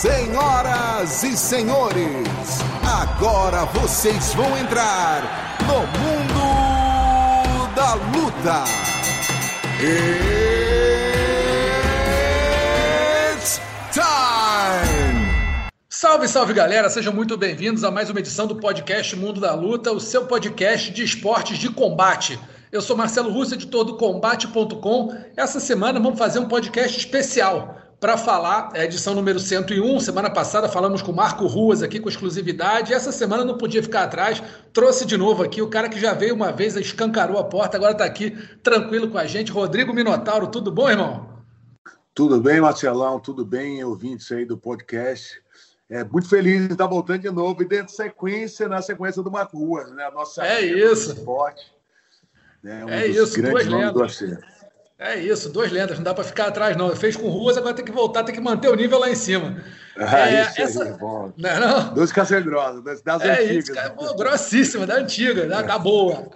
[0.00, 8.62] Senhoras e senhores, agora vocês vão entrar no mundo da luta.
[13.32, 13.60] It's
[13.92, 15.68] time!
[15.88, 19.90] Salve, salve galera, sejam muito bem-vindos a mais uma edição do podcast Mundo da Luta,
[19.90, 22.38] o seu podcast de esportes de combate.
[22.70, 25.12] Eu sou Marcelo Russo, editor do Combate.com.
[25.36, 30.00] Essa semana vamos fazer um podcast especial para falar, é a edição número 101.
[30.00, 32.94] Semana passada falamos com o Marco Ruas aqui com exclusividade.
[32.94, 36.34] Essa semana não podia ficar atrás, trouxe de novo aqui o cara que já veio
[36.34, 38.30] uma vez, escancarou a porta, agora está aqui
[38.62, 39.50] tranquilo com a gente.
[39.50, 41.38] Rodrigo Minotauro, tudo bom, irmão?
[42.14, 45.40] Tudo bem, Marcelão, tudo bem, ouvintes aí do podcast.
[45.90, 49.58] É, muito feliz de estar voltando de novo e dentro sequência, na sequência do Marco
[49.58, 50.04] Ruas, né?
[50.04, 51.12] A nossa é isso.
[51.12, 51.72] Esporte,
[52.62, 52.84] né?
[52.84, 54.22] Um é isso, duas lendas.
[54.98, 56.94] É isso, duas lendas, não dá para ficar atrás, não.
[56.96, 59.56] Fez com ruas, agora tem que voltar, tem que manter o nível lá em cima.
[60.00, 60.84] Ah, é, isso essa...
[60.84, 61.32] aí, bom.
[61.36, 61.92] Não, é não?
[62.84, 63.64] Das, das é antigas.
[63.64, 66.30] Isso, cara, pô, grossíssima, da antiga, da, da boa.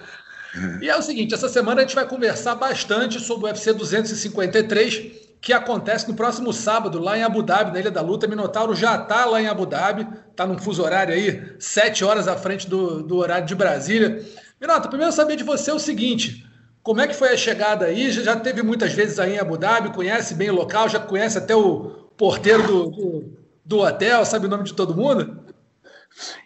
[0.80, 5.12] E é o seguinte, essa semana a gente vai conversar bastante sobre o UFC 253,
[5.40, 8.27] que acontece no próximo sábado, lá em Abu Dhabi, na Ilha da Luta.
[8.27, 12.36] Minotauro já está lá em Abu Dhabi, está num fuso horário aí, sete horas à
[12.36, 14.27] frente do, do horário de Brasília.
[14.60, 16.44] Minotauro, primeiro saber de você é o seguinte:
[16.83, 18.11] como é que foi a chegada aí?
[18.11, 21.55] Já teve muitas vezes aí em Abu Dhabi, conhece bem o local, já conhece até
[21.55, 25.41] o porteiro do, do, do hotel, sabe o nome de todo mundo?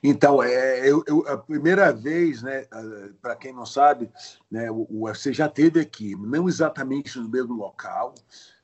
[0.02, 2.66] Então, é, eu, eu, a primeira vez, né,
[3.20, 4.10] para quem não sabe,
[4.50, 8.14] né, o, UFC já teve aqui, não exatamente no mesmo local,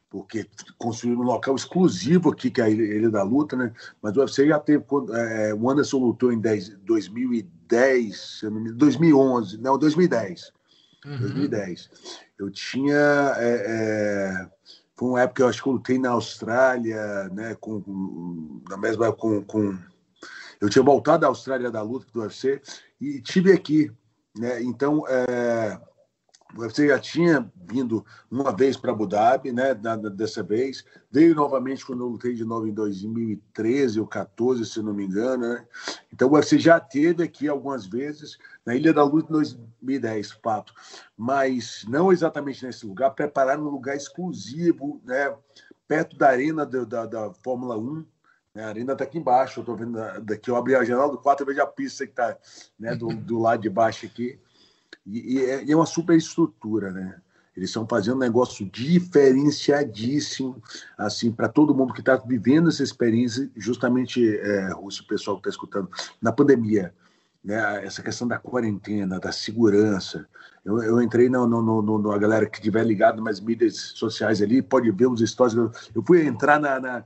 [0.09, 0.47] porque
[0.79, 3.73] construíram um local exclusivo aqui, que é a Ilha da Luta, né?
[4.01, 8.43] Mas o UFC já teve, é, o Anderson lutou em 10, 2010,
[8.77, 10.53] 2011, não, 2010
[11.05, 11.19] uhum.
[11.19, 11.91] 2010.
[12.39, 13.35] Eu tinha.
[13.37, 14.51] É, é,
[14.97, 19.13] foi uma época que eu acho que eu lutei na Austrália, né, com, na mesma
[19.13, 19.77] com, com
[20.61, 22.63] eu tinha voltado da Austrália da luta do UFC
[23.01, 23.91] e tive aqui,
[24.39, 24.63] né?
[24.63, 25.81] Então, é,
[26.55, 29.75] você já tinha vindo uma vez para Abu Dhabi, né?
[30.15, 30.85] dessa vez.
[31.11, 35.49] Veio novamente quando eu lutei de novo em 2013 ou 14, se não me engano.
[35.49, 35.67] Né?
[36.13, 38.37] Então você já teve aqui algumas vezes
[38.67, 40.75] na Ilha da Luz em 2010, fato.
[41.17, 45.35] Mas não exatamente nesse lugar, prepararam um lugar exclusivo, né?
[45.89, 48.05] perto da arena da, da, da Fórmula 1.
[48.55, 48.65] Né?
[48.65, 51.41] A arena está aqui embaixo, eu estou vendo daqui, eu abri a janela do quarto,
[51.41, 52.37] eu vejo a pista que está
[52.79, 54.39] né, do, do lado de baixo aqui.
[55.07, 57.17] E, é, e é uma super estrutura, né?
[57.57, 60.63] Eles estão fazendo um negócio diferenciadíssimo,
[60.97, 65.51] assim, para todo mundo que está vivendo essa experiência, justamente, é, o pessoal que está
[65.51, 65.91] escutando,
[66.21, 66.95] na pandemia,
[67.45, 67.85] né?
[67.85, 70.27] Essa questão da quarentena, da segurança.
[70.65, 74.41] Eu, eu entrei no, no, no, no, a galera que estiver ligado nas mídias sociais
[74.41, 75.57] ali, pode ver os stories.
[75.95, 77.05] Eu fui entrar na, na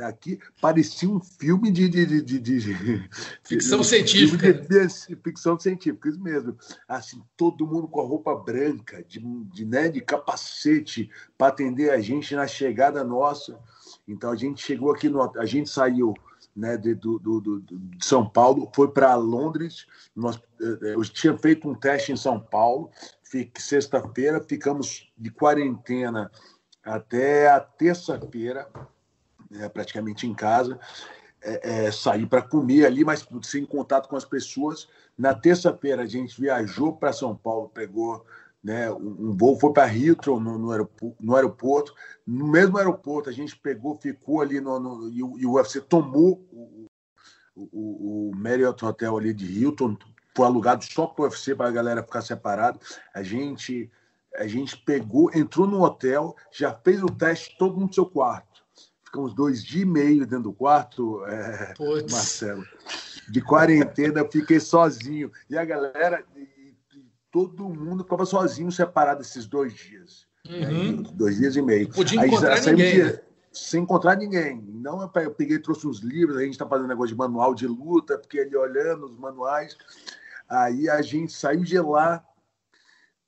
[0.00, 1.88] Aqui parecia um filme de.
[1.88, 2.60] de, de, de,
[3.42, 4.52] ficção científica.
[4.52, 4.88] De,
[5.22, 6.56] ficção científica, isso mesmo.
[6.88, 12.00] Assim, todo mundo com a roupa branca, de, de, né, de capacete, para atender a
[12.00, 13.58] gente na chegada nossa.
[14.06, 16.14] Então a gente chegou aqui, no, a gente saiu
[16.54, 19.86] né, de, do, do, do, de São Paulo, foi para Londres.
[20.14, 22.90] Nós, eh, eu tinha feito um teste em São Paulo,
[23.58, 26.30] sexta-feira, ficamos de quarentena
[26.82, 28.68] até a terça-feira
[29.52, 30.78] é, praticamente em casa,
[31.42, 34.88] é, é, sair para comer ali, mas sem contato com as pessoas.
[35.16, 38.24] Na terça-feira a gente viajou para São Paulo, pegou
[38.62, 41.94] né, um, um voo, foi para Heathrow no, no, aeroporto, no, aeroporto,
[42.26, 45.80] no mesmo aeroporto a gente pegou, ficou ali no, no e, o, e o UFC
[45.80, 46.86] tomou o,
[47.54, 49.96] o, o Marriott Hotel ali de Hilton,
[50.34, 52.78] foi alugado só para o UFC para a galera ficar separado.
[53.14, 53.90] A gente
[54.36, 58.55] a gente pegou, entrou no hotel, já fez o teste todo no seu quarto
[59.16, 61.74] ficamos dois dias e meio dentro do quarto, é,
[62.10, 62.64] Marcelo.
[63.28, 65.32] De quarentena, eu fiquei sozinho.
[65.48, 66.40] E a galera, e,
[66.94, 70.26] e todo mundo ficava sozinho, separado esses dois dias.
[70.48, 71.02] Uhum.
[71.02, 71.88] dois dias e meio.
[71.88, 72.94] Podia Aí, encontrar ninguém.
[72.94, 73.20] Dia, né?
[73.52, 74.62] sem encontrar ninguém.
[74.62, 78.18] Não, eu peguei, trouxe uns livros, a gente está fazendo negócio de manual de luta,
[78.18, 79.76] porque ele olhando os manuais.
[80.48, 82.22] Aí a gente saiu de lá,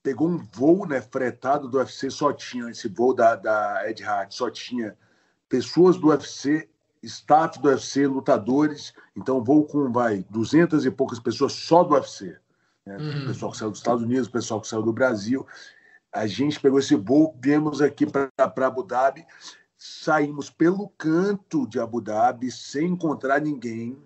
[0.02, 4.32] pegou um voo, né, fretado do UFC, só tinha esse voo da, da Ed Hart,
[4.32, 4.96] só tinha
[5.48, 6.68] pessoas do UFC,
[7.02, 8.92] staff do UFC, lutadores.
[9.16, 12.36] Então, vou com, vai, duzentas e poucas pessoas só do UFC.
[12.84, 12.96] Né?
[12.96, 13.26] Uhum.
[13.26, 15.46] Pessoal que saiu dos Estados Unidos, pessoal que saiu do Brasil.
[16.12, 18.30] A gente pegou esse voo, viemos aqui para
[18.66, 19.26] Abu Dhabi,
[19.76, 24.02] saímos pelo canto de Abu Dhabi sem encontrar ninguém,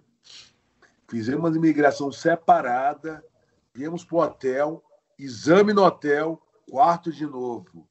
[1.08, 3.24] fizemos uma imigração separada,
[3.72, 4.84] viemos para o hotel,
[5.16, 7.86] exame no hotel, quarto de novo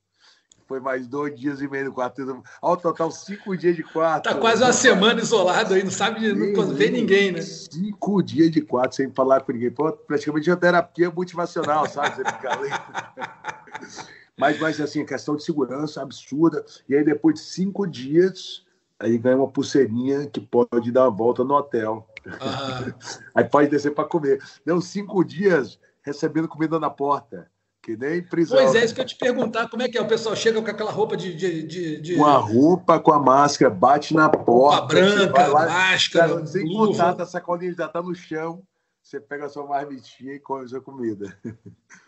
[0.71, 2.41] foi mais dois dias e meio no quarto.
[2.61, 4.23] Ao total, cinco dias de quarto.
[4.23, 7.41] Tá quase uma semana isolado aí, não sabe, não vê ninguém, né?
[7.41, 9.69] Cinco dias de quarto sem falar com ninguém.
[9.69, 12.15] Pô, praticamente uma terapia motivacional, sabe?
[12.15, 12.69] Você fica ali.
[14.37, 16.65] Mas, mas assim, questão de segurança absurda.
[16.89, 18.65] E aí, depois de cinco dias,
[18.97, 22.07] aí ganha uma pulseirinha que pode dar uma volta no hotel.
[22.39, 22.91] Ah.
[23.35, 24.41] aí pode descer para comer.
[24.65, 27.50] Deu cinco dias recebendo comida na porta.
[27.81, 28.59] Que nem prisão.
[28.59, 30.01] Pois é, isso que eu te perguntar, como é que é?
[30.01, 31.33] O pessoal chega com aquela roupa de.
[31.33, 32.15] de, de, de...
[32.15, 34.81] Com a roupa, com a máscara, bate na porta.
[34.81, 36.29] Roupa branca, lá, máscara.
[36.29, 36.91] Cara, sem luva.
[36.91, 38.61] contato, a sacolinha já tá no chão.
[39.01, 41.35] Você pega a sua marmitinha e come a sua comida.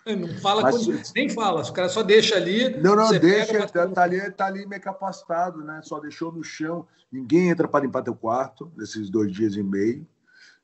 [0.06, 0.94] Não fala Mas, com...
[1.16, 2.70] nem fala, o cara só deixa ali.
[2.80, 5.81] Não, não, deixa, pega, tá, tá, ali, tá ali meio capacitado, né?
[5.84, 6.86] Só deixou no chão.
[7.12, 10.08] Ninguém entra para limpar teu quarto nesses dois dias e meio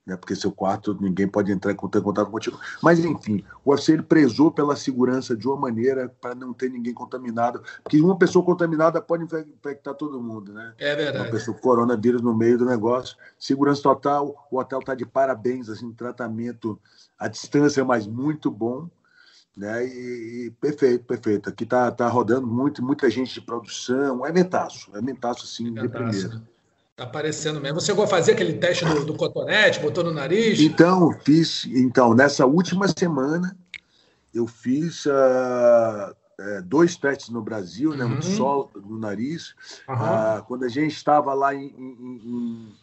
[0.09, 0.17] né?
[0.17, 2.59] porque seu quarto ninguém pode entrar em contato contigo.
[2.81, 6.93] Mas, enfim, o UFC ele prezou pela segurança de uma maneira para não ter ninguém
[6.93, 10.73] contaminado, porque uma pessoa contaminada pode infectar todo mundo, né?
[10.77, 11.25] É verdade.
[11.25, 13.15] Uma pessoa com coronavírus no meio do negócio.
[13.37, 16.79] Segurança total, o hotel está de parabéns, assim, tratamento
[17.17, 18.89] à distância, mas muito bom.
[19.55, 19.85] Né?
[19.85, 21.49] E, e perfeito, perfeito.
[21.49, 24.25] Aqui tá, tá rodando muito, muita gente de produção.
[24.25, 26.41] É mentaço, é mentaço, sim, é de primeira.
[26.99, 27.79] Tá aparecendo mesmo.
[27.79, 30.59] Você chegou a fazer aquele teste do, do cotonete, botou no nariz?
[30.59, 31.65] Então, fiz.
[31.67, 33.57] Então, nessa última semana,
[34.33, 36.13] eu fiz uh,
[36.65, 38.03] dois testes no Brasil, né?
[38.03, 38.21] Um uhum.
[38.21, 39.55] só no nariz.
[39.87, 39.95] Uhum.
[39.95, 42.75] Uh, quando a gente estava lá em, em,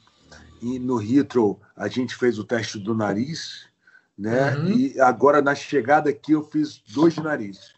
[0.62, 3.66] em, no Heathrow, a gente fez o teste do nariz,
[4.16, 4.56] né?
[4.56, 4.70] Uhum.
[4.70, 7.74] E agora, na chegada aqui, eu fiz dois de nariz.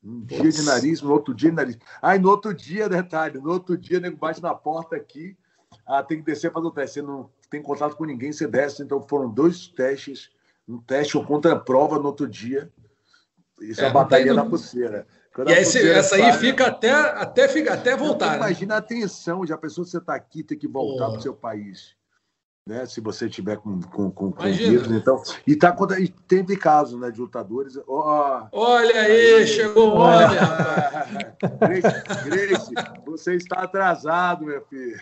[0.00, 1.78] Um dia de nariz, no outro dia de nariz.
[2.00, 5.36] Aí, no outro dia, detalhe, no outro dia, nego bate na porta aqui,
[5.98, 6.94] ah, tem que descer para fazer o teste.
[6.94, 8.82] Você não tem contato com ninguém, você desce.
[8.82, 10.30] Então foram dois testes,
[10.68, 12.72] um teste ou contra prova no outro dia.
[13.60, 15.06] Isso é, é a batalha da pulseira.
[15.34, 18.32] Quando e esse, essa aí fica até, até, fica, até voltar.
[18.32, 18.36] Né?
[18.36, 21.22] Imagina a tensão de a pessoa que você está aqui ter que voltar para o
[21.22, 21.96] seu país
[22.66, 22.86] né?
[22.86, 25.20] Se você tiver com, com, com, com vírus, então.
[25.46, 27.76] E tá e teve casos né, de lutadores.
[27.86, 30.38] Oh, Olha aí, chegou o homem,
[31.60, 32.74] Grace, Grace,
[33.04, 34.96] você está atrasado, meu filho.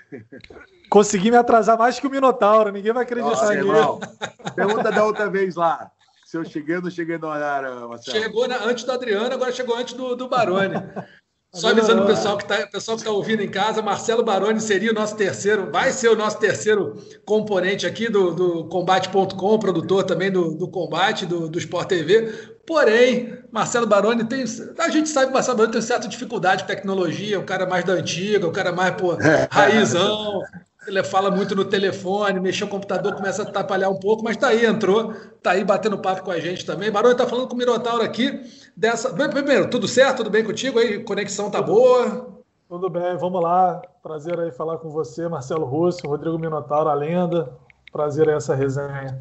[0.88, 4.00] Consegui me atrasar mais que o Minotauro, ninguém vai acreditar nisso.
[4.56, 5.90] Pergunta da outra vez lá.
[6.24, 8.16] Se eu cheguei ou não cheguei no horário, Marcelo?
[8.16, 10.76] Chegou na, antes do Adriano, agora chegou antes do, do Baroni.
[11.52, 14.92] Só avisando o pessoal que está pessoal que tá ouvindo em casa, Marcelo Baroni seria
[14.92, 16.94] o nosso terceiro, vai ser o nosso terceiro
[17.24, 22.32] componente aqui do, do Combate.com, produtor também do, do Combate, do, do Sport TV.
[22.64, 24.44] Porém, Marcelo Baroni tem.
[24.78, 27.84] A gente sabe que o Marcelo Baroni tem certa dificuldade com tecnologia, o cara mais
[27.84, 29.18] da antiga, o cara mais, pô,
[29.50, 30.42] raizão.
[30.90, 34.48] Ele fala muito no telefone, mexer o computador, começa a atrapalhar um pouco, mas tá
[34.48, 36.90] aí, entrou, tá aí batendo papo com a gente também.
[36.90, 38.42] Baroni tá falando com o Minotauro aqui
[38.76, 39.14] dessa.
[39.28, 40.18] Primeiro, tudo certo?
[40.18, 40.98] Tudo bem contigo aí?
[41.04, 42.28] Conexão tá boa?
[42.68, 43.80] Tudo bem, vamos lá.
[44.02, 47.56] Prazer aí falar com você, Marcelo Russo, Rodrigo Minotauro, a lenda.
[47.92, 49.16] Prazer aí essa resenha.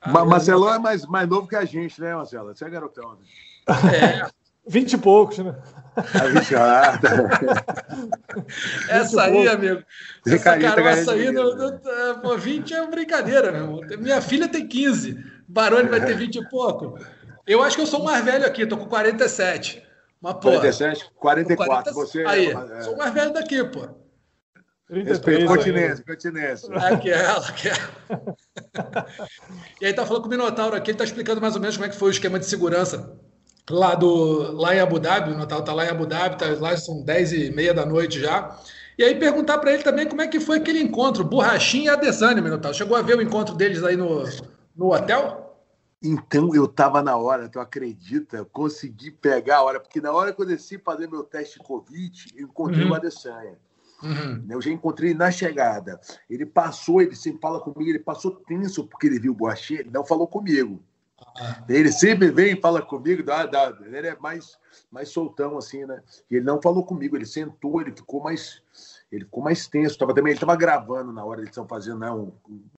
[0.00, 2.54] Ah, Marcelo é mais, mais novo que a gente, né, Marcelo?
[2.54, 4.24] Você é garotão, né?
[4.24, 4.30] É.
[4.68, 5.54] Vinte e poucos, né?
[5.96, 7.00] Ah,
[8.90, 9.82] essa aí, amigo.
[10.26, 11.80] Essa caroça aí, no, no,
[12.20, 13.80] pô, 20 é brincadeira, meu irmão.
[13.98, 15.24] Minha filha tem 15.
[15.48, 16.98] Barone vai ter 20 e pouco.
[17.46, 19.82] Eu acho que eu sou mais velho aqui, tô com 47.
[20.20, 21.92] Mas, pô, 47, 44.
[21.92, 21.92] 40...
[21.92, 22.80] Você aí, é...
[22.82, 23.88] sou mais velho daqui, pô.
[24.88, 26.76] Respeito, continência, continência.
[26.76, 28.36] Aquela, aquela.
[29.80, 31.86] e aí tá falando com o Minotauro aqui, ele tá explicando mais ou menos como
[31.86, 33.18] é que foi o esquema de segurança
[33.70, 36.76] lá, do, lá em Abu Dhabi, o Natal está lá em Abu Dhabi, tá, lá
[36.76, 38.58] são 10 e meia da noite já.
[38.98, 42.40] E aí perguntar para ele também como é que foi aquele encontro, Borrachinha e Adesanya,
[42.40, 42.72] Natal.
[42.72, 44.24] Chegou a ver o encontro deles aí no,
[44.74, 45.46] no hotel?
[46.02, 48.38] Então eu estava na hora, tu acredita?
[48.38, 51.64] Eu consegui pegar a hora, porque na hora que eu desci fazer meu teste de
[51.64, 52.92] Covid, eu encontrei uhum.
[52.92, 53.58] o Adesanya.
[54.02, 54.46] Uhum.
[54.48, 56.00] Eu já encontrei na chegada.
[56.28, 59.90] Ele passou, ele sempre fala comigo, ele passou tenso porque ele viu o Borrachinha, ele
[59.90, 60.82] não falou comigo.
[61.68, 64.58] Ele sempre vem e fala comigo, dá, dá, ele é mais,
[64.90, 66.02] mais soltão, assim, né?
[66.30, 68.62] E ele não falou comigo, ele sentou, ele ficou mais,
[69.10, 69.98] ele ficou mais tenso.
[69.98, 72.32] Tava, também, ele estava gravando na hora, eles estão fazendo né, um,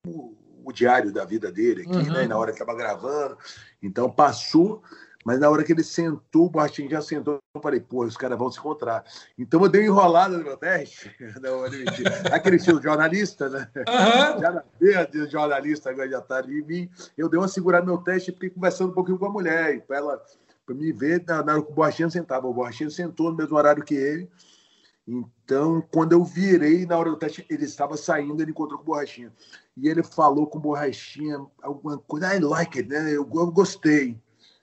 [0.07, 2.13] um, o diário da vida dele aqui, uhum.
[2.13, 2.25] né?
[2.25, 3.37] E na hora que estava gravando.
[3.83, 4.83] Então passou,
[5.25, 8.39] mas na hora que ele sentou, o Bartinho já sentou, eu falei, pô, os caras
[8.39, 9.05] vão se encontrar.
[9.37, 11.11] Então eu dei uma enrolada no meu teste,
[11.43, 11.65] não,
[12.33, 13.69] aquele estilo jornalista, né?
[13.77, 14.41] Uhum.
[14.41, 16.91] Já na de jornalista agora já tá ali em mim.
[17.17, 19.81] Eu dei uma segurada no meu teste e fiquei conversando um pouquinho com a mulher,
[19.87, 20.23] para ela
[20.69, 22.47] para me ver na, hora que o Borrachinha sentava.
[22.47, 24.29] O Borrachinha sentou no mesmo horário que ele.
[25.07, 28.87] Então, quando eu virei na hora do teste, ele estava saindo, ele encontrou com o
[28.87, 29.33] Borrachinha.
[29.75, 33.11] E ele falou com o Borrachinha alguma coisa, I like it, né?
[33.11, 34.21] Eu, eu gostei.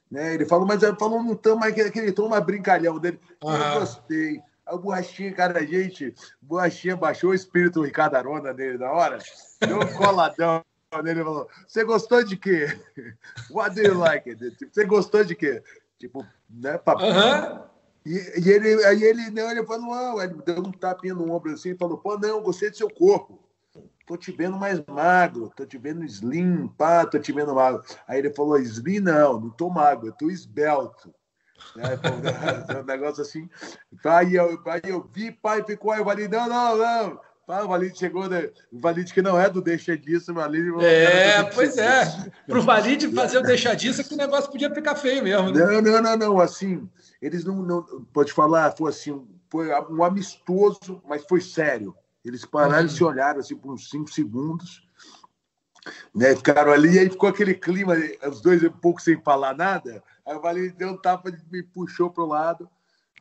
[0.10, 0.34] Né?
[0.34, 3.20] Ele falou, mas ele falou, não estamos mais aquele tom mais brincalhão dele.
[3.42, 4.42] Eu gostei.
[4.66, 9.20] A borrachinha, cara, a gente, borrachinha baixou o espírito do Ricardo Arona nele na hora,
[9.60, 10.64] deu um coladão
[11.04, 12.68] nele e falou: Você gostou de quê?
[13.52, 14.36] What do you like?
[14.72, 15.62] Você gostou de quê?
[16.00, 16.80] Tipo, né.
[18.06, 21.52] E, e, ele, aí ele, não, ele falou, não, ele deu um tapinha no ombro
[21.52, 23.40] assim e falou, pô, não, gostei do seu corpo.
[24.06, 27.84] Tô te vendo mais magro, tô te vendo slim, pá, tô te vendo magro.
[28.08, 31.14] Aí ele falou, slim não, não tô magro, eu tô esbelto.
[31.76, 31.86] Né?
[32.80, 33.50] um negócio assim.
[34.04, 37.20] Aí eu, aí eu vi, pai, ficou aí, eu falei, não, não, não.
[37.48, 38.50] Pá, o Valide chegou, né?
[38.72, 40.84] o Valide que não é do deixa disso, o Valide...
[40.84, 42.32] É, pois é.
[42.48, 45.52] Para o Valide fazer o deixa disso, é que o negócio podia ficar feio mesmo.
[45.52, 45.64] Né?
[45.64, 46.90] Não, não, não, não, assim,
[47.22, 47.84] eles não, não...
[48.12, 51.96] Pode falar, foi assim, foi um amistoso, mas foi sério.
[52.25, 54.82] Eles pararam e se olharam assim por uns cinco segundos,
[56.13, 56.36] né?
[56.36, 57.94] Ficaram ali e aí ficou aquele clima,
[58.27, 60.03] os dois um pouco sem falar nada.
[60.25, 62.67] Aí o Valide deu um tapa, me puxou para o lado,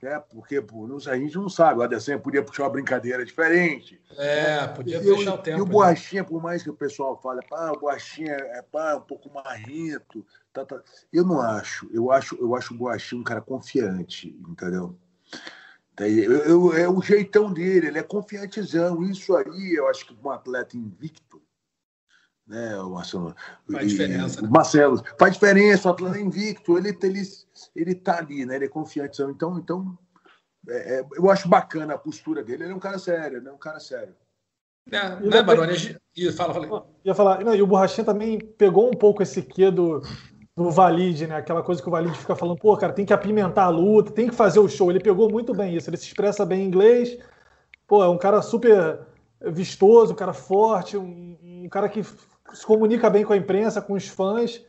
[0.03, 0.19] né?
[0.31, 4.01] Porque pô, a gente não sabe, o Adesanya podia puxar uma brincadeira diferente.
[4.17, 5.59] É, podia e fechar eu, o tempo.
[5.59, 5.71] E o né?
[5.71, 10.25] Borrachinha, por mais que o pessoal fale, pá, o Borrachinha é pá, um pouco marrento,
[10.51, 10.81] tá, tá.
[11.13, 11.91] eu não acho.
[11.93, 14.97] Eu acho, eu acho o Borrachinha um cara confiante, entendeu?
[15.99, 19.03] Eu, eu, é o jeitão dele, ele é confiantezão.
[19.05, 21.41] Isso aí, eu acho que um atleta invicto,
[22.47, 23.35] né, o Marcelo?
[23.71, 24.43] Faz diferença.
[24.43, 24.49] Né?
[24.51, 27.23] Marcelo, faz diferença, o atleta invicto, ele, ele,
[27.77, 28.57] ele tá ali, né?
[28.57, 29.31] Ele é confiantezão.
[29.31, 29.97] Então, então
[30.69, 32.65] é, é, eu acho bacana a postura dele.
[32.65, 33.53] Ele é um cara sério, né?
[33.53, 34.15] Um cara sério.
[34.91, 35.97] É, né, Baroni?
[36.37, 36.87] Fala, fala.
[37.05, 40.03] Ia falar, não, e o Borrachinha também pegou um pouco esse quê do
[40.57, 41.37] do Valide, né?
[41.37, 44.29] Aquela coisa que o Valide fica falando, pô, cara, tem que apimentar a luta, tem
[44.29, 44.91] que fazer o show.
[44.91, 47.19] Ele pegou muito bem isso, ele se expressa bem em inglês.
[47.87, 49.01] Pô, é um cara super
[49.41, 53.95] vistoso, um cara forte, um, um cara que se comunica bem com a imprensa, com
[53.95, 54.65] os fãs.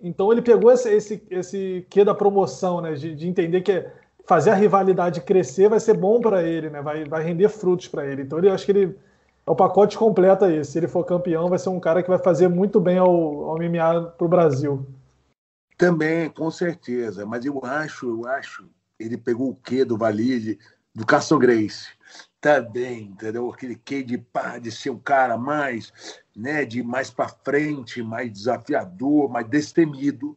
[0.00, 2.94] Então ele pegou esse, esse, esse quê da promoção, né?
[2.94, 3.86] De, de entender que
[4.24, 6.80] fazer a rivalidade crescer vai ser bom para ele, né?
[6.80, 8.22] Vai, vai render frutos para ele.
[8.22, 8.98] Então ele acho que ele
[9.46, 10.64] é o pacote completo aí.
[10.64, 13.58] Se ele for campeão, vai ser um cara que vai fazer muito bem ao, ao
[13.58, 14.86] MMA pro Brasil.
[15.76, 17.26] Também, com certeza.
[17.26, 18.68] Mas eu acho, eu acho,
[18.98, 20.58] ele pegou o quê do Valide,
[20.94, 21.88] do Carson Grace.
[22.40, 23.50] Também, entendeu?
[23.50, 25.92] Aquele quê de pá, de ser um cara mais,
[26.34, 30.36] né, de mais para frente, mais desafiador, mais destemido.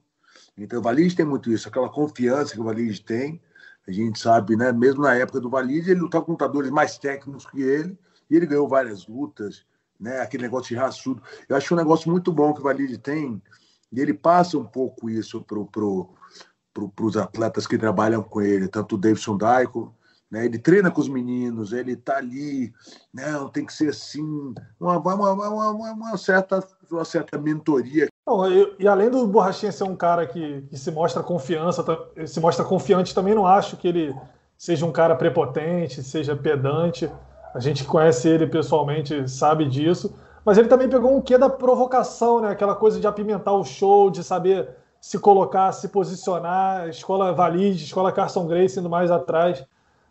[0.58, 3.42] Então, o Valide tem muito isso, aquela confiança que o Valide tem.
[3.88, 4.72] A gente sabe, né?
[4.72, 7.98] Mesmo na época do Valide, ele lutava com lutadores mais técnicos que ele,
[8.30, 9.66] e ele ganhou várias lutas,
[10.00, 10.20] né?
[10.20, 11.24] Aquele negócio de raçudo.
[11.48, 13.42] Eu acho um negócio muito bom que o Valide tem,
[13.92, 16.10] e ele passa um pouco isso para pro,
[16.74, 19.94] pro, os atletas que trabalham com ele, tanto o Davidson Daico,
[20.30, 20.46] né?
[20.46, 22.72] ele treina com os meninos, ele está ali,
[23.14, 28.08] não, tem que ser assim, uma, uma, uma, uma, certa, uma certa mentoria.
[28.28, 31.84] Não, e, e, além do Borrachinha ser um cara que, que se mostra confiança,
[32.28, 34.16] se mostra confiante, também não acho que ele
[34.56, 37.10] seja um cara prepotente, seja pedante.
[37.56, 40.14] A gente que conhece ele pessoalmente sabe disso.
[40.46, 42.50] Mas ele também pegou um quê da provocação, né?
[42.50, 44.70] Aquela coisa de apimentar o show, de saber
[45.02, 49.66] se colocar, se posicionar, escola Valide, escola Carson Grace indo mais atrás.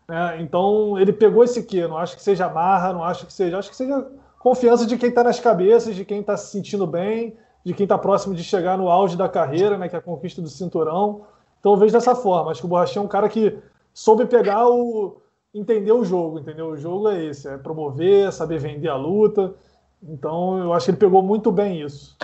[0.07, 0.41] Né?
[0.41, 1.87] Então ele pegou esse quê?
[1.87, 3.57] Não acho que seja marra, não acho que seja.
[3.57, 4.07] Acho que seja
[4.39, 7.97] confiança de quem está nas cabeças, de quem está se sentindo bem, de quem está
[7.97, 9.87] próximo de chegar no auge da carreira, né?
[9.87, 11.25] Que é a conquista do cinturão.
[11.59, 12.51] Então eu vejo dessa forma.
[12.51, 13.57] Acho que o Borrachinha é um cara que
[13.93, 15.21] soube pegar o.
[15.53, 16.69] entender o jogo, entendeu?
[16.69, 19.53] O jogo é esse, é promover, saber vender a luta.
[20.01, 22.17] Então, eu acho que ele pegou muito bem isso.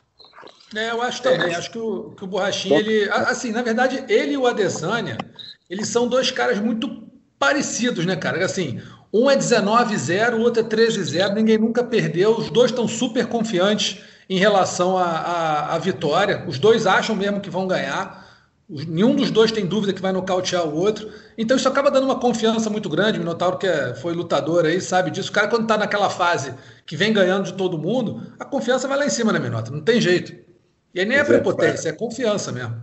[0.76, 1.54] É, eu acho também.
[1.54, 1.56] É.
[1.56, 3.10] Acho que o, que o Borrachinha, ele.
[3.10, 5.18] Assim, na verdade, ele e o Adesanya,
[5.70, 7.04] eles são dois caras muito
[7.38, 8.44] parecidos, né, cara?
[8.44, 8.82] Assim,
[9.14, 12.38] um é 19-0, o outro é 13-0, ninguém nunca perdeu.
[12.38, 16.44] Os dois estão super confiantes em relação à vitória.
[16.48, 18.25] Os dois acham mesmo que vão ganhar.
[18.68, 21.12] Nenhum dos dois tem dúvida que vai nocautear o outro.
[21.38, 23.18] Então isso acaba dando uma confiança muito grande.
[23.18, 25.30] O Minotauro, que é, foi lutador aí, sabe disso.
[25.30, 26.54] O cara, quando está naquela fase
[26.86, 29.78] que vem ganhando de todo mundo, a confiança vai lá em cima, né, Minotauro?
[29.78, 30.34] Não tem jeito.
[30.94, 32.82] E aí nem é, é prepotência, é confiança mesmo.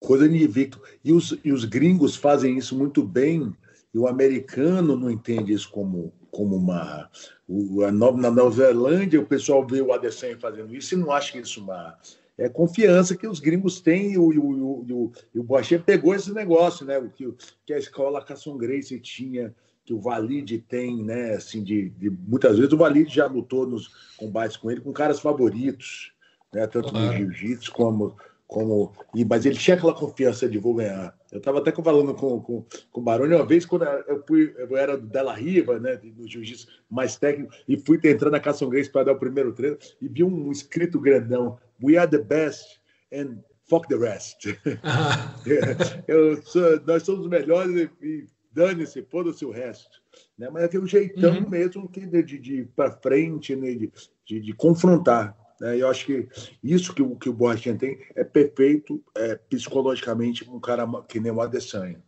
[0.00, 0.80] Coisa de invicto.
[1.04, 3.54] E os, e os gringos fazem isso muito bem,
[3.94, 7.08] e o americano não entende isso como, como uma.
[7.46, 11.38] O, a, na Nova Zelândia, o pessoal vê o Adesanya fazendo isso e não acha
[11.38, 11.96] isso uma
[12.42, 16.84] é, confiança que os gringos têm e o, o, o, o Boachê pegou esse negócio,
[16.84, 16.98] né?
[16.98, 17.32] O que,
[17.64, 21.34] que a escola Casson Grace tinha, que o Valide tem, né?
[21.34, 25.20] Assim, de, de, muitas vezes o Valide já lutou nos combates com ele com caras
[25.20, 26.12] favoritos,
[26.52, 26.66] né?
[26.66, 28.16] Tanto no jiu-jitsu como
[28.52, 31.16] como e, mas ele tinha aquela confiança de vou ganhar.
[31.32, 34.76] Eu estava até falando com, com, com o Baroni uma vez, quando eu, fui, eu
[34.76, 38.90] era do Della Riva, né, do jiu-jitsu mais técnico, e fui entrar na Casson Grace
[38.90, 42.80] para dar o primeiro treino, e vi um escrito grandão: We are the best,
[43.12, 44.46] and fuck the rest.
[46.06, 50.00] eu sou, nós somos os melhores e, dane-se, foda-se o resto.
[50.36, 50.48] Né?
[50.50, 51.48] Mas é aquele jeitão uhum.
[51.48, 53.72] mesmo que de, de, de ir para frente, né?
[53.72, 53.92] de,
[54.26, 55.36] de, de confrontar.
[55.60, 55.78] Né?
[55.78, 56.28] Eu acho que
[56.62, 61.40] isso que, que o Borrachinha tem é perfeito é, psicologicamente um cara que nem o
[61.40, 62.02] Adesanya.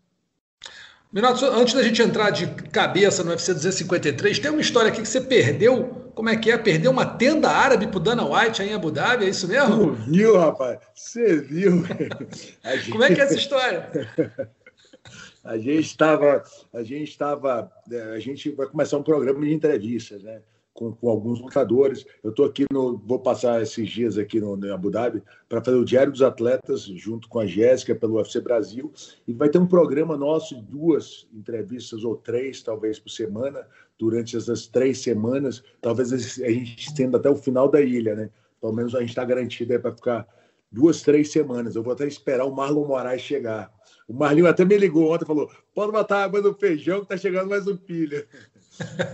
[1.12, 5.09] Minato, antes da gente entrar de cabeça no UFC 253, tem uma história aqui que
[5.09, 6.04] você perdeu.
[6.14, 6.56] Como é que é?
[6.56, 9.97] Perdeu uma tenda árabe pro Dana White aí em Abu Dhabi, é isso mesmo?
[9.97, 10.78] Tu viu, rapaz?
[10.94, 11.85] Você viu?
[12.64, 12.90] Gente...
[12.90, 13.90] Como é que é essa história?
[15.44, 16.42] a gente estava,
[16.73, 20.40] a gente estava, é, a gente vai começar um programa de entrevistas, né?
[20.75, 22.04] Com, com alguns lutadores.
[22.23, 22.99] Eu estou aqui no.
[22.99, 26.83] Vou passar esses dias aqui no, no Abu Dhabi para fazer o Diário dos Atletas,
[26.83, 28.93] junto com a Jéssica, pelo UFC Brasil.
[29.26, 33.66] E vai ter um programa nosso, duas entrevistas ou três, talvez, por semana,
[33.99, 35.62] durante essas três semanas.
[35.81, 36.19] Talvez a
[36.50, 38.31] gente estenda até o final da ilha, né?
[38.61, 40.26] Pelo menos a gente está garantido para ficar
[40.71, 41.76] duas, três semanas.
[41.76, 43.73] Eu vou até esperar o Marlon Moraes chegar.
[44.09, 47.16] O Marlinho até me ligou ontem e falou: pode botar água no feijão que tá
[47.16, 48.26] chegando mais um pilha.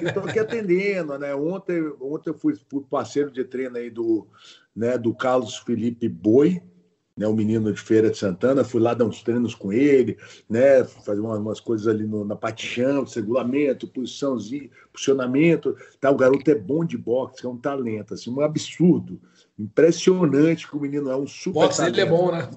[0.00, 1.34] Estou aqui atendendo, né?
[1.34, 4.26] Ontem, ontem eu fui, fui, parceiro de treino aí do,
[4.74, 6.62] né, do Carlos Felipe Boi,
[7.16, 10.16] né, o menino de Feira de Santana, fui lá dar uns treinos com ele,
[10.48, 15.76] né, fazer umas, umas coisas ali no, na chão, regulamento, posiçãozinho, posicionamento.
[16.00, 19.20] Tá, o garoto é bom de boxe, é um talento, assim, um absurdo.
[19.58, 21.60] Impressionante que o menino é um super.
[21.60, 22.48] Boxe ele é bom, né?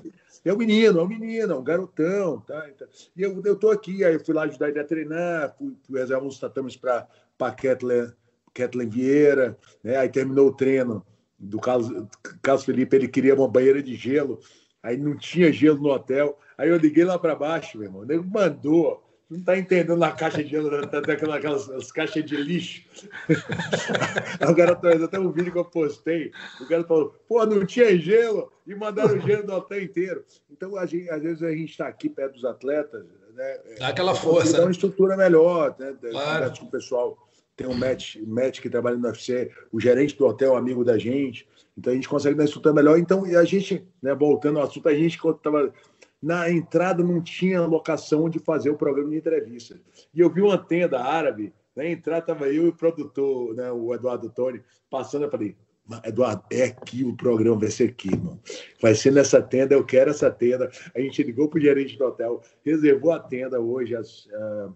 [0.45, 2.41] É um menino, é um menino, é um garotão.
[2.41, 2.67] Tá?
[3.15, 6.27] E eu, eu aqui, aí eu fui lá ajudar ele a treinar, fui, fui reservar
[6.27, 7.07] uns tatames para
[7.55, 8.11] Kathleen,
[8.53, 9.97] Kathleen Vieira, né?
[9.97, 11.05] aí terminou o treino
[11.39, 12.07] do Carlos,
[12.41, 14.39] Carlos Felipe, ele queria uma banheira de gelo,
[14.81, 18.21] aí não tinha gelo no hotel, aí eu liguei lá para baixo, meu irmão, ele
[18.21, 19.02] mandou
[19.33, 22.83] não está entendendo na caixa de gelo, daquelas aquelas caixas de lixo.
[24.47, 24.73] o cara
[25.05, 29.19] até um vídeo que eu postei, o cara falou, pô, não tinha gelo, e mandaram
[29.19, 30.23] gelo do hotel inteiro.
[30.51, 33.59] Então, a gente, às vezes, a gente está aqui perto dos atletas, né?
[33.79, 34.57] Dá aquela força.
[34.57, 35.95] Dá uma estrutura melhor, né?
[36.11, 36.59] Claro.
[36.59, 37.17] Com o pessoal.
[37.55, 41.47] Tem um match, match que trabalha no UFC, o gerente do hotel, amigo da gente.
[41.77, 42.97] Então a gente consegue dar uma estrutura melhor.
[42.97, 45.73] Então, e a gente, né, voltando ao assunto, a gente, quando estava
[46.23, 49.77] na entrada não tinha locação onde fazer o programa de entrevista.
[50.13, 53.93] E eu vi uma tenda árabe, na entrada estava eu e o produtor, né, o
[53.93, 55.57] Eduardo Tony, passando, eu falei,
[56.05, 58.39] Eduardo, é aqui o programa, vai ser aqui, mano.
[58.81, 60.71] Vai ser nessa tenda, eu quero essa tenda.
[60.95, 64.73] A gente ligou para o gerente do hotel, reservou a tenda hoje às uh,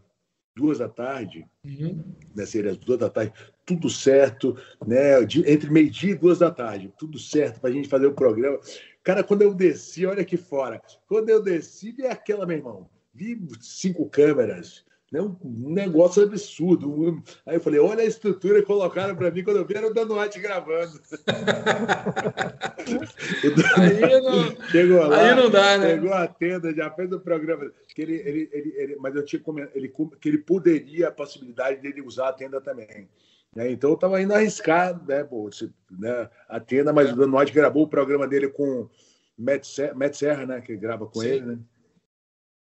[0.53, 2.03] duas da tarde, uhum.
[2.36, 3.31] né, seria às duas da tarde,
[3.65, 7.88] tudo certo, né, de, entre meio-dia e duas da tarde, tudo certo para a gente
[7.88, 8.60] fazer o programa.
[9.08, 10.82] Cara, quando eu desci, olha aqui fora.
[11.08, 12.89] Quando eu desci, vi aquela, meu irmão.
[13.13, 14.84] Vi cinco câmeras.
[15.10, 15.22] Né?
[15.22, 17.24] Um, negócio absurdo.
[17.46, 19.93] Aí eu falei, olha a estrutura que colocaram para mim quando eu vi era o
[19.93, 21.00] Danuati gravando.
[23.78, 25.96] aí, não, chegou lá, aí não dá, né?
[25.96, 27.72] Pegou a tenda, já fez o programa.
[27.96, 29.41] Que ele, ele, ele, ele mas eu tinha
[29.74, 29.88] ele,
[30.20, 33.08] que ele poderia a possibilidade dele usar a tenda também.
[33.55, 33.71] Né?
[33.71, 35.49] Então eu estava indo arriscar né, pô,
[35.91, 38.89] né, a tenda, mas o Danotti gravou o programa dele com
[39.38, 41.27] Matt Serra, Matt Serra né, que grava com Sim.
[41.27, 41.45] ele.
[41.45, 41.60] Né?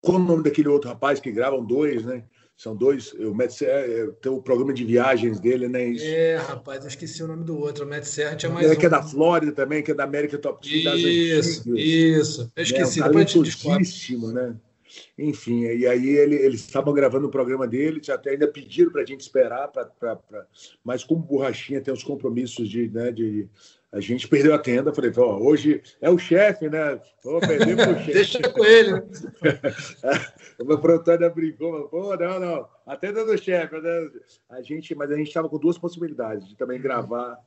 [0.02, 2.24] Qual o nome daquele outro rapaz que gravam dois, né?
[2.56, 3.14] São dois.
[3.14, 5.86] O Matt Serra é, tem o programa de viagens dele, né?
[5.86, 6.06] Isso.
[6.06, 7.86] É, rapaz, eu esqueci o nome do outro.
[7.86, 8.70] O Matt Serra tinha mais.
[8.70, 8.76] É, um.
[8.76, 10.96] que é da Flórida também, que é da América Top Team.
[10.96, 12.52] Isso, isso.
[12.56, 13.00] Eu esqueci.
[13.02, 14.56] É, um depois né?
[15.18, 19.06] Enfim, e aí ele, eles estavam gravando o programa dele, até ainda pediram para a
[19.06, 20.46] gente esperar, pra, pra, pra,
[20.84, 23.48] mas como borrachinha tem os compromissos de, né, de
[23.94, 27.00] a gente perdeu a tenda, falei, ó, hoje é o chefe, né?
[27.24, 28.14] Vou perder pro chefe.
[28.14, 28.92] Deixa com ele.
[30.60, 33.80] o meu produtor brincou, pô, não, não, a tenda do chefe.
[33.80, 34.10] Né?
[34.50, 37.38] A gente, mas a gente estava com duas possibilidades de também gravar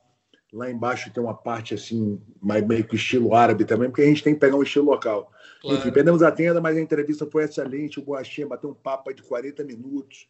[0.53, 4.23] lá embaixo tem uma parte assim, mais meio que estilo árabe também, porque a gente
[4.23, 5.31] tem que pegar um estilo local.
[5.61, 5.77] Claro.
[5.77, 7.99] Enfim, perdemos a tenda, mas a entrevista foi excelente.
[7.99, 10.27] O Boachinha bateu um papo de 40 minutos,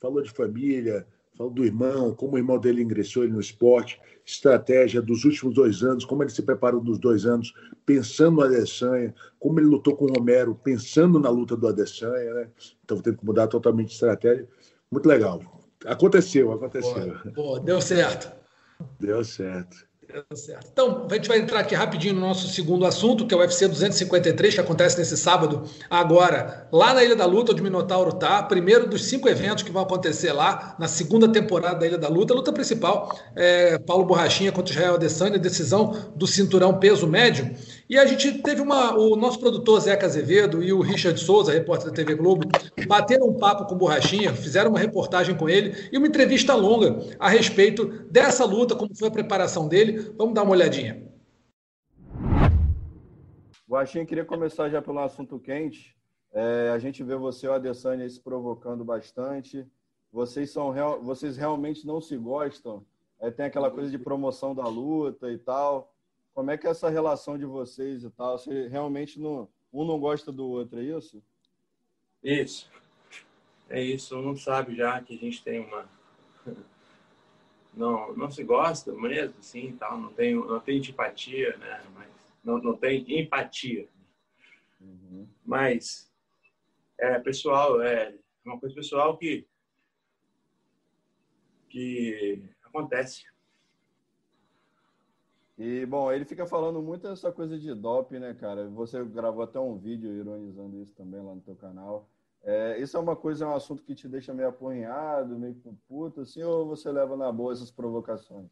[0.00, 5.00] falou de família, falou do irmão, como o irmão dele ingressou ele no esporte, estratégia
[5.00, 7.52] dos últimos dois anos, como ele se preparou dos dois anos,
[7.86, 12.48] pensando no Adesanya, como ele lutou com o Romero, pensando na luta do Adesanya, né?
[12.84, 14.48] Então teve que mudar totalmente de estratégia.
[14.90, 15.40] Muito legal.
[15.84, 16.94] Aconteceu, aconteceu.
[16.94, 18.41] Boa, boa deu certo.
[19.00, 19.92] Deu certo.
[20.34, 20.68] Certo.
[20.70, 23.66] Então, a gente vai entrar aqui rapidinho no nosso segundo assunto, que é o UFC
[23.66, 28.42] 253, que acontece nesse sábado, agora, lá na Ilha da Luta, onde o Minotauro tá.
[28.42, 32.34] Primeiro dos cinco eventos que vão acontecer lá, na segunda temporada da Ilha da Luta.
[32.34, 37.54] A luta principal é Paulo Borrachinha contra Israel Adesanya, decisão do cinturão peso médio.
[37.92, 38.96] E a gente teve uma.
[38.96, 42.48] O nosso produtor Zeca Azevedo e o Richard Souza, repórter da TV Globo,
[42.88, 46.96] bateram um papo com o Borrachinha, fizeram uma reportagem com ele e uma entrevista longa
[47.18, 50.10] a respeito dessa luta, como foi a preparação dele.
[50.16, 51.06] Vamos dar uma olhadinha.
[53.68, 55.94] Baixinho, queria começar já pelo assunto quente.
[56.32, 59.66] É, a gente vê você e o Adesanya se provocando bastante.
[60.10, 62.86] Vocês são real, vocês realmente não se gostam?
[63.20, 65.91] É, tem aquela coisa de promoção da luta e tal.
[66.34, 68.38] Como é que é essa relação de vocês e tal?
[68.38, 71.22] Você realmente não, um não gosta do outro, é isso?
[72.22, 72.70] Isso.
[73.68, 74.16] É isso.
[74.18, 75.88] Um sabe já que a gente tem uma
[77.74, 79.98] não não se gosta mesmo, assim, tal.
[79.98, 81.82] Não tem não tem antipatia, né?
[81.94, 82.08] Mas
[82.44, 83.88] não, não tem empatia.
[84.80, 85.26] Uhum.
[85.44, 86.10] Mas
[86.98, 88.14] é pessoal, é
[88.44, 89.46] uma coisa pessoal que
[91.68, 93.24] que acontece.
[95.64, 98.68] E, bom, ele fica falando muito essa coisa de doping, né, cara?
[98.70, 102.08] Você gravou até um vídeo ironizando isso também lá no teu canal.
[102.42, 105.54] É, isso é uma coisa, é um assunto que te deixa meio apunhado, meio
[105.86, 108.50] puto, assim, ou você leva na boa essas provocações?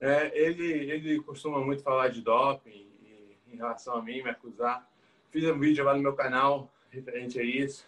[0.00, 2.70] É, ele, ele costuma muito falar de doping
[3.02, 4.90] e, em relação a mim, me acusar.
[5.28, 7.86] Fiz um vídeo lá no meu canal referente a isso.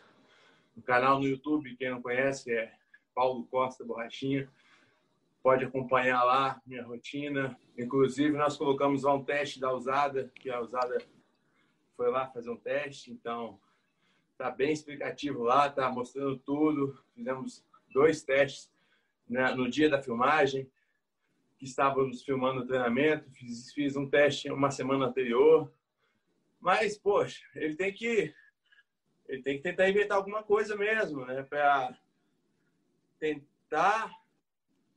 [0.77, 2.75] O canal no YouTube, quem não conhece, é
[3.15, 4.47] Paulo Costa Borrachinha
[5.43, 7.59] pode acompanhar lá minha rotina.
[7.77, 10.99] Inclusive, nós colocamos lá um teste da usada, que a usada
[11.97, 13.61] foi lá fazer um teste, então
[14.37, 16.97] tá bem explicativo lá, tá mostrando tudo.
[17.15, 18.71] Fizemos dois testes
[19.29, 20.71] né, no dia da filmagem,
[21.59, 25.73] que estávamos filmando o treinamento, fiz, fiz um teste uma semana anterior.
[26.61, 28.35] Mas, poxa, ele tem que
[29.29, 31.95] ele tem que tentar inventar alguma coisa mesmo, né, para
[33.19, 34.11] tentar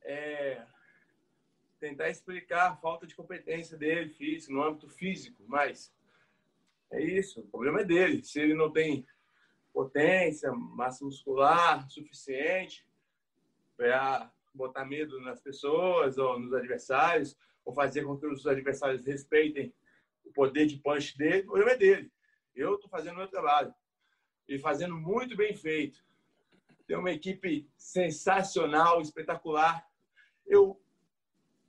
[0.04, 0.64] é,
[1.80, 5.92] tentar explicar a falta de competência dele físico, no âmbito físico, mas
[6.90, 8.22] é isso, o problema é dele.
[8.22, 9.06] Se ele não tem
[9.72, 12.86] potência, massa muscular suficiente
[13.76, 19.72] para botar medo nas pessoas ou nos adversários, ou fazer com que os adversários respeitem
[20.24, 22.12] o poder de punch dele, o problema é dele.
[22.54, 23.74] Eu estou fazendo o meu trabalho
[24.46, 26.04] e fazendo muito bem feito.
[26.86, 29.86] Tem uma equipe sensacional, espetacular,
[30.46, 30.80] eu,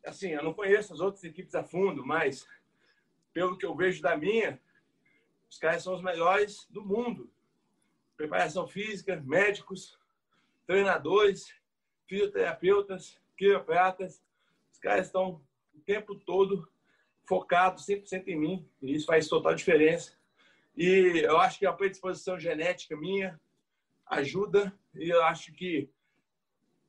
[0.06, 2.48] assim, eu não conheço as outras equipes a fundo, mas
[3.34, 4.62] pelo que eu vejo da minha,
[5.50, 7.30] os caras são os melhores do mundo.
[8.16, 9.98] Preparação física, médicos,
[10.66, 11.54] treinadores,
[12.08, 14.24] fisioterapeutas, quiropratas.
[14.72, 15.42] Os caras estão
[15.74, 16.68] o tempo todo
[17.26, 18.70] focados 100% em mim.
[18.82, 20.14] E isso faz total diferença.
[20.76, 23.40] E eu acho que a predisposição genética minha
[24.06, 24.74] ajuda.
[24.96, 25.90] E eu acho que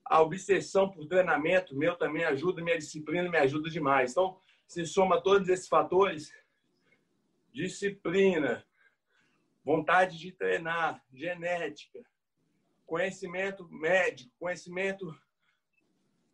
[0.05, 4.13] a obsessão por treinamento meu também ajuda, minha disciplina me ajuda demais.
[4.13, 6.33] Então, se soma todos esses fatores,
[7.53, 8.65] disciplina,
[9.65, 12.05] vontade de treinar, genética,
[12.87, 15.19] conhecimento médico, conhecimento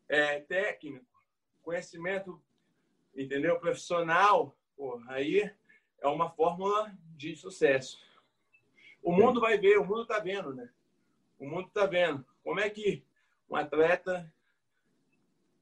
[0.09, 1.07] é, técnico,
[1.63, 2.43] conhecimento,
[3.15, 4.57] entendeu, profissional,
[5.09, 5.49] aí
[6.01, 8.01] é uma fórmula de sucesso.
[9.03, 10.69] O mundo vai ver, o mundo está vendo, né?
[11.39, 12.25] O mundo está vendo.
[12.43, 13.05] Como é que
[13.51, 14.33] um atleta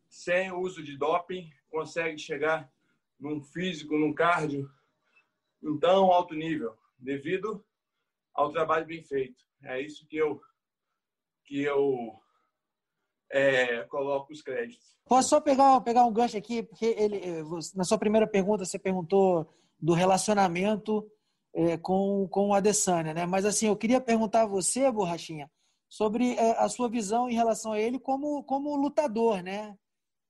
[0.09, 2.71] sem uso de doping consegue chegar
[3.19, 4.71] num físico, num cardio
[5.63, 7.65] em tão alto nível, devido
[8.33, 9.43] ao trabalho bem feito.
[9.63, 10.41] É isso que eu
[11.45, 12.21] que eu
[13.31, 14.99] é, coloco os créditos.
[15.07, 17.43] Posso só pegar, pegar um gancho aqui, porque ele,
[17.75, 21.11] na sua primeira pergunta você perguntou do relacionamento
[21.55, 23.25] é, com, com o Adesanya, né?
[23.25, 25.51] Mas assim, eu queria perguntar a você, Borrachinha,
[25.89, 29.77] sobre é, a sua visão em relação a ele como, como lutador, né?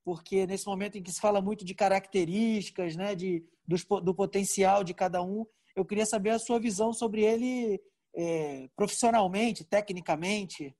[0.03, 4.93] Porque nesse momento em que se fala muito de características, né, de, do, potencial de
[4.93, 5.45] cada um,
[5.75, 7.81] eu queria saber a sua visão sobre ele
[8.15, 10.75] é, profissionalmente, tecnicamente.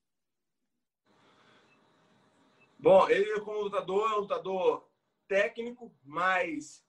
[2.80, 4.90] Bom, ele como lutador é um lutador
[5.28, 6.84] técnico, mas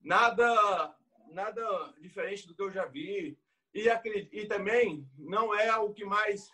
[0.00, 0.96] nada
[1.32, 3.38] nada diferente do que eu já vi.
[3.74, 3.88] E,
[4.32, 6.50] e também não é o que mais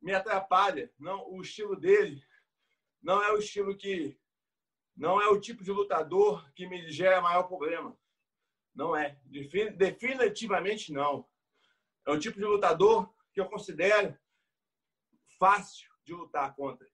[0.00, 0.92] me atrapalha.
[0.98, 2.22] Não, o estilo dele
[3.02, 4.18] não é o estilo que
[4.96, 7.96] não é o tipo de lutador que me gera maior problema.
[8.74, 9.18] Não é.
[9.76, 11.28] Definitivamente não.
[12.06, 14.18] É um tipo de lutador que eu considero
[15.38, 16.88] fácil de lutar contra.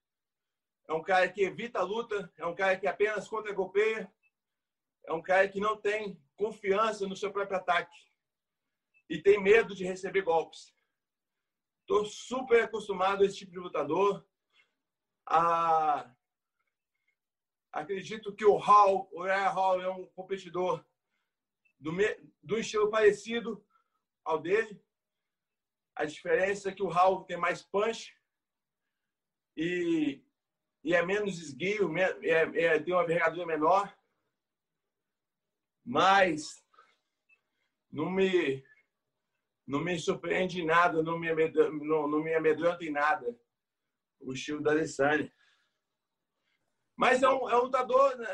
[0.87, 4.11] É um cara que evita a luta, é um cara que apenas contra-golpeia,
[5.05, 7.95] é um cara que não tem confiança no seu próprio ataque
[9.09, 10.74] e tem medo de receber golpes.
[11.85, 14.25] Estou super acostumado a esse tipo de lutador.
[15.23, 16.11] Ah,
[17.71, 20.83] acredito que o Hall, o Ryan Hall é um competidor
[21.79, 21.91] do,
[22.41, 23.63] do estilo parecido
[24.23, 24.83] ao dele.
[25.95, 28.19] A diferença é que o Hall tem mais punch
[29.55, 30.23] e,
[30.83, 33.95] e é menos esguio, é, é, tem uma envergadura menor.
[35.85, 36.65] Mas
[37.91, 38.65] não me
[39.67, 43.37] não me surpreende em nada, não me amedronta, não, não me amedronta em nada
[44.19, 45.31] o estilo da Alessandra.
[46.95, 48.27] Mas é um, é um lutador né,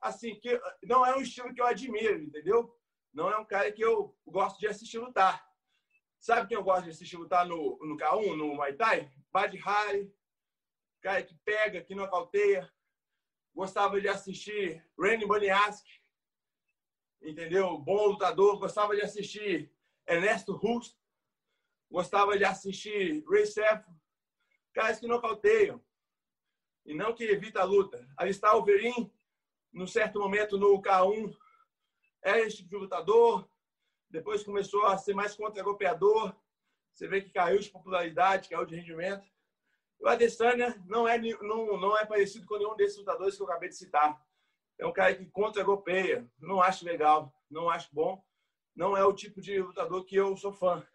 [0.00, 2.76] assim que não é um estilo que eu admiro, entendeu?
[3.12, 5.46] Não é um cara que eu gosto de assistir lutar.
[6.18, 9.10] Sabe quem eu gosto de assistir lutar no, no K1, no Muay Thai?
[9.32, 10.12] Bad Harry,
[11.00, 12.70] cara que pega, que nocauteia.
[13.54, 15.90] Gostava de assistir Randy Boniaski,
[17.20, 17.78] entendeu?
[17.78, 18.58] Bom lutador.
[18.58, 19.72] Gostava de assistir
[20.06, 20.96] Ernesto Rust.
[21.90, 23.90] Gostava de assistir Ray Sefo.
[24.72, 25.82] Caras que nocauteiam
[26.84, 28.06] e não que evita a luta.
[28.16, 29.12] Alistar Overeem,
[29.72, 31.36] num certo momento no K1,
[32.22, 33.48] era esse tipo de lutador.
[34.10, 36.34] Depois começou a ser mais contra-golpeador.
[36.92, 39.26] Você vê que caiu de popularidade, caiu de rendimento.
[39.98, 43.68] O Adesanya não é, não, não é parecido com nenhum desses lutadores que eu acabei
[43.68, 44.20] de citar.
[44.78, 46.28] É um cara que contra-golpeia.
[46.38, 48.22] Não acho legal, não acho bom.
[48.74, 50.86] Não é o tipo de lutador que eu sou fã.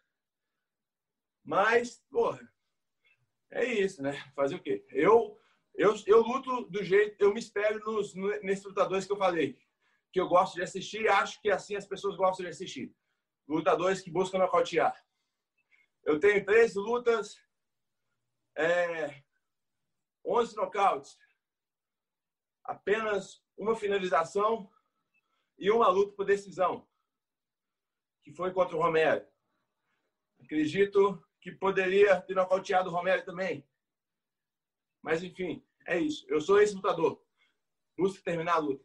[1.43, 2.51] Mas, porra,
[3.51, 4.13] é isso, né?
[4.35, 4.85] Fazer o quê?
[4.89, 5.39] Eu,
[5.75, 9.57] eu, eu luto do jeito, eu me espelho nos, nesses lutadores que eu falei,
[10.11, 12.93] que eu gosto de assistir e acho que assim as pessoas gostam de assistir.
[13.47, 14.93] Lutadores que buscam nocautear.
[16.03, 17.37] Eu tenho 13 lutas,
[18.55, 19.23] é,
[20.25, 21.17] 11 nocautes,
[22.63, 24.69] apenas uma finalização
[25.57, 26.87] e uma luta por decisão,
[28.27, 29.25] que foi contra o Romero.
[30.43, 33.65] Acredito que poderia ter nocauteado o Romero também.
[35.01, 36.25] Mas, enfim, é isso.
[36.27, 37.21] Eu sou esse lutador.
[37.97, 38.83] Busca terminar a luta.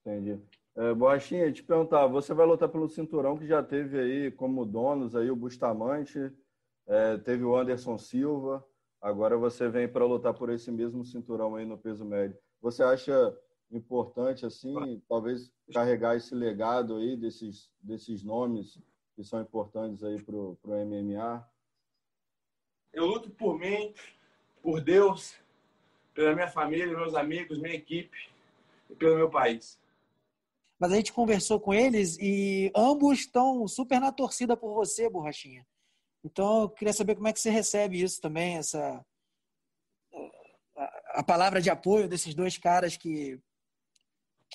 [0.00, 0.40] Entendi.
[0.74, 5.14] É, Borrachinha, te perguntar, você vai lutar pelo cinturão que já teve aí como donos
[5.14, 6.18] aí o Bustamante,
[6.86, 8.66] é, teve o Anderson Silva,
[9.00, 12.36] agora você vem para lutar por esse mesmo cinturão aí no peso médio.
[12.60, 13.34] Você acha
[13.70, 18.78] importante, assim, talvez carregar esse legado aí desses, desses nomes
[19.14, 21.48] que são importantes aí para o MMA?
[22.92, 23.94] Eu luto por mim,
[24.62, 25.34] por Deus,
[26.14, 28.30] pela minha família, meus amigos, minha equipe
[28.88, 29.78] e pelo meu país
[30.78, 35.66] mas a gente conversou com eles e ambos estão super na torcida por você, Borrachinha.
[36.22, 39.04] Então, eu queria saber como é que você recebe isso também, essa
[41.14, 43.40] a palavra de apoio desses dois caras que,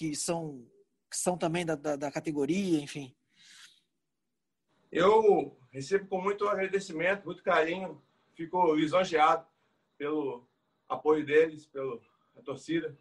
[0.02, 0.66] que, são,
[1.08, 3.14] que são também da, da, da categoria, enfim.
[4.92, 8.02] Eu recebo com muito agradecimento, muito carinho,
[8.34, 9.46] fico lisonjeado
[10.00, 10.48] pelo
[10.90, 12.00] apoio deles, pela
[12.44, 12.98] torcida.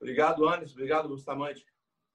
[0.00, 0.72] Obrigado, Anderson.
[0.72, 1.66] Obrigado, Bustamante.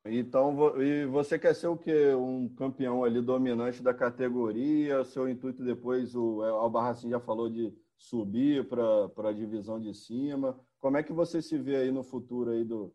[0.03, 2.15] Então, e você quer ser o quê?
[2.15, 5.03] Um campeão ali dominante da categoria?
[5.03, 10.59] Seu intuito depois, o Albarracin já falou de subir para a divisão de cima.
[10.79, 12.91] Como é que você se vê aí no futuro aí do,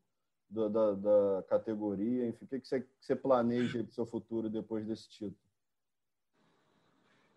[0.52, 2.26] do da, da, categoria?
[2.26, 5.36] Enfim, o que, que você, que você planeja para o seu futuro depois desse título?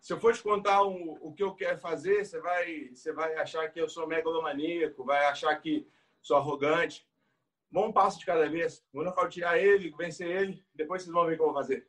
[0.00, 3.34] Se eu for te contar um, o que eu quero fazer, você vai, você vai
[3.36, 5.88] achar que eu sou megalomaníaco, vai achar que
[6.22, 7.08] sou arrogante
[7.74, 8.84] um passo de cada vez.
[8.92, 11.86] Vou nocautear ele, vencer ele, depois vocês vão ver o que eu vou fazer.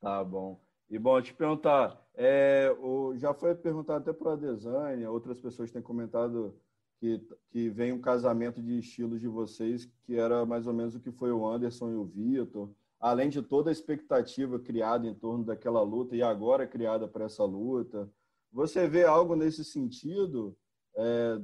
[0.00, 0.60] Tá bom.
[0.88, 5.70] E bom, te perguntar, é, o, já foi perguntado até para a Desânia, outras pessoas
[5.70, 6.58] têm comentado
[6.98, 11.00] que, que vem um casamento de estilos de vocês, que era mais ou menos o
[11.00, 15.44] que foi o Anderson e o Vitor, além de toda a expectativa criada em torno
[15.44, 18.10] daquela luta e agora criada para essa luta.
[18.52, 20.56] Você vê algo nesse sentido?
[20.96, 21.40] É,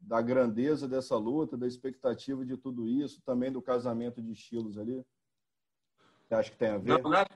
[0.00, 5.04] da grandeza dessa luta, da expectativa de tudo isso, também do casamento de estilos ali?
[6.26, 7.02] Você acha que tem a ver?
[7.02, 7.30] Não, nada,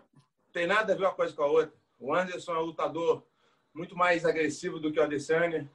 [0.53, 1.75] tem nada a ver uma coisa com a outra.
[1.99, 3.27] O Anderson é um lutador
[3.75, 5.71] muito mais agressivo do que o Adesanya,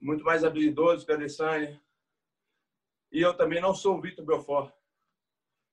[0.00, 1.80] muito mais habilidoso que o Adesanya.
[3.12, 4.74] E eu também não sou o Vitor Belfort.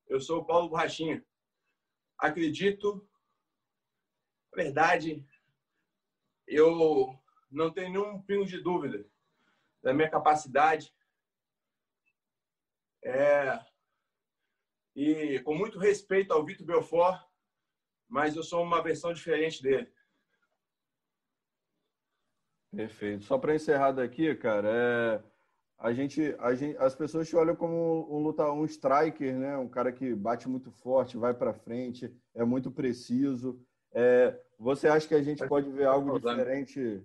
[0.07, 1.25] Eu sou o Paulo Borrachinha.
[2.17, 3.07] Acredito,
[4.51, 5.25] na verdade,
[6.47, 7.17] eu
[7.49, 9.07] não tenho nenhum pingo de dúvida
[9.83, 10.93] da minha capacidade.
[13.03, 13.59] É,
[14.95, 17.23] e com muito respeito ao Vitor Belfort,
[18.07, 19.93] mas eu sou uma versão diferente dele.
[22.77, 23.25] Perfeito.
[23.25, 25.23] Só para encerrar daqui, cara, é,
[25.79, 29.57] a, gente, a gente, as pessoas te olham como um luta, um striker, né?
[29.57, 33.59] Um cara que bate muito forte, vai para frente, é muito preciso.
[33.91, 37.03] É, você acha que a gente pode ver algo diferente,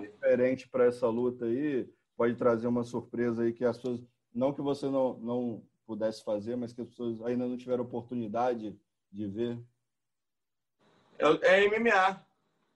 [0.00, 1.88] diferente para essa luta aí?
[2.18, 4.02] pode trazer uma surpresa aí que as pessoas,
[4.34, 8.76] não que você não, não pudesse fazer, mas que as pessoas ainda não tiveram oportunidade
[9.10, 9.58] de ver?
[11.16, 12.26] É, é MMA.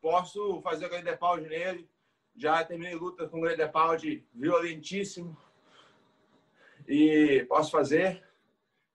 [0.00, 1.90] Posso fazer o Gredepaldi nele.
[2.34, 5.36] Já terminei luta com o Gredepaldi violentíssimo.
[6.88, 8.22] E posso fazer.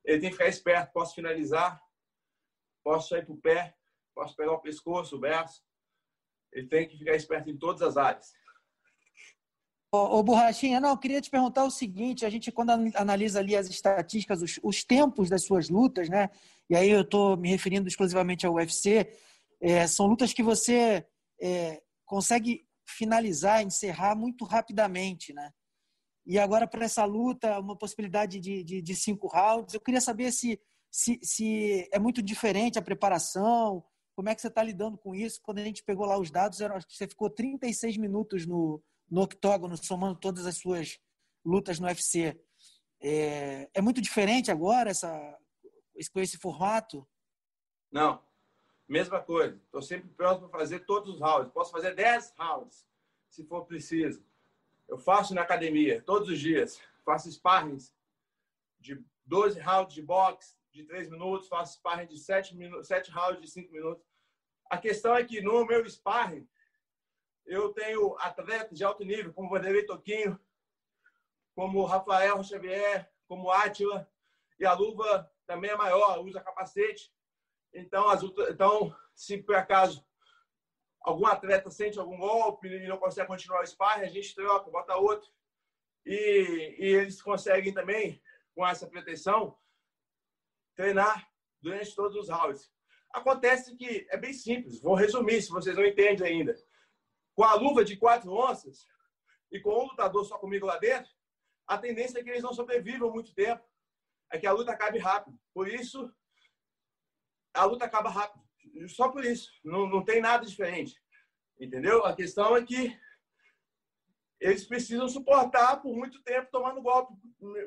[0.04, 0.92] Ele tem que ficar esperto.
[0.92, 1.82] Posso finalizar.
[2.84, 3.76] posso sair para o pé,
[4.16, 5.62] posso pegar o pescoço, o braço.
[6.52, 8.34] Ele tem que ficar esperto em todas as áreas.
[9.92, 13.56] Ô, ô Borrachinha, não, eu queria te perguntar o seguinte: a gente, quando analisa ali
[13.56, 16.30] as estatísticas, os, os tempos das suas lutas, né?
[16.70, 19.10] E aí eu estou me referindo exclusivamente ao UFC,
[19.62, 21.06] é, são lutas que você
[21.42, 25.52] é, consegue finalizar, encerrar muito rapidamente, né?
[26.26, 29.74] E agora, para essa luta, uma possibilidade de, de, de, cinco rounds.
[29.74, 30.60] Eu queria saber se,
[30.92, 35.40] se, se é muito diferente a preparação, como é que você está lidando com isso?
[35.42, 40.20] Quando a gente pegou lá os dados, você ficou 36 minutos no, no octógono, somando
[40.20, 41.00] todas as suas
[41.46, 42.38] lutas no UFC.
[43.02, 45.38] É, é muito diferente agora essa,
[46.12, 47.08] com esse formato?
[47.92, 48.22] Não.
[48.88, 49.60] Mesma coisa.
[49.66, 51.52] Estou sempre pronto para fazer todos os rounds.
[51.52, 52.88] Posso fazer 10 rounds,
[53.30, 54.26] se for preciso.
[54.88, 56.80] Eu faço na academia todos os dias.
[57.04, 57.94] Faço sparrings
[58.80, 63.42] de 12 rounds de boxe de 3 minutos, faço sparring de 7, minutos, 7 rounds
[63.42, 64.06] de 5 minutos.
[64.70, 66.48] A questão é que no meu sparring,
[67.46, 70.40] eu tenho atletas de alto nível, como Vanderlei Toquinho,
[71.56, 74.08] como Rafael Xavier, como Átila,
[74.60, 77.12] e a luva também é maior, usa capacete.
[77.78, 80.04] Então, as, então, se por acaso
[81.02, 84.96] algum atleta sente algum golpe e não consegue continuar o sparring, a gente troca, bota
[84.96, 85.30] outro.
[86.04, 88.22] E, e eles conseguem também,
[88.56, 89.56] com essa proteção,
[90.76, 91.30] treinar
[91.62, 92.72] durante todos os rounds.
[93.14, 96.56] Acontece que é bem simples, vou resumir se vocês não entendem ainda.
[97.36, 98.88] Com a luva de 4 onças
[99.52, 101.12] e com um lutador só comigo lá dentro,
[101.68, 103.64] a tendência é que eles não sobrevivam muito tempo.
[104.32, 105.40] É que a luta acabe rápido.
[105.54, 106.12] Por isso,
[107.58, 108.44] a luta acaba rápido.
[108.88, 109.52] Só por isso.
[109.64, 110.96] Não, não tem nada diferente.
[111.60, 112.06] Entendeu?
[112.06, 112.98] A questão é que
[114.40, 117.14] eles precisam suportar por muito tempo tomando golpe,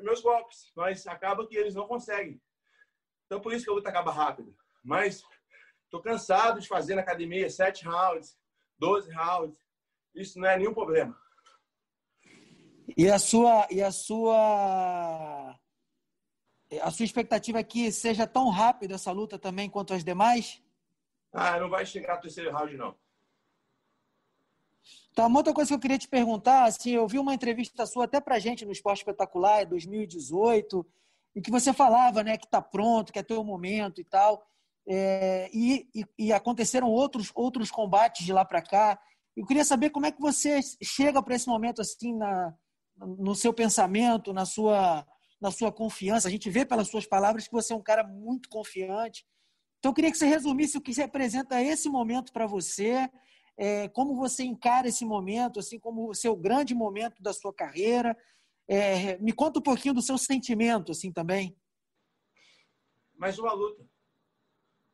[0.01, 0.71] meus golpes.
[0.75, 2.41] Mas acaba que eles não conseguem.
[3.25, 4.55] Então, por isso que a luta acaba rápido.
[4.83, 5.23] Mas
[5.83, 8.37] estou cansado de fazer na academia sete rounds,
[8.79, 9.59] 12 rounds.
[10.15, 11.17] Isso não é nenhum problema.
[12.97, 15.57] E a sua e a sua
[16.79, 20.61] a sua expectativa é que seja tão rápida essa luta também quanto as demais?
[21.33, 22.95] Ah, não vai chegar ao terceiro round, não.
[25.13, 28.05] Tá, uma outra coisa que eu queria te perguntar, assim, eu vi uma entrevista sua
[28.05, 30.85] até pra gente no Esporte Espetacular, 2018,
[31.35, 34.45] em que você falava, né, que tá pronto, que é teu momento e tal,
[34.87, 38.99] é, e, e, e, aconteceram outros, outros combates de lá para cá.
[39.35, 42.53] Eu queria saber como é que você chega para esse momento, assim, na,
[42.97, 45.05] no seu pensamento, na sua
[45.41, 46.27] na sua confiança.
[46.27, 49.25] A gente vê pelas suas palavras que você é um cara muito confiante.
[49.79, 53.09] Então, eu queria que você resumisse o que representa esse momento para você,
[53.57, 58.15] é, como você encara esse momento, assim como o seu grande momento da sua carreira.
[58.67, 61.57] É, me conta um pouquinho do seu sentimento, assim, também.
[63.15, 63.83] Mais uma luta.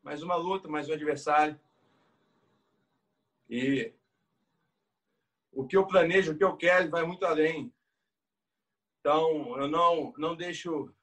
[0.02, 1.60] Mais uma luta, mais um adversário.
[3.50, 3.94] E
[5.52, 7.74] o que eu planejo, o que eu quero, vai muito além
[9.00, 10.94] então, eu não, não deixo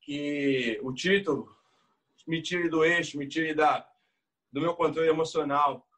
[0.00, 1.56] que o título
[2.26, 3.88] me tire do eixo, me tire da,
[4.52, 5.88] do meu controle emocional.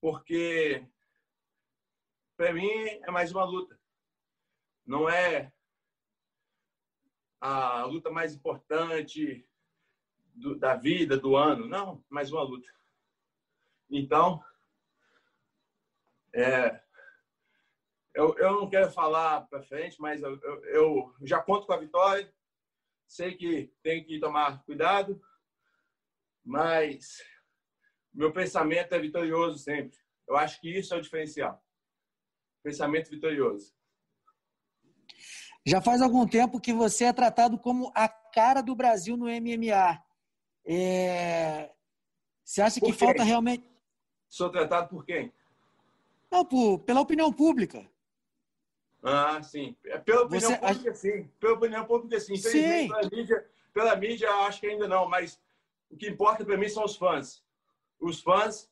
[0.00, 0.84] Porque,
[2.36, 3.78] para mim, é mais uma luta.
[4.84, 5.52] Não é
[7.40, 9.46] a luta mais importante
[10.34, 11.68] do, da vida, do ano.
[11.68, 12.68] Não, mais uma luta.
[13.90, 14.42] Então,
[16.32, 16.81] é,
[18.14, 21.78] eu, eu não quero falar para frente, mas eu, eu, eu, já conto com a
[21.78, 22.32] vitória.
[23.06, 25.20] Sei que tem que tomar cuidado,
[26.44, 27.22] mas
[28.12, 29.98] meu pensamento é vitorioso sempre.
[30.28, 31.62] Eu acho que isso é o diferencial.
[32.62, 33.74] Pensamento vitorioso.
[35.64, 40.02] Já faz algum tempo que você é tratado como a cara do Brasil no MMA.
[40.64, 41.70] É...
[42.44, 43.68] Você acha que falta realmente.
[44.28, 45.32] Sou tratado por quem?
[46.30, 47.91] Não, por, pela opinião pública.
[49.02, 49.76] Ah, sim.
[49.84, 50.58] É, pela opinião Você...
[50.58, 51.30] pública, sim.
[51.40, 52.36] Pela opinião pública, sim.
[52.36, 52.88] sim.
[52.88, 55.40] Pela, mídia, pela mídia, acho que ainda não, mas
[55.90, 57.42] o que importa para mim são os fãs.
[58.00, 58.70] Os fãs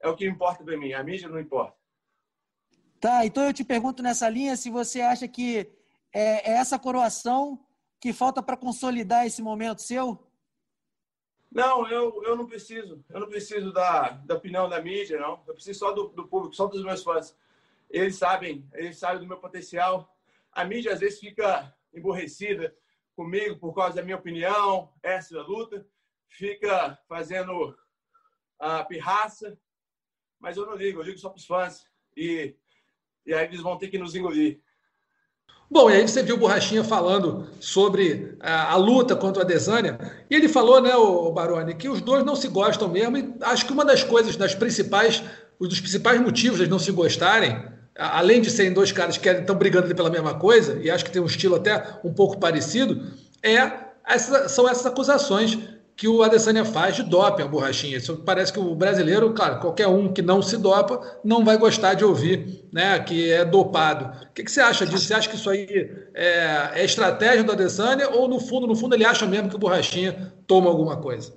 [0.00, 1.76] é o que importa para mim, a mídia não importa.
[3.00, 5.70] Tá, então eu te pergunto nessa linha se você acha que
[6.12, 7.64] é, é essa coroação
[8.00, 10.18] que falta para consolidar esse momento seu?
[11.50, 13.04] Não, eu, eu não preciso.
[13.08, 15.40] Eu não preciso da, da opinião da mídia, não.
[15.46, 17.36] Eu preciso só do, do público, só dos meus fãs.
[17.90, 20.14] Eles sabem, eles sabem do meu potencial.
[20.52, 22.74] A mídia às vezes fica emborrecida
[23.16, 25.84] comigo por causa da minha opinião, essa da luta,
[26.28, 27.76] fica fazendo
[28.58, 29.58] a pirraça,
[30.38, 31.84] mas eu não ligo, eu ligo só para os fãs
[32.16, 32.54] e,
[33.26, 34.60] e aí eles vão ter que nos engolir.
[35.70, 39.98] Bom, e aí você viu o Borrachinha falando sobre a, a, luta contra a Adesanya,
[40.30, 43.66] e ele falou, né, o Baroni, que os dois não se gostam mesmo, e acho
[43.66, 45.22] que uma das coisas, das principais,
[45.60, 47.62] um dos principais motivos de não se gostarem,
[47.98, 51.20] além de serem dois caras que estão brigando pela mesma coisa, e acho que tem
[51.20, 53.02] um estilo até um pouco parecido,
[53.42, 55.58] é essa, são essas acusações
[55.98, 57.96] que o Adesanya faz de doping, a borrachinha.
[57.96, 61.94] Isso parece que o brasileiro, claro, qualquer um que não se dopa, não vai gostar
[61.94, 64.04] de ouvir né, que é dopado.
[64.22, 65.06] O que, que você acha disso?
[65.06, 68.94] Você acha que isso aí é, é, estratégia do Adesanya ou no fundo, no fundo,
[68.94, 71.32] ele acha mesmo que o borrachinha toma alguma coisa?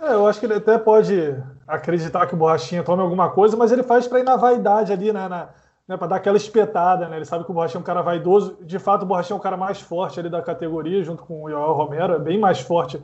[0.00, 1.36] É, eu acho que ele até pode
[1.68, 5.12] acreditar que o borrachinha tome alguma coisa, mas ele faz para ir na vaidade ali,
[5.12, 5.50] né, na,
[5.88, 7.16] né, para dar aquela espetada, né?
[7.16, 8.58] Ele sabe que o Borrachinha é um cara vaidoso.
[8.62, 11.50] De fato, o Borrachinha é o cara mais forte ali da categoria, junto com o
[11.50, 13.00] Joel Romero, é bem mais forte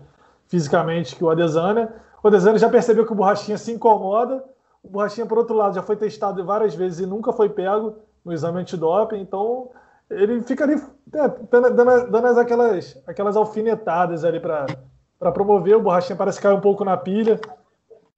[0.48, 1.92] fisicamente que o Adesanya.
[2.22, 4.44] O Adesanya já percebeu que o Borrachinha se incomoda.
[4.82, 8.32] O Borrachinha, por outro lado, já foi testado várias vezes e nunca foi pego no
[8.32, 9.70] exame antidoping, então
[10.08, 15.76] ele fica ali é, dando, dando aquelas, aquelas alfinetadas ali para promover.
[15.76, 17.40] O Borrachinha parece cair um pouco na pilha.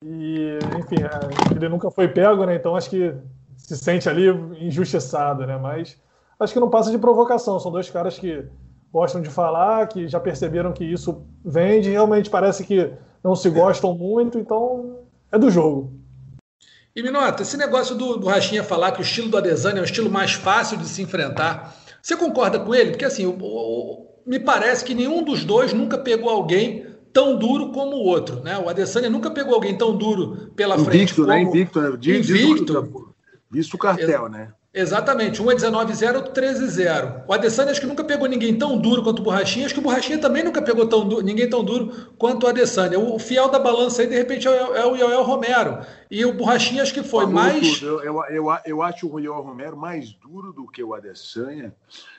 [0.02, 2.56] E, enfim, é, ele nunca foi pego, né?
[2.56, 3.14] Então acho que
[3.66, 4.28] se sente ali
[4.60, 5.56] injustiçado, né?
[5.56, 5.96] Mas
[6.38, 7.58] acho que não passa de provocação.
[7.58, 8.44] São dois caras que
[8.92, 12.92] gostam de falar, que já perceberam que isso vende, realmente parece que
[13.22, 14.98] não se gostam muito, então
[15.32, 15.92] é do jogo.
[16.94, 19.84] E Minota, esse negócio do, do Rachinha falar que o estilo do Adesanya é o
[19.84, 22.90] estilo mais fácil de se enfrentar, você concorda com ele?
[22.90, 27.72] Porque assim, o, o, me parece que nenhum dos dois nunca pegou alguém tão duro
[27.72, 28.58] como o outro, né?
[28.58, 31.14] O Adesanya nunca pegou alguém tão duro pela Invicto, frente.
[31.14, 31.26] Como...
[31.26, 31.42] Né?
[31.42, 31.88] Invicto, né?
[31.88, 33.13] Invicto, Invicto.
[33.54, 34.52] Visto o cartel, né?
[34.76, 37.22] Exatamente, um é 19-0, outro 13-0.
[37.28, 39.82] O Adesanya acho que nunca pegou ninguém tão duro quanto o Borrachinha, acho que o
[39.84, 42.98] Borrachinha também nunca pegou tão duro, ninguém tão duro quanto o Adesanya.
[42.98, 45.78] O fiel da balança aí, de repente, é, é o Yoel Romero.
[46.10, 47.80] E o Borrachinha acho que foi mais.
[47.80, 51.72] Eu, eu, eu, eu, acho o Yoel Romero mais duro do que o Adesanya,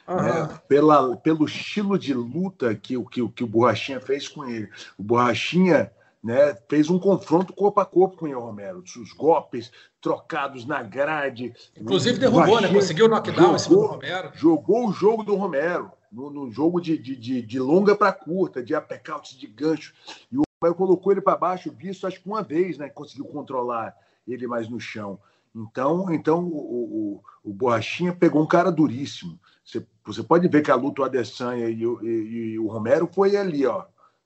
[0.08, 4.70] né, pela, pelo estilo de luta que, que, que o Borrachinha fez com ele.
[4.98, 5.92] O Borrachinha
[6.26, 8.80] né, fez um confronto corpo a corpo com o Ian Romero.
[8.80, 9.72] Os golpes
[10.02, 11.54] trocados na grade.
[11.80, 12.68] Inclusive derrubou, né?
[12.68, 14.32] Conseguiu o knockdown jogou, em cima do Romero.
[14.34, 18.64] Jogou o jogo do Romero, no, no jogo de, de, de, de longa para curta,
[18.64, 19.94] de uppercuts, de gancho.
[20.32, 22.90] E o Romero colocou ele para baixo, visto acho que uma vez, né?
[22.90, 23.96] Conseguiu controlar
[24.28, 25.20] ele mais no chão.
[25.56, 29.40] Então, então o, o, o Borrachinha pegou um cara duríssimo.
[29.64, 33.38] Você, você pode ver que a luta do Adesanya e, e, e o Romero foi
[33.38, 33.86] ali, ó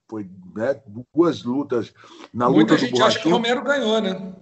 [0.10, 0.82] foi né,
[1.14, 1.94] duas lutas.
[2.34, 4.36] Na Muita luta gente acha que o Romero ganhou, né?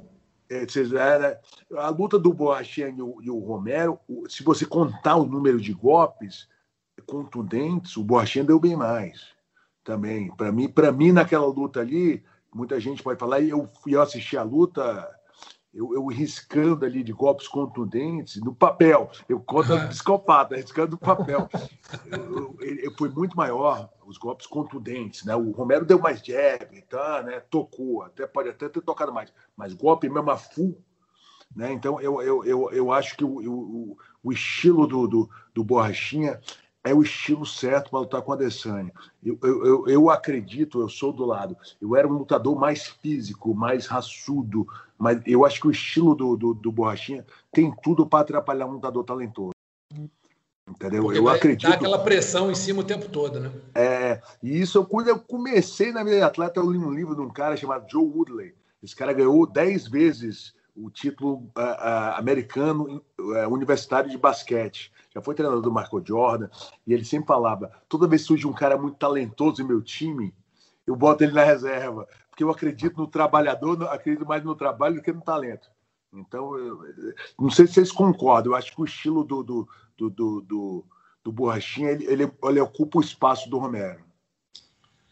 [0.50, 0.66] É,
[0.98, 1.42] era,
[1.76, 4.00] a luta do Borrachinha e o, e o Romero,
[4.30, 6.48] se você contar o número de golpes
[7.06, 9.28] contundentes, o Borrachinha deu bem mais
[9.84, 10.34] também.
[10.36, 14.44] Para mim, para mim naquela luta ali, muita gente pode falar, eu fui assistir a
[14.44, 15.17] luta
[15.74, 19.12] eu, eu riscando ali de golpes contundentes no papel.
[19.28, 21.50] Eu conto a psicopata, riscando no papel.
[22.06, 25.36] Eu, eu, eu, foi muito maior os golpes contundentes, né?
[25.36, 27.40] O Romero deu mais jab, tá, né?
[27.42, 30.82] Tocou, até pode até ter tocado mais, mas golpe mesmo a full,
[31.56, 31.72] né?
[31.74, 36.40] Então eu, eu, eu, eu acho que o, o, o estilo do, do, do Borrachinha
[36.88, 38.92] é o estilo certo para lutar com a Adesanya.
[39.24, 41.58] Eu, eu, eu, acredito, eu sou do lado.
[41.82, 44.68] Eu era um lutador mais físico, mais raçudo,
[44.98, 48.74] mas eu acho que o estilo do, do, do Borrachinha tem tudo para atrapalhar um
[48.74, 49.52] lutador talentoso.
[50.70, 51.04] Entendeu?
[51.04, 51.70] Porque eu acredito.
[51.70, 53.52] Dá aquela pressão em cima o tempo todo, né?
[53.74, 57.22] É, e isso eu, quando eu comecei na minha atleta, eu li um livro de
[57.22, 58.54] um cara chamado Joe Woodley.
[58.84, 65.22] Esse cara ganhou 10 vezes o título uh, uh, americano uh, universitário de basquete já
[65.22, 66.48] foi treinador do Marco Jordan,
[66.86, 70.34] e ele sempre falava: toda vez que surge um cara muito talentoso em meu time,
[70.86, 75.02] eu boto ele na reserva, porque eu acredito no trabalhador, acredito mais no trabalho do
[75.02, 75.70] que no talento.
[76.14, 76.80] Então, eu,
[77.38, 80.86] não sei se vocês concordam, eu acho que o estilo do, do, do, do, do,
[81.24, 84.00] do Borrachinha, ele, ele, ele ocupa o espaço do Romero.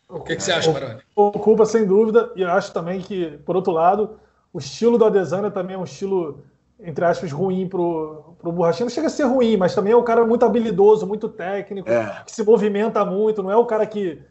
[0.08, 1.01] O que, que você acha, Maroni?
[1.16, 4.20] Ocupa, sem dúvida, e eu acho também que, por outro lado,
[4.53, 6.45] o estilo do Adesanya também é um estilo
[6.80, 8.86] entre aspas, ruim pro, pro Borrachinha.
[8.86, 12.23] Não chega a ser ruim, mas também é um cara muito habilidoso, muito técnico, é.
[12.26, 13.41] que se movimenta muito.
[13.41, 14.21] Não é o cara que.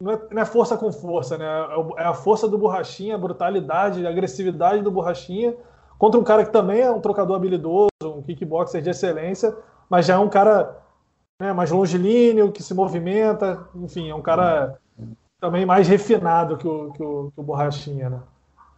[0.00, 1.44] Não é, não é, força com força, né?
[1.44, 5.56] É, é a força do Borrachinha, a brutalidade, a agressividade do Borrachinha,
[5.98, 9.56] contra um cara que também é um trocador habilidoso, um kickboxer de excelência,
[9.90, 10.78] mas já é um cara
[11.40, 14.78] né, mais longilíneo, que se movimenta, enfim, é um cara
[15.40, 18.20] também mais refinado que o, que o, que o Borrachinha, né?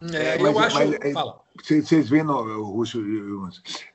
[0.01, 0.77] É, mas, eu acho.
[0.77, 1.41] Mas, Fala.
[1.61, 2.99] Vocês veem, o Russo,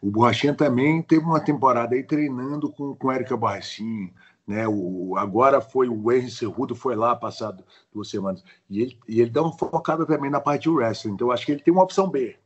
[0.01, 4.13] o Borrachinha também teve uma temporada aí treinando com, com Érica Borrachinha.
[4.47, 4.67] Né?
[4.69, 8.45] O, agora foi o Henry Cerrudo, foi lá passado duas semanas.
[8.71, 11.13] E ele, e ele dá uma focada também na parte de wrestling.
[11.13, 12.37] Então, eu acho que ele tem uma opção B.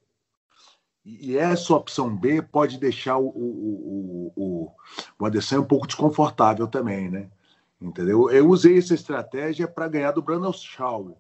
[1.05, 4.73] E essa opção B pode deixar o, o, o,
[5.19, 7.29] o Adesanya é um pouco desconfortável também, né?
[7.81, 8.31] Entendeu?
[8.31, 11.19] Eu usei essa estratégia para ganhar do Brandon Shaw.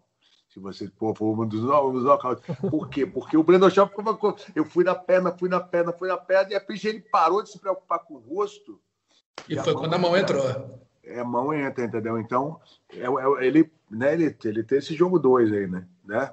[0.60, 2.44] Você for um dos nocautes.
[2.70, 3.06] Por quê?
[3.06, 4.18] Porque o Brandon Shaw ficava.
[4.54, 7.42] Eu fui na perna, fui na perna, fui na perna, e de repente ele parou
[7.42, 8.80] de se preocupar com o rosto.
[9.48, 10.44] E, e foi a quando a mão entrou.
[11.02, 12.18] É, a mão entra, entendeu?
[12.18, 12.60] Então,
[12.92, 15.86] é, é, ele, né, ele, ele tem esse jogo 2 aí, né?
[16.04, 16.32] né?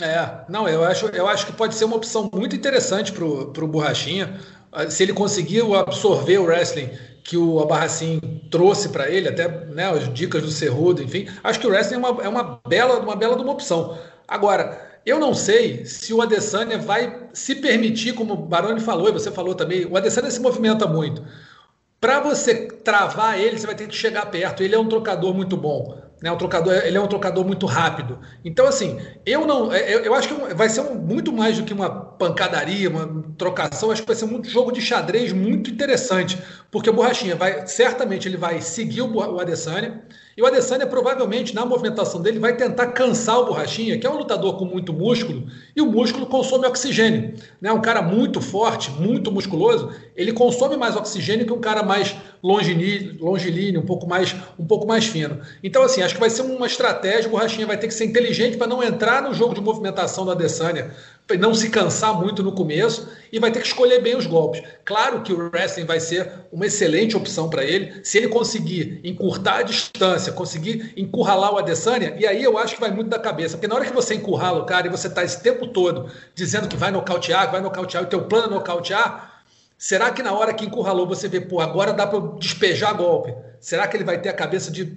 [0.00, 3.68] É, não, eu acho, eu acho que pode ser uma opção muito interessante para o
[3.68, 4.40] Borrachinha.
[4.88, 6.90] Se ele conseguir absorver o wrestling
[7.22, 8.20] que o Abarracin
[8.50, 11.98] trouxe para ele, até né, as dicas do Cerrudo, enfim, acho que o wrestling é
[11.98, 13.96] uma, é uma bela uma bela de uma opção.
[14.26, 19.12] Agora, eu não sei se o Adesanya vai se permitir, como o Baroni falou, e
[19.12, 21.24] você falou também, o Adesanya se movimenta muito.
[22.00, 24.62] Para você travar ele, você vai ter que chegar perto.
[24.62, 26.02] Ele é um trocador muito bom.
[26.22, 28.18] Né, um trocador, ele é um trocador muito rápido.
[28.44, 29.72] Então, assim, eu não.
[29.72, 33.90] Eu, eu acho que vai ser um, muito mais do que uma pancadaria, uma trocação.
[33.90, 36.40] Acho que vai ser um jogo de xadrez muito interessante.
[36.72, 37.66] Porque o Borrachinha vai.
[37.66, 40.02] Certamente ele vai seguir o, Adesanya.
[40.34, 44.16] E o Adesanya, provavelmente, na movimentação dele, vai tentar cansar o Borrachinha, que é um
[44.16, 45.46] lutador com muito músculo,
[45.76, 47.34] e o músculo consome oxigênio.
[47.60, 47.70] Né?
[47.70, 53.82] Um cara muito forte, muito musculoso, ele consome mais oxigênio que um cara mais longilíneo,
[53.82, 55.40] um pouco mais, um pouco mais fino.
[55.62, 58.56] Então, assim, acho que vai ser uma estratégia, o Borrachinha vai ter que ser inteligente
[58.56, 60.90] para não entrar no jogo de movimentação do Adesanya
[61.38, 64.62] não se cansar muito no começo e vai ter que escolher bem os golpes.
[64.84, 69.58] Claro que o wrestling vai ser uma excelente opção para ele, se ele conseguir encurtar
[69.58, 73.56] a distância, conseguir encurralar o Adesanya, e aí eu acho que vai muito da cabeça,
[73.56, 76.68] porque na hora que você encurrala o cara e você está esse tempo todo dizendo
[76.68, 79.42] que vai nocautear, que vai nocautear, o teu plano é nocautear,
[79.78, 83.34] será que na hora que encurralou você vê, pô, agora dá para despejar golpe?
[83.60, 84.92] Será que ele vai ter a cabeça de,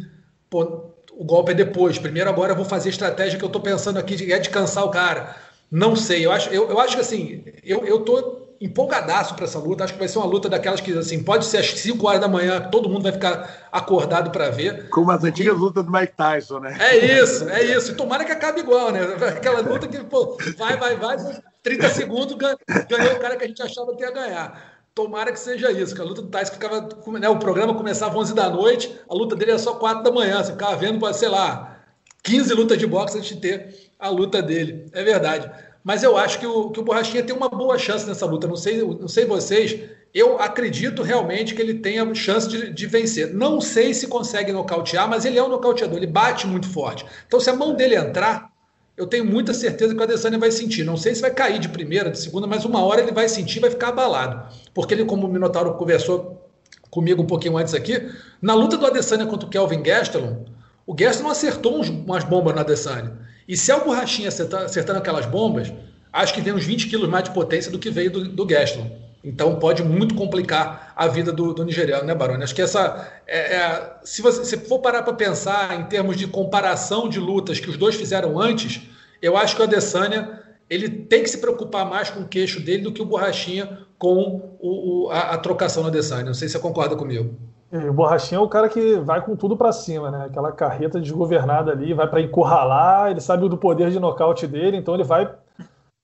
[0.50, 3.62] pô, o golpe é depois, primeiro agora eu vou fazer a estratégia que eu estou
[3.62, 5.46] pensando aqui, é de cansar o cara
[5.76, 9.60] não sei, eu acho, eu, eu acho que assim, eu, eu tô empolgadaço para essa
[9.60, 9.84] luta.
[9.84, 12.30] Acho que vai ser uma luta daquelas que, assim, pode ser às 5 horas da
[12.30, 14.88] manhã, todo mundo vai ficar acordado para ver.
[14.90, 15.60] Como as antigas e...
[15.60, 16.78] lutas do Mike Tyson, né?
[16.80, 17.92] É isso, é isso.
[17.92, 19.02] E tomara que acabe igual, né?
[19.28, 21.18] Aquela luta que, pô, vai, vai, vai,
[21.62, 24.74] 30 segundos ganhou o cara que a gente achava que ia ganhar.
[24.96, 26.88] Tomara que seja isso, que a luta do Tyson ficava.
[27.20, 30.12] Né, o programa começava às 11 da noite, a luta dele era só 4 da
[30.12, 30.42] manhã.
[30.42, 31.76] Você ficava vendo, sei lá,
[32.24, 34.90] 15 lutas de boxe antes de ter a luta dele.
[34.94, 35.52] É verdade.
[35.86, 38.48] Mas eu acho que o, que o Borrachinha tem uma boa chance nessa luta.
[38.48, 39.80] Não sei, não sei vocês,
[40.12, 43.32] eu acredito realmente que ele tenha chance de, de, vencer.
[43.32, 47.06] Não sei se consegue nocautear, mas ele é um nocauteador, ele bate muito forte.
[47.28, 48.52] Então, se a mão dele entrar,
[48.98, 50.84] eu tenho muita certeza que o Adesanya vai sentir.
[50.84, 53.60] Não sei se vai cair de primeira, de segunda, mas uma hora ele vai sentir,
[53.60, 54.56] vai ficar abalado.
[54.74, 56.50] Porque ele, como o Minotauro conversou
[56.90, 58.10] comigo um pouquinho antes aqui,
[58.42, 60.46] na luta do Adesanya contra o Kelvin Gastelum,
[60.84, 63.25] o Gastelum acertou umas bombas no Adesanya.
[63.48, 65.72] E se é o Borrachinha acertando, acertando aquelas bombas,
[66.12, 69.06] acho que vem uns 20 quilos mais de potência do que veio do, do Gaston.
[69.24, 72.44] Então pode muito complicar a vida do, do nigeriano, né, Baroni?
[72.44, 73.12] Acho que essa.
[73.26, 77.60] É, é, se você se for parar para pensar em termos de comparação de lutas
[77.60, 78.82] que os dois fizeram antes,
[79.20, 82.84] eu acho que o Adesanya ele tem que se preocupar mais com o queixo dele
[82.84, 86.26] do que o Borrachinha com o, o, a, a, trocação no Adesanya.
[86.26, 87.36] Não sei se você concorda comigo.
[87.72, 90.26] E o Borrachinha é o cara que vai com tudo para cima, né?
[90.26, 94.94] Aquela carreta desgovernada ali, vai para encurralar, ele sabe do poder de nocaute dele, então
[94.94, 95.30] ele vai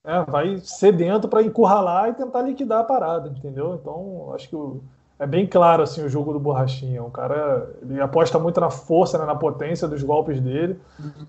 [0.04, 3.76] é, vai sedento para encurralar e tentar liquidar a parada, entendeu?
[3.80, 4.82] Então, acho que o,
[5.20, 7.04] é bem claro assim o jogo do Borrachinha.
[7.04, 10.80] O cara ele aposta muito na força, né, na potência dos golpes dele.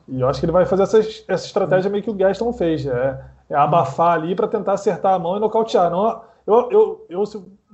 [0.09, 2.87] E eu acho que ele vai fazer essa, essa estratégia meio que o Gaston fez,
[2.87, 5.91] é, é abafar ali para tentar acertar a mão e nocautear.
[5.91, 7.25] Não, eu, eu, eu,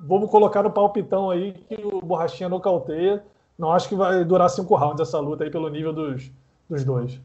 [0.06, 3.24] vou colocar no palpitão aí que o Borrachinha nocauteia.
[3.58, 6.30] Não acho que vai durar cinco rounds essa luta aí pelo nível dos,
[6.70, 7.20] dos dois.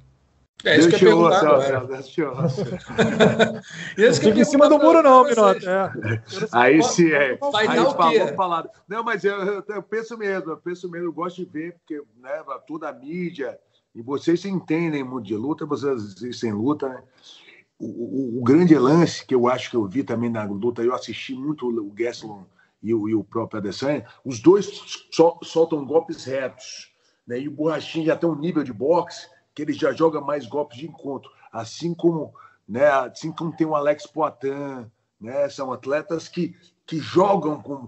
[0.65, 1.82] É isso que eu ia perguntar agora.
[3.97, 5.69] Não fica em cima do muro não, Minota.
[5.69, 6.21] É.
[6.53, 7.36] Aí sim, é.
[7.36, 8.34] Vai aí quê?
[8.34, 8.69] Falado.
[8.88, 12.01] Não, mas eu, eu, eu, penso mesmo, eu penso mesmo, eu gosto de ver, porque
[12.17, 13.59] né, toda a mídia,
[13.93, 17.03] e vocês entendem muito de luta, vocês existem luta, né?
[17.78, 20.95] O, o, o, grande lance que eu acho que eu vi também na luta, eu
[20.95, 22.45] assisti muito o Gastelum
[22.84, 24.67] e o, e o próprio Adesanya, os dois
[25.11, 26.93] sol, soltam golpes retos.
[27.25, 27.39] Né?
[27.39, 30.77] E o Borrachinha já tem um nível de boxe que ele já joga mais golpes
[30.77, 31.31] de encontro.
[31.51, 32.34] Assim como,
[32.67, 35.47] né, assim como tem o Alex Poitin, né?
[35.47, 36.55] São atletas que,
[36.86, 37.88] que jogam com.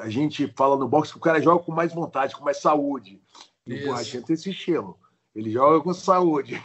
[0.00, 3.20] A gente fala no boxe que o cara joga com mais vontade, com mais saúde.
[3.66, 3.84] E Isso.
[3.84, 4.98] o Borrachinha tem esse estilo.
[5.34, 6.62] Ele joga com saúde.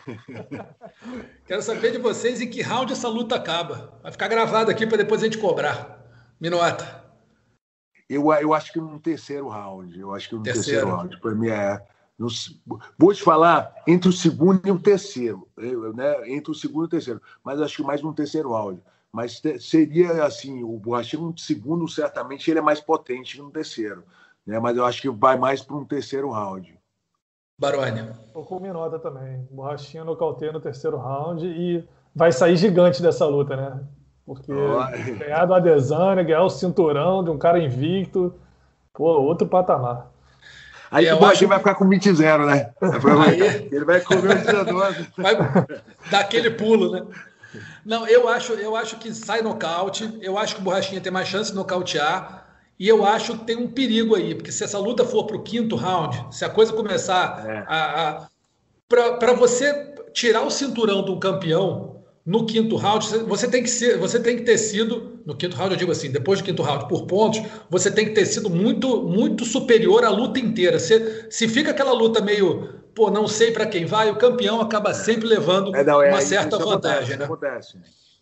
[1.46, 4.00] Quero saber de vocês em que round essa luta acaba.
[4.02, 6.06] Vai ficar gravado aqui para depois a gente cobrar.
[6.40, 6.99] Minota.
[8.10, 10.00] Eu, eu acho que no terceiro round.
[10.00, 11.20] Eu acho que no terceiro, terceiro round.
[11.20, 11.86] Para mim é.
[12.18, 12.28] No,
[12.98, 15.48] vou te falar entre o segundo e o terceiro,
[15.96, 16.30] né?
[16.30, 18.82] Entre o segundo e o terceiro, mas acho que mais no terceiro round.
[19.12, 23.52] Mas te, seria assim, o Borrachinho no segundo, certamente, ele é mais potente que no
[23.52, 24.04] terceiro.
[24.46, 24.60] né?
[24.60, 26.78] mas eu acho que vai mais para um terceiro round.
[27.58, 28.10] Baroni.
[28.34, 29.48] Tô com Minota também.
[29.52, 33.88] Borrachinha nocauteia no terceiro round e vai sair gigante dessa luta, né?
[34.30, 35.18] Porque oh.
[35.18, 38.32] ganhar do Adesanya, ganhar o cinturão de um cara invicto,
[38.94, 40.12] pô, outro patamar.
[40.92, 41.48] Aí é, o Borrachinha acho...
[41.48, 42.70] vai ficar com 20-0, né?
[43.26, 43.70] Aí...
[43.72, 44.96] Ele vai comer o treinador.
[45.18, 45.36] Vai
[46.12, 47.04] dar aquele pulo, né?
[47.84, 50.20] Não, eu acho, eu acho que sai nocaute.
[50.22, 52.46] Eu acho que o Borrachinha tem mais chance de nocautear.
[52.80, 55.42] E eu acho que tem um perigo aí, porque se essa luta for para o
[55.42, 57.66] quinto round, se a coisa começar é.
[57.68, 58.10] a.
[58.10, 58.28] a
[58.88, 61.99] para você tirar o cinturão de um campeão
[62.30, 65.74] no quinto round, você tem que ser, você tem que ter sido, no quinto round
[65.74, 69.02] eu digo assim, depois do quinto round por pontos, você tem que ter sido muito
[69.02, 70.78] muito superior à luta inteira.
[70.78, 74.94] Se, se fica aquela luta meio, pô, não sei para quem vai, o campeão acaba
[74.94, 77.26] sempre levando é, não, é, uma certa vantagem, acontece, né?
[77.26, 77.78] Acontece.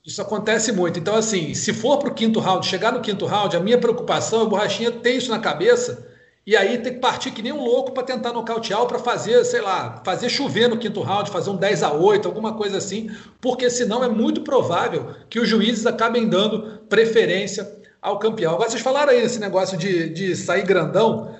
[0.05, 0.97] Isso acontece muito.
[0.97, 4.41] Então, assim, se for para o quinto round, chegar no quinto round, a minha preocupação,
[4.41, 6.07] a borrachinha tem isso na cabeça,
[6.47, 9.43] e aí tem que partir que nem um louco para tentar nocautear ou para fazer,
[9.43, 13.11] sei lá, fazer chover no quinto round, fazer um 10 a 8 alguma coisa assim,
[13.41, 17.69] porque senão é muito provável que os juízes acabem dando preferência
[18.01, 18.53] ao campeão.
[18.53, 21.35] Agora, vocês falaram aí esse negócio de, de sair grandão.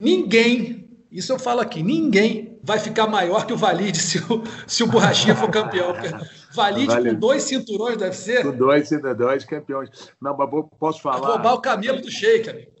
[0.00, 4.82] Ninguém, isso eu falo aqui, ninguém vai ficar maior que o Valide se o, se
[4.82, 5.94] o Borrachinha for campeão.
[6.52, 7.14] Valide, Valide.
[7.14, 8.42] com dois cinturões deve ser.
[8.42, 9.90] Com dois, dois campeões.
[10.20, 11.20] Não, mas posso falar.
[11.20, 12.73] Vai roubar o camelo do Sheik, amigo.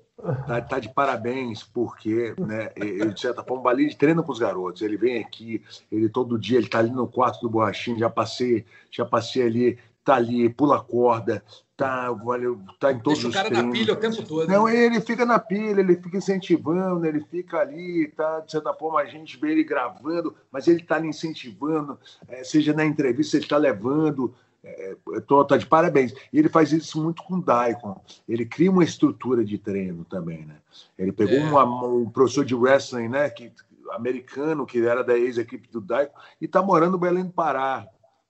[0.46, 4.38] Tá, tá, de parabéns, porque, né, ele, de certa forma, o Valide treina com os
[4.38, 4.80] garotos.
[4.80, 5.62] Ele vem aqui,
[5.92, 9.78] ele todo dia, ele tá ali no quarto do Borrachinho, já passei, já passei ali,
[10.04, 11.42] tá ali, pula corda,
[11.76, 13.66] tá, valeu, tá em todos Deixa os o cara treinos.
[13.66, 14.48] na pilha o tempo todo.
[14.48, 14.76] Não, né?
[14.76, 19.06] ele fica na pilha, ele fica incentivando, ele fica ali, tá, de certa forma a
[19.06, 21.98] gente vê ele gravando, mas ele tá ali incentivando,
[22.28, 24.96] é, seja na entrevista, ele tá levando, é,
[25.26, 26.12] tô, tá de parabéns.
[26.32, 28.00] E ele faz isso muito com o Daikon.
[28.28, 30.56] Ele cria uma estrutura de treino também, né?
[30.98, 31.42] Ele pegou é.
[31.42, 33.52] uma, um professor de wrestling, né, que
[33.92, 37.86] americano que era da ex-equipe do Daikon e tá morando no Belém do Pará.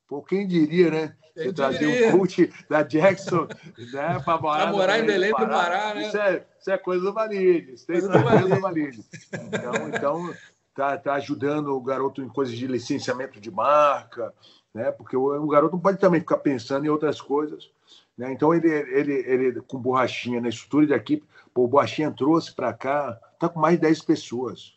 [0.07, 1.16] Pô, quem diria, né?
[1.35, 3.49] Você trazer um coach da Jackson
[3.93, 6.07] né, para morar, morar em Belém do Pará, Pará né?
[6.07, 7.85] Isso é, isso é coisa do Valides.
[7.85, 9.09] Tem coisa do Valides.
[9.32, 10.35] Então, então
[10.74, 14.32] tá, tá ajudando o garoto em coisas de licenciamento de marca,
[14.75, 14.91] né?
[14.91, 17.70] Porque o, garoto não pode também ficar pensando em outras coisas.
[18.18, 18.33] Né?
[18.33, 22.72] Então, ele, ele, ele com borrachinha na estrutura de equipe, pô, o borrachinha trouxe para
[22.72, 24.75] cá, tá com mais de 10 pessoas.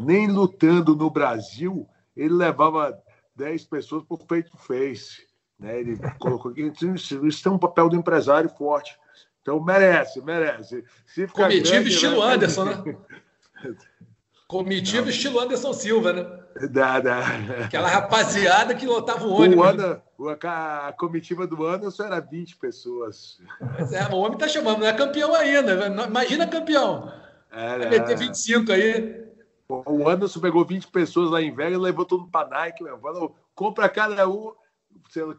[0.00, 2.98] Nem lutando no Brasil, ele levava
[3.36, 5.26] 10 pessoas por face to face.
[5.58, 5.80] Né?
[5.80, 8.98] Ele colocou aqui, isso tem um papel do empresário forte.
[9.42, 10.84] Então merece, merece.
[11.06, 12.34] Se Comitiva grande, estilo né?
[12.34, 12.96] Anderson, né?
[14.46, 16.37] Comitiva estilo Anderson Silva, né?
[16.70, 17.20] Dá, dá.
[17.64, 19.64] Aquela rapaziada que lotava o ônibus.
[20.18, 23.38] O Ana, a comitiva do Anderson era 20 pessoas.
[23.60, 25.86] Mas é, o homem tá chamando, não é campeão ainda.
[25.86, 27.12] Imagina campeão.
[27.50, 29.28] É, Vai meter 25 aí.
[29.68, 32.98] O Anderson pegou 20 pessoas lá em Vegas e levou tudo para Nike, meu.
[32.98, 34.52] Falou, compra cada um,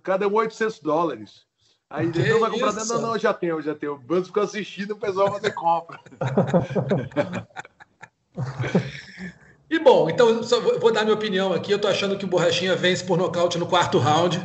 [0.04, 1.48] cada um 800 dólares.
[1.90, 3.94] Aí ele não vai comprar, não, não, já tenho, já tenho.
[3.94, 6.00] O Banco ficou assistindo, o pessoal vai fazer compra.
[9.70, 10.42] E bom, então
[10.80, 11.72] vou dar minha opinião aqui.
[11.72, 14.40] Eu tô achando que o Borrachinha vence por nocaute no quarto round.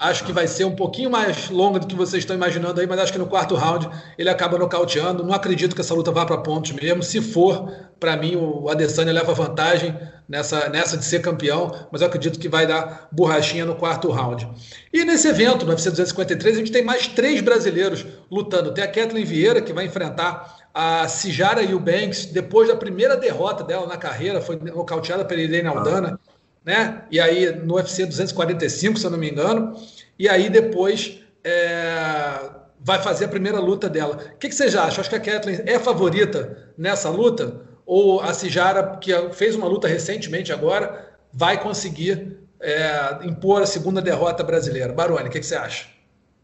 [0.00, 2.98] Acho que vai ser um pouquinho mais longa do que vocês estão imaginando aí, mas
[2.98, 3.86] acho que no quarto round
[4.16, 5.22] ele acaba nocauteando.
[5.22, 7.02] Não acredito que essa luta vá para pontos mesmo.
[7.02, 7.70] Se for,
[8.00, 9.94] para mim, o Adesanya leva vantagem
[10.26, 14.48] nessa, nessa de ser campeão, mas eu acredito que vai dar borrachinha no quarto round.
[14.90, 18.72] E nesse evento, no UFC 253, a gente tem mais três brasileiros lutando.
[18.72, 23.86] Tem a Kathleen Vieira, que vai enfrentar a Cijara Eubanks, depois da primeira derrota dela
[23.86, 26.18] na carreira, foi nocauteada pela Irene Aldana.
[26.26, 27.02] Ah né?
[27.10, 29.74] E aí no UFC 245, se eu não me engano.
[30.18, 34.16] E aí depois é, vai fazer a primeira luta dela.
[34.34, 35.00] O que, que vocês acham?
[35.00, 37.62] Acho que a Kathleen é favorita nessa luta?
[37.86, 44.00] Ou a Cijara, que fez uma luta recentemente agora, vai conseguir é, impor a segunda
[44.00, 44.92] derrota brasileira?
[44.92, 45.88] Baroni, o que, que você acha?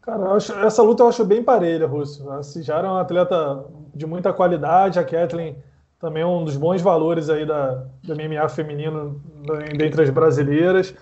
[0.01, 2.29] Cara, acho, essa luta eu acho bem parelha, Russo.
[2.31, 5.55] A Cijara é uma atleta de muita qualidade, a Kathleen
[5.99, 9.21] também é um dos bons valores aí da, do MMA feminino
[9.77, 10.93] dentre as brasileiras.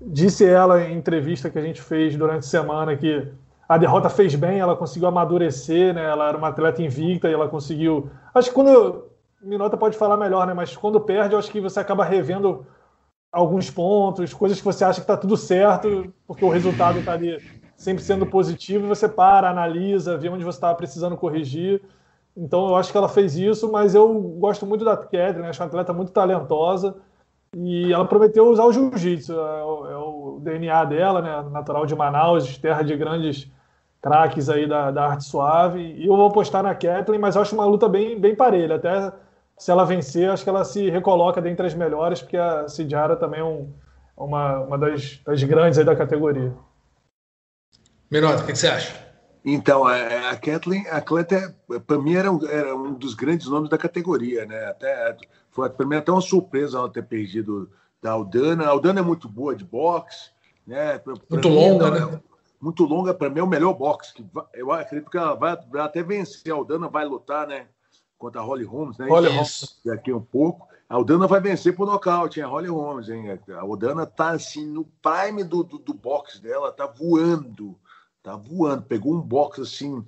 [0.00, 3.30] Disse ela em entrevista que a gente fez durante a semana que
[3.68, 6.04] a derrota fez bem, ela conseguiu amadurecer, né?
[6.04, 8.10] Ela era uma atleta invicta e ela conseguiu.
[8.34, 9.06] Acho que quando.
[9.40, 10.54] Minota pode falar melhor, né?
[10.54, 12.66] Mas quando perde, eu acho que você acaba revendo
[13.30, 17.38] alguns pontos, coisas que você acha que está tudo certo, porque o resultado está ali
[17.76, 21.80] sempre sendo positivo, e você para, analisa, vê onde você estava precisando corrigir.
[22.38, 25.66] Então eu acho que ela fez isso, mas eu gosto muito da Catherine, acho uma
[25.66, 26.94] atleta muito talentosa.
[27.56, 29.60] E ela prometeu usar o jiu-jitsu, é,
[29.92, 31.50] é, o DNA dela, né?
[31.50, 33.50] Natural de Manaus, terra de grandes
[34.00, 35.80] craques aí da, da arte suave.
[35.80, 38.76] E eu vou apostar na Kathleen, mas acho uma luta bem, bem parelha.
[38.76, 39.12] Até
[39.56, 43.40] se ela vencer, acho que ela se recoloca dentre as melhores, porque a Cidjara também
[43.40, 43.72] é um,
[44.16, 46.52] uma, uma das, das grandes aí da categoria.
[48.08, 49.07] Minota, o que, você acha?
[49.44, 51.54] Então, a, a Kathleen, a Kathleen
[51.86, 54.66] para mim, era um, era um dos grandes nomes da categoria, né?
[54.66, 55.16] Até,
[55.50, 57.70] foi para mim até uma surpresa ela ter perdido
[58.02, 58.64] da Aldana.
[58.64, 60.30] A Aldana é muito boa de boxe,
[60.66, 60.98] né?
[60.98, 62.20] Pra, muito longa, né?
[62.60, 64.12] Muito longa, para mim é o melhor boxe.
[64.14, 64.24] Que
[64.54, 66.52] eu acredito que ela vai, vai até vencer.
[66.52, 67.66] A Aldana vai lutar, né?
[68.18, 69.08] Contra a Holly Holmes, né?
[69.08, 69.80] Holly Holmes.
[69.84, 70.66] Daqui um pouco.
[70.88, 72.46] A Aldana vai vencer por nocaute, hein?
[72.46, 73.38] A Holly Holmes, hein?
[73.50, 77.78] A Aldana tá assim no prime do, do, do boxe dela, tá voando.
[78.22, 78.82] Tá voando.
[78.82, 80.04] Pegou um boxe assim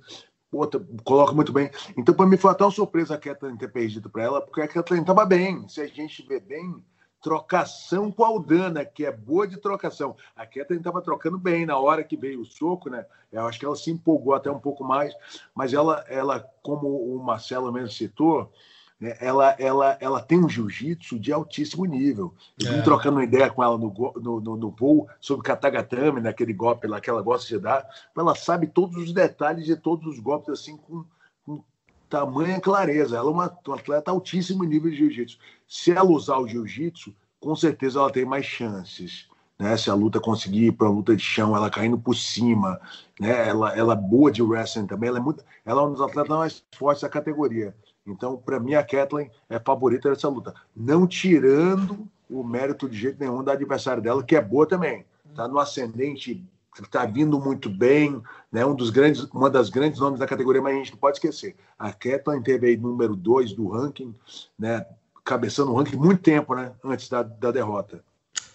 [0.51, 1.71] outra coloca muito bem.
[1.97, 4.67] Então, para mim, foi até uma surpresa a Kathleen ter perdido para ela, porque a
[4.67, 5.67] Kathleen estava bem.
[5.67, 6.83] Se a gente vê bem,
[7.21, 10.15] trocação com a Aldana, que é boa de trocação.
[10.35, 13.05] A Kathleen estava trocando bem na hora que veio o soco, né?
[13.31, 15.13] Eu acho que ela se empolgou até um pouco mais,
[15.55, 18.51] mas ela, ela como o Marcelo mesmo citou,
[19.01, 22.31] né, ela, ela, ela tem um jiu-jitsu de altíssimo nível.
[22.59, 22.81] Eu vim é.
[22.83, 27.01] trocando uma ideia com ela no, no, no, no voo sobre katagatame, naquele golpe lá
[27.01, 27.83] que ela gosta de dar.
[28.15, 31.03] Ela sabe todos os detalhes de todos os golpes, assim, com,
[31.43, 31.63] com
[32.07, 33.17] tamanha clareza.
[33.17, 35.39] Ela é uma, uma atleta altíssimo nível de jiu-jitsu.
[35.67, 39.27] Se ela usar o jiu-jitsu, com certeza ela tem mais chances.
[39.57, 39.75] Né?
[39.77, 42.79] Se a luta conseguir ir para a luta de chão, ela caindo por cima,
[43.19, 43.49] né?
[43.49, 46.37] ela, ela é boa de wrestling também, ela é, muito, ela é um dos atletas
[46.37, 47.75] mais fortes da categoria.
[48.05, 50.53] Então, para mim, a Kathleen é favorita dessa luta.
[50.75, 55.05] Não tirando o mérito de jeito nenhum da adversária dela, que é boa também.
[55.29, 56.43] Está no ascendente,
[56.81, 58.21] está vindo muito bem,
[58.51, 58.65] né?
[58.65, 61.55] um dos grandes, uma das grandes nomes da categoria, mas a gente não pode esquecer.
[61.77, 64.15] A Kathleen teve aí número 2 do ranking,
[64.57, 64.85] né?
[65.23, 66.73] cabeçando o ranking muito tempo né?
[66.83, 68.03] antes da, da derrota.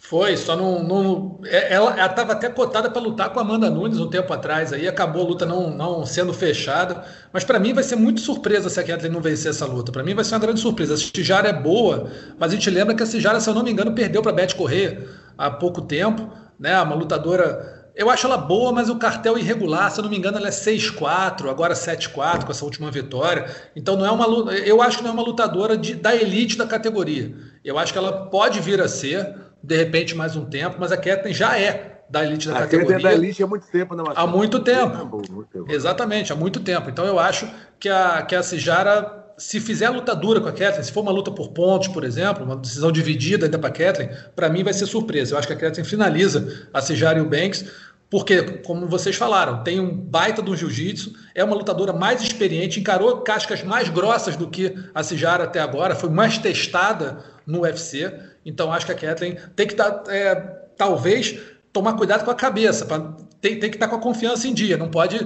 [0.09, 0.85] Foi, só não.
[0.85, 4.73] não é, ela estava até cotada para lutar com a Amanda Nunes um tempo atrás,
[4.73, 7.05] aí acabou a luta não, não sendo fechada.
[7.33, 9.91] Mas para mim vai ser muito surpresa se a Kathleen não vencer essa luta.
[9.91, 10.95] Para mim vai ser uma grande surpresa.
[10.95, 13.73] A Cijara é boa, mas a gente lembra que a Cijara, se eu não me
[13.73, 16.31] engano, perdeu para a Beth Corrêa há pouco tempo.
[16.57, 16.81] Né?
[16.81, 17.91] Uma lutadora.
[17.97, 20.53] Eu acho ela boa, mas o cartel irregular, se eu não me engano, ela é
[20.53, 23.53] 6-4, agora 7-4 com essa última vitória.
[23.75, 26.65] Então não é uma eu acho que não é uma lutadora de, da elite da
[26.65, 27.35] categoria.
[27.65, 30.97] Eu acho que ela pode vir a ser de repente mais um tempo, mas a
[30.97, 32.97] Kathleen já é da elite da a categoria.
[32.97, 34.29] é da elite há muito tempo, né, Marcelo?
[34.29, 35.07] Há muito tempo.
[35.33, 35.67] muito tempo.
[35.69, 36.89] Exatamente, há muito tempo.
[36.89, 37.49] Então eu acho
[37.81, 41.01] que a, que a Cijara, se fizer a luta dura com a Kathleen, se for
[41.01, 44.63] uma luta por pontos, por exemplo, uma decisão dividida ainda para a Kathleen, para mim
[44.63, 45.35] vai ser surpresa.
[45.35, 47.65] Eu acho que a Kathleen finaliza a Cijara e o Banks,
[48.09, 53.17] porque, como vocês falaram, tem um baita do jiu-jitsu, é uma lutadora mais experiente, encarou
[53.23, 58.13] cascas mais grossas do que a Cijara até agora, foi mais testada no UFC.
[58.47, 60.35] Então acho que a Kathleen tem que dar, é,
[60.77, 61.39] talvez,
[61.73, 63.01] tomar cuidado com a cabeça, pra,
[63.41, 65.19] tem, tem que estar com a confiança em dia, não pode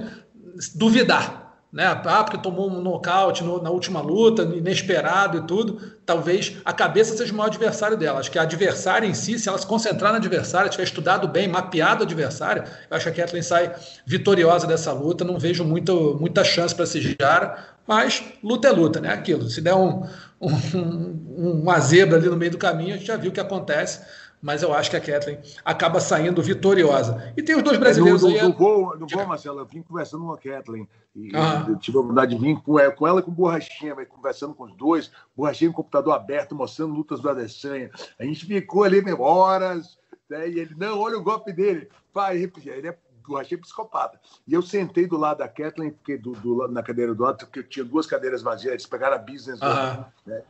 [0.75, 1.40] duvidar.
[1.71, 1.85] Né?
[1.85, 5.79] Ah, porque tomou um nocaute no, na última luta, inesperado e tudo.
[6.05, 8.19] Talvez a cabeça seja o maior adversário dela.
[8.19, 11.47] Acho que a adversária em si, se ela se concentrar na adversária, tiver estudado bem,
[11.47, 13.73] mapeado o adversário, eu acho que a Kathleen sai
[14.05, 15.23] vitoriosa dessa luta.
[15.23, 19.13] Não vejo muito, muita chance para se girar, mas luta é luta, né?
[19.13, 19.49] Aquilo.
[19.49, 20.05] Se der um,
[20.41, 24.01] um, uma zebra ali no meio do caminho, a gente já viu o que acontece,
[24.41, 27.33] mas eu acho que a Kathleen acaba saindo vitoriosa.
[27.37, 28.47] E tem os dois brasileiros é, no, no, aí.
[28.47, 30.87] No voo, no Marcelo, eu vim conversando com a Kathleen.
[31.15, 31.31] E
[31.67, 34.63] eu tive a oportunidade de vir com ela, com ela e com Borrachinha, conversando com
[34.63, 37.91] os dois, Borrachinha com o computador aberto, mostrando lutas do Adesanya.
[38.17, 41.89] A gente ficou ali horas, né, e ele, não, olha o golpe dele.
[42.13, 42.73] Vai, repetir.
[42.73, 42.97] Ele é
[43.29, 44.19] eu achei psicopata.
[44.47, 47.63] E eu sentei do lado da Kathleen, fiquei do, do, na cadeira do lado, porque
[47.63, 49.59] tinha duas cadeiras vazias, eles pegaram a business.
[49.61, 50.05] Uhum.
[50.25, 50.43] Né?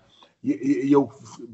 [0.44, 1.10] E, e, e, eu,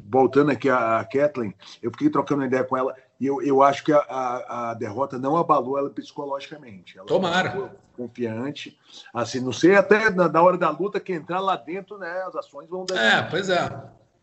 [0.09, 3.83] voltando aqui a, a Kathleen, eu fiquei trocando ideia com ela, e eu, eu acho
[3.83, 6.97] que a, a, a derrota não abalou ela psicologicamente.
[6.97, 7.71] Ela Tomara.
[7.95, 8.77] Confiante.
[9.13, 12.23] Assim, não sei até na, na, hora da luta que entrar lá dentro, né?
[12.27, 12.95] As ações vão dar.
[12.95, 13.69] É, pois é.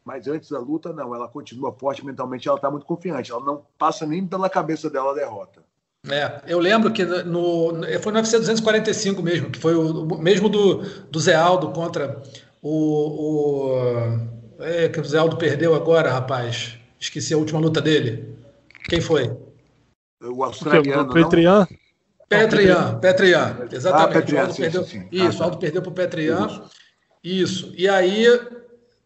[0.05, 1.15] Mas antes da luta, não.
[1.15, 3.33] Ela continua forte mentalmente, ela está muito confiante.
[3.33, 5.63] Ela não passa nem pela cabeça dela a derrota.
[6.09, 10.83] É, eu lembro que no, foi no UFC 245 mesmo, que foi o, mesmo do,
[11.11, 12.23] do Zé Aldo contra
[12.63, 13.71] o.
[13.71, 14.35] o
[14.65, 16.79] é, que o Zé Aldo perdeu agora, rapaz.
[16.99, 18.35] Esqueci a última luta dele.
[18.89, 19.31] Quem foi?
[20.23, 21.11] O australiano.
[21.11, 21.69] O Petrian?
[22.27, 24.09] Petrian, Petrian, exatamente.
[24.09, 25.09] Ah, Petrian, Aldo sim, perdeu, sim, sim.
[25.13, 26.47] Isso, ah, Aldo perdeu para o Petrian.
[26.47, 26.63] Isso.
[27.23, 27.73] isso.
[27.77, 28.27] E aí.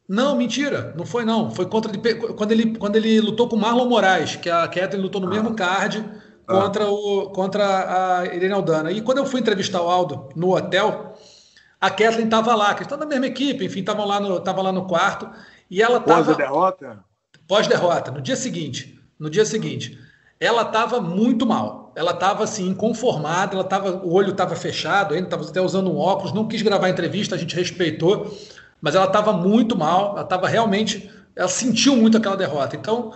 [0.09, 1.51] Não, mentira, não foi não.
[1.51, 1.93] Foi contra
[2.35, 5.31] quando ele, quando ele lutou com o Marlon Moraes, que a Kathleen lutou no ah.
[5.31, 6.03] mesmo card
[6.47, 6.61] ah.
[6.61, 8.91] contra, o, contra a Irene Aldana.
[8.91, 11.08] E quando eu fui entrevistar o Aldo no hotel,
[11.81, 14.87] a Kathleen estava lá, que estão na mesma equipe, enfim, estavam lá, no, lá no
[14.87, 15.29] quarto.
[15.71, 16.25] E ela estava.
[16.25, 17.05] Pós-derrota?
[17.47, 19.01] Pós-derrota, no dia seguinte.
[19.19, 19.99] No dia seguinte.
[20.41, 21.93] Ela estava muito mal.
[21.97, 25.97] ela estava assim, inconformada, ela tava, o olho estava fechado, ainda estava até usando um
[25.99, 28.33] óculos, não quis gravar a entrevista, a gente respeitou,
[28.81, 32.77] mas ela estava muito mal, ela estava realmente, ela sentiu muito aquela derrota.
[32.77, 33.13] Então,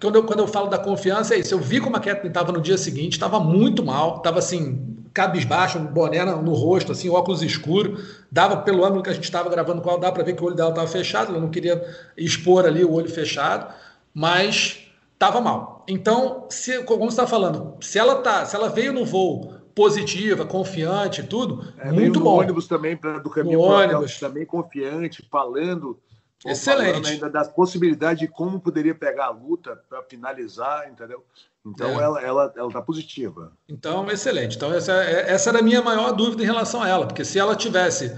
[0.00, 1.54] quando eu, quando eu falo da confiança, é isso.
[1.54, 5.78] Eu vi como a Kathleen estava no dia seguinte, estava muito mal, estava assim, cabisbaixo,
[5.78, 7.96] um boné no, rosto, assim, óculos escuro.
[8.30, 10.46] Dava, pelo ângulo que a gente estava gravando com ela, dá para ver que o
[10.46, 11.82] olho dela estava fechado, ela não queria
[12.16, 13.72] expor ali o olho fechado,
[14.12, 15.84] mas estava mal.
[15.88, 20.44] Então, se, como você está falando, se ela tá, se ela veio no voo positiva,
[20.44, 22.40] confiante, tudo, é, muito bom.
[22.40, 25.98] ônibus também para do caminho no ônibus também confiante, falando
[26.44, 27.10] Excelente.
[27.10, 31.24] ainda das possibilidades de como poderia pegar a luta para finalizar, entendeu?
[31.64, 32.02] Então é.
[32.02, 33.52] ela ela ela está positiva.
[33.68, 34.56] Então excelente.
[34.56, 37.56] Então essa essa era a minha maior dúvida em relação a ela, porque se ela
[37.56, 38.14] tivesse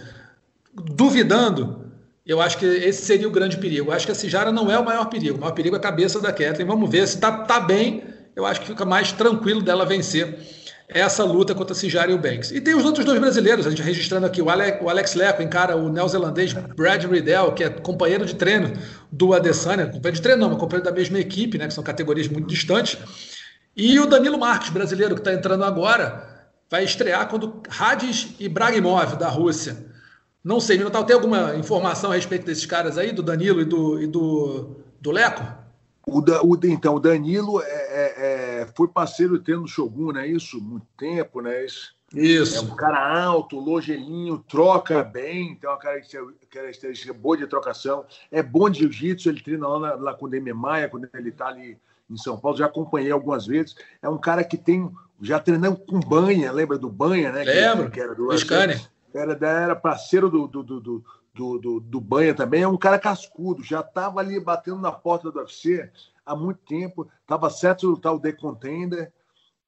[0.74, 1.86] duvidando,
[2.24, 3.90] eu acho que esse seria o grande perigo.
[3.90, 5.38] Eu acho que a Cijara não é o maior perigo.
[5.38, 6.66] O maior perigo é a cabeça da Kathleen.
[6.66, 8.02] Vamos ver se tá tá bem.
[8.34, 10.38] Eu acho que fica mais tranquilo dela vencer
[10.88, 12.52] essa luta contra Cijara e o Banks.
[12.52, 15.42] E tem os outros dois brasileiros, a gente registrando aqui, o Alex, o Alex Leco
[15.42, 18.72] encara o neozelandês Brad Riddell, que é companheiro de treino
[19.10, 22.28] do Adesanya, companheiro de treino não, mas companheiro da mesma equipe, né, que são categorias
[22.28, 22.98] muito distantes.
[23.76, 29.28] E o Danilo Marques, brasileiro, que está entrando agora, vai estrear quando Radis Ibrahimov, da
[29.28, 29.76] Rússia.
[30.42, 34.00] Não sei, Minotauro, tem alguma informação a respeito desses caras aí, do Danilo e do,
[34.00, 35.42] e do, do Leco?
[36.06, 40.26] O, da, o, então, o Danilo é, é, é, foi parceiro tendo no Shogun, né?
[40.26, 41.64] Isso, muito tempo, né?
[41.64, 41.94] Isso.
[42.14, 42.56] Isso.
[42.56, 48.06] É um cara alto, logelinho, troca bem, tem uma característica boa de trocação.
[48.30, 51.48] É bom de jiu-jitsu, ele treina lá, lá com o Demi Maia, quando ele está
[51.48, 51.76] ali
[52.08, 53.74] em São Paulo, já acompanhei algumas vezes.
[54.00, 54.90] É um cara que tem,
[55.20, 57.44] já treinando com Banha, lembra do Banha, né?
[57.44, 58.32] Lembro, que, que era do.
[59.14, 63.62] Era, era parceiro do, do, do, do, do, do Banha também, é um cara cascudo,
[63.62, 65.90] já estava ali batendo na porta do UFC
[66.24, 69.12] há muito tempo, estava certo de lutar o The Contender,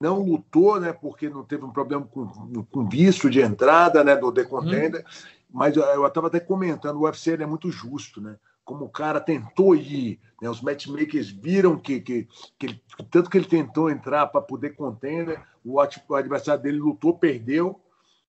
[0.01, 2.27] não lutou, né, porque não teve um problema com,
[2.71, 5.11] com visto de entrada né, do The Contender, hum.
[5.51, 8.37] mas eu estava até comentando, o UFC é muito justo, né?
[8.65, 12.29] Como o cara tentou ir, né, os matchmakers viram que, que,
[12.59, 17.19] que ele, tanto que ele tentou entrar para poder contender, o, o adversário dele lutou,
[17.19, 17.81] perdeu,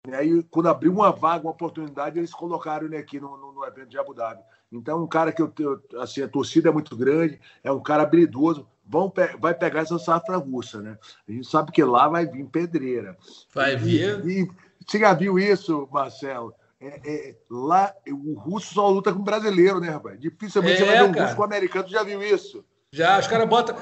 [0.08, 3.66] e aí, quando abriu uma vaga, uma oportunidade, eles colocaram ele aqui no, no, no
[3.66, 4.42] evento de Abu Dhabi.
[4.72, 5.52] Então, um cara que eu
[6.00, 10.38] assim, a torcida é muito grande, é um cara habilidoso, vão, vai pegar essa safra
[10.38, 10.98] russa, né?
[11.28, 13.18] A gente sabe que lá vai vir pedreira.
[13.54, 14.26] Vai vir.
[14.26, 14.52] E, e,
[14.86, 16.54] você já viu isso, Marcelo?
[16.82, 20.20] É, é, lá, o russo só luta com brasileiro, né, rapaz?
[20.20, 21.26] Dificilmente é, você vai ver um cara.
[21.26, 22.64] russo com um americano, tu já viu isso?
[22.92, 23.76] Já, os caras botam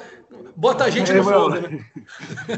[0.56, 1.50] bota a gente no fogo.
[1.50, 1.86] Né?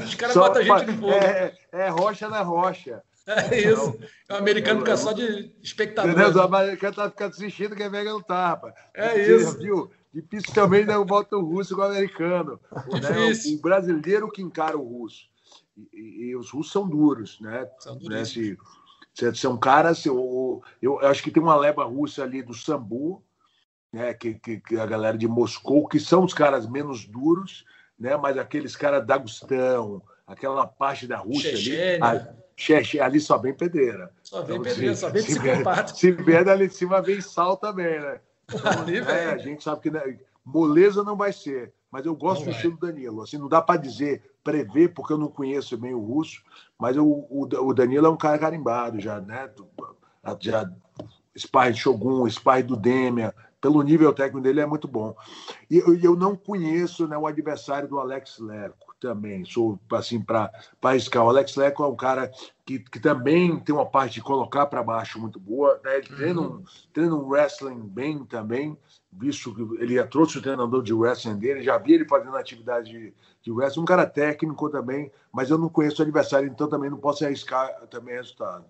[0.03, 1.11] Os caras botam a gente no fogo.
[1.11, 3.03] É, é rocha na rocha.
[3.27, 3.99] É isso.
[4.29, 6.11] O americano fica só de espectador.
[6.11, 6.41] Entendeu?
[6.41, 8.73] O americano tá ficando assistindo, quem vem não tá, rapaz.
[8.93, 9.59] É isso.
[9.59, 9.91] Viu?
[10.11, 12.59] Dificilmente não bota o russo com o americano.
[12.73, 13.51] Né?
[13.51, 15.29] O, o, brasileiro que encara o russo.
[15.93, 17.69] E, e, os russos são duros, né?
[17.79, 18.25] São né?
[18.25, 18.57] Se,
[19.33, 20.05] são caras.
[20.05, 23.23] Eu, eu, eu, acho que tem uma leva russa ali do Sambu,
[23.91, 24.13] né?
[24.13, 27.65] Que, que, que, a galera de Moscou, que são os caras menos duros,
[27.97, 28.15] né?
[28.17, 32.05] Mas aqueles caras da Gustão, aquela parte da Rússia Chechênia.
[32.05, 32.27] ali.
[33.01, 34.11] A, ali só vem pedreira.
[34.21, 35.93] Só vem então, pedreira, se, só vem psicopata.
[35.95, 38.19] Se vier ali de cima, vem sal também, né?
[38.51, 42.45] Então, é, a gente sabe que né, moleza não vai ser, mas eu gosto do
[42.45, 42.53] vai.
[42.53, 43.23] estilo Danilo.
[43.23, 46.41] Assim, não dá para dizer, prever, porque eu não conheço bem o russo,
[46.77, 49.49] mas o, o, o Danilo é um cara carimbado já, né?
[50.39, 50.69] Já,
[51.35, 55.15] Spy Shogun, Spy do Demia, pelo nível técnico dele é muito bom.
[55.69, 59.45] E eu, eu não conheço né, o adversário do Alex Leco também.
[59.45, 61.23] Sou assim para arriscar.
[61.25, 62.31] O Alex Leco é um cara
[62.65, 65.79] que, que também tem uma parte de colocar para baixo muito boa.
[65.83, 65.97] Né?
[65.97, 66.63] Ele treina, um,
[66.93, 68.77] treina um wrestling bem também,
[69.11, 72.89] visto que ele já trouxe o treinador de wrestling dele, já vi ele fazendo atividade
[72.89, 73.81] de, de wrestling.
[73.83, 77.69] Um cara técnico também, mas eu não conheço o adversário, então também não posso arriscar
[77.89, 78.65] também resultado.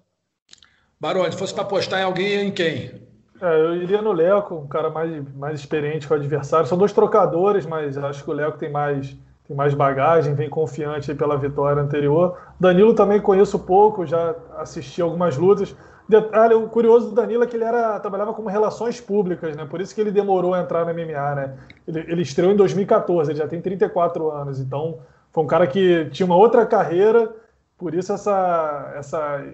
[1.00, 3.08] Barone, se fosse para apostar em alguém, em quem?
[3.42, 6.68] É, eu iria no Leco, um cara mais, mais experiente com o adversário.
[6.68, 9.16] São dois trocadores, mas acho que o Leco tem mais
[9.50, 12.38] tem mais bagagem, vem confiante pela vitória anterior.
[12.60, 15.76] Danilo também conheço pouco, já assisti algumas lutas.
[16.10, 19.64] Detalhe, o curioso do Danilo é que ele era, trabalhava como relações públicas, né?
[19.70, 21.54] Por isso que ele demorou a entrar no MMA, né?
[21.88, 24.98] Ele, ele estreou em 2014, ele já tem 34 anos, então
[25.32, 27.32] foi um cara que tinha uma outra carreira,
[27.78, 29.46] por isso essa, essa,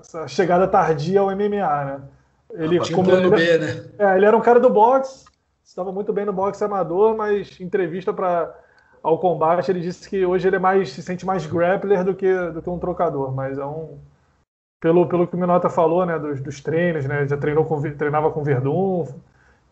[0.00, 2.00] essa chegada tardia ao MMA, né?
[2.54, 3.84] Ele, ah, como ele, B, né?
[3.98, 5.26] É, ele era um cara do boxe,
[5.62, 8.58] estava muito bem no boxe amador, mas entrevista para
[9.02, 12.32] ao combate, ele disse que hoje ele é mais se sente mais grappler do que,
[12.50, 13.98] do que um trocador, mas é um
[14.82, 18.32] pelo, pelo que o Minota falou, né, dos, dos treinos, né, já treinou com, treinava
[18.32, 19.06] com Verdun,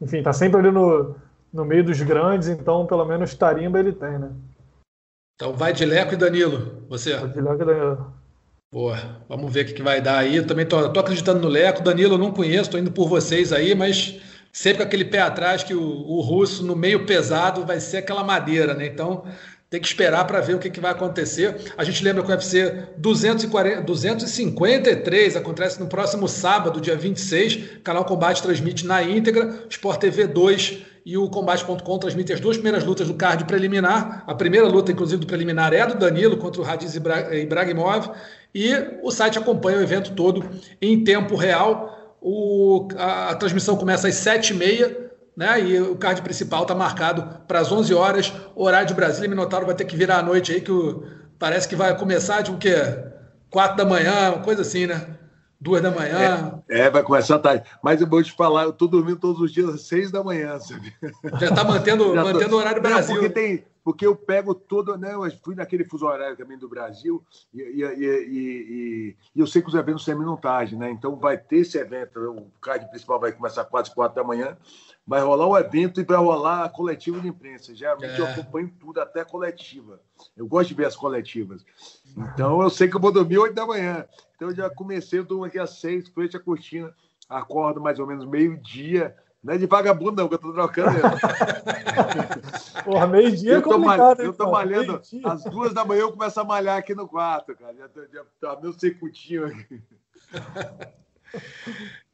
[0.01, 1.17] enfim, tá sempre ali no,
[1.53, 4.31] no meio dos grandes, então pelo menos tarimba ele tem, né?
[5.35, 7.17] Então vai de Leco e Danilo, você.
[7.17, 8.13] Vai de Leco e Danilo.
[8.73, 8.97] Boa,
[9.29, 10.37] vamos ver o que, que vai dar aí.
[10.37, 11.83] Eu também tô, tô acreditando no Leco.
[11.83, 14.21] Danilo eu não conheço, tô indo por vocês aí, mas
[14.53, 18.23] sempre com aquele pé atrás que o, o russo no meio pesado vai ser aquela
[18.23, 18.87] madeira, né?
[18.87, 19.25] Então
[19.71, 21.73] tem que esperar para ver o que, que, vai acontecer.
[21.79, 27.77] A gente lembra que o UFC 240, 253 acontece no próximo sábado, dia 26.
[27.77, 29.65] O canal Combate transmite na íntegra.
[29.71, 34.25] Sport TV 2 e o Combate.com transmite as duas primeiras lutas do card preliminar.
[34.27, 38.11] A primeira luta, inclusive, do preliminar é do Danilo contra o Radiz Ibragimov.
[38.53, 40.45] E o site acompanha o evento todo
[40.83, 42.17] em tempo real.
[42.21, 45.61] O, a, a transmissão começa às 7h30 né?
[45.61, 49.29] E o card principal está marcado para as 11 horas, horário de Brasília.
[49.29, 51.05] Minotauro vai ter que virar à noite aí, que o,
[51.39, 52.77] parece que vai começar de o quê?
[53.51, 55.19] 4 da manhã, uma coisa assim, né?
[55.61, 56.61] Duas da manhã.
[56.69, 57.65] É, é, vai começar tarde.
[57.83, 60.59] Mas eu vou te falar, eu tô dormindo todos os dias às seis da manhã,
[60.59, 60.95] sabe?
[61.39, 63.15] Já está mantendo, Já mantendo o horário Brasil.
[63.15, 65.15] Não, porque, tem, porque eu pego todo, né?
[65.15, 69.69] Eu fui naquele fuso horário também do Brasil e, e, e, e eu sei que
[69.69, 70.91] os eventos têm minutagem, né?
[70.91, 74.57] Então vai ter esse evento, o card principal vai começar às quatro, quatro da manhã
[75.11, 77.75] vai rolar o evento e vai rolar a coletiva de imprensa.
[77.75, 78.21] Geralmente é.
[78.21, 80.01] eu acompanho tudo, até a coletiva.
[80.37, 81.65] Eu gosto de ver as coletivas.
[82.17, 84.07] Então eu sei que eu vou dormir 8 da manhã.
[84.37, 86.95] Então eu já comecei, eu durmo aqui às 6, frente à cortina,
[87.29, 89.17] acordo mais ou menos meio-dia.
[89.43, 91.01] Não é de vagabundo, não, que eu tô trocando.
[92.85, 95.01] Porra, meio-dia é complicado, Eu tô malhando.
[95.25, 97.75] Às duas da manhã eu começo a malhar aqui no quarto, cara.
[97.75, 99.81] Já tô, já, tá meu circuitinho aqui.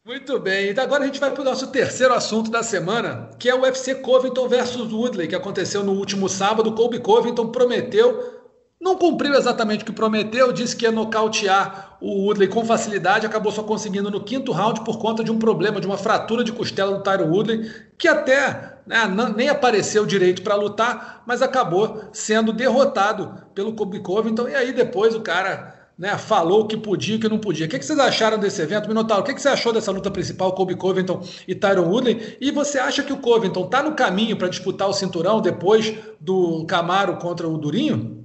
[0.07, 3.49] Muito bem, então agora a gente vai para o nosso terceiro assunto da semana, que
[3.49, 6.73] é o UFC Covington versus Woodley, que aconteceu no último sábado.
[6.77, 8.36] Colby Covington prometeu,
[8.81, 13.51] não cumpriu exatamente o que prometeu, disse que ia nocautear o Woodley com facilidade, acabou
[13.51, 16.97] só conseguindo no quinto round por conta de um problema, de uma fratura de costela
[16.97, 19.03] do Tyron Woodley, que até né,
[19.35, 25.15] nem apareceu direito para lutar, mas acabou sendo derrotado pelo Colby Covington, e aí depois
[25.15, 27.67] o cara né, falou o que podia e o que não podia.
[27.67, 28.89] O que, vocês acharam desse evento?
[28.89, 32.37] Minotauro, o que, que você achou dessa luta principal, Kobe Covington e Tyron Woodley?
[32.41, 36.67] E você acha que o Covington está no caminho para disputar o cinturão depois do
[36.67, 38.16] Camaro contra o Durinho?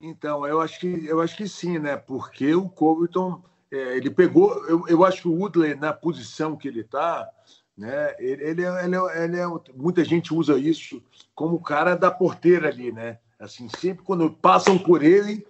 [0.00, 1.96] Então, eu acho que, eu acho que sim, né?
[1.96, 4.52] Porque o Covington, é, ele pegou...
[4.66, 7.28] Eu, eu acho que o Woodley, na posição que ele está,
[7.76, 9.46] né, ele, ele, é, ele, é, ele é...
[9.74, 11.02] Muita gente usa isso
[11.34, 13.18] como o cara da porteira ali, né?
[13.38, 15.46] Assim, sempre quando passam por ele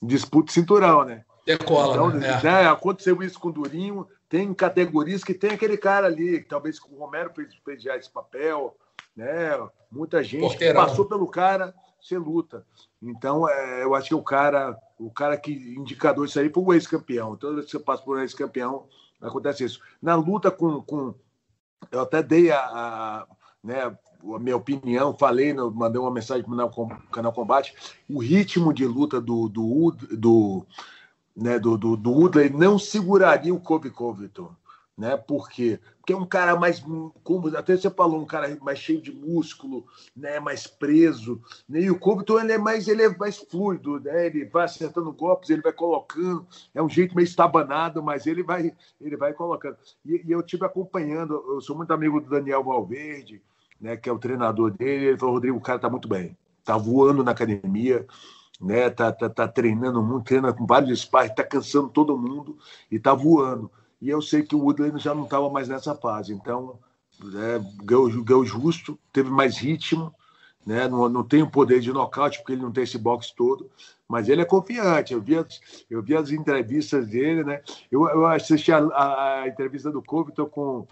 [0.00, 1.24] disputa cinturão, né?
[1.44, 2.40] Decola, então, né?
[2.42, 2.66] né?
[2.66, 4.06] Aconteceu isso com o Durinho.
[4.28, 7.96] Tem categorias que tem aquele cara ali, que talvez com o Romero fez, fez já
[7.96, 8.76] esse papel,
[9.16, 9.50] né?
[9.90, 12.64] Muita gente passou pelo cara, você luta.
[13.04, 16.72] Então, é, eu acho que o cara, o cara que indicador isso aí foi o
[16.72, 17.36] ex-campeão.
[17.36, 18.86] Toda vez que você passa por um ex-campeão,
[19.20, 19.80] acontece isso.
[20.00, 21.14] Na luta com, com
[21.90, 23.26] eu até dei a, a
[23.62, 27.74] né, a minha opinião, falei, mandei uma mensagem no canal Combate,
[28.08, 30.66] o ritmo de luta do, do, do,
[31.36, 34.54] né, do, do, do Woodley não seguraria o Kobe Covington.
[34.96, 35.16] Né?
[35.16, 35.48] Por
[36.04, 36.84] Porque é um cara mais,
[37.22, 40.38] como até você falou, um cara mais cheio de músculo, né?
[40.38, 41.40] mais preso.
[41.66, 41.80] Né?
[41.80, 44.26] E o Covington ele é mais, ele é mais fluido, né?
[44.26, 48.70] ele vai acertando golpes, ele vai colocando, é um jeito meio estabanado, mas ele vai,
[49.00, 49.78] ele vai colocando.
[50.04, 53.40] E, e eu tive acompanhando, eu sou muito amigo do Daniel Valverde,
[53.80, 56.76] né, que é o treinador dele, ele falou, Rodrigo, o cara tá muito bem, tá
[56.76, 58.06] voando na academia,
[58.60, 62.58] né, tá, tá, tá treinando muito, treina com vários sparring, tá cansando todo mundo
[62.90, 63.70] e tá voando.
[64.04, 66.78] E eu sei que o Woodley já não estava mais nessa fase, então
[67.22, 70.14] é, ganhou, ganhou justo, teve mais ritmo,
[70.66, 73.70] né, não, não tem o poder de nocaute, porque ele não tem esse boxe todo,
[74.06, 75.14] mas ele é confiante.
[75.14, 77.62] Eu vi as, eu vi as entrevistas dele, né?
[77.90, 80.86] Eu, eu assisti a, a, a entrevista do Covington com,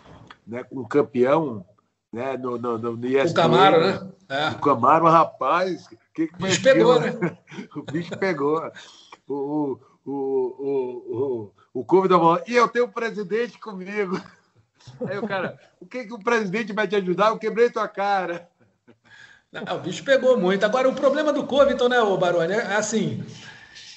[0.47, 1.65] né, com o campeão
[2.11, 2.37] né?
[2.37, 4.13] No, no, no ESPN, o Camaro, né?
[4.29, 4.49] É.
[4.51, 7.39] O Camaro, rapaz, que que o bicho pegou, né?
[7.75, 8.71] o bicho pegou.
[9.27, 14.21] O, o, o, o, o Covid falou, e eu tenho o presidente comigo.
[15.07, 17.29] Aí o cara, o que, que o presidente vai te ajudar?
[17.29, 18.49] Eu quebrei tua cara.
[19.53, 20.65] Não, o bicho pegou muito.
[20.65, 23.25] Agora, o problema do Covington, né, o Baroni, é assim,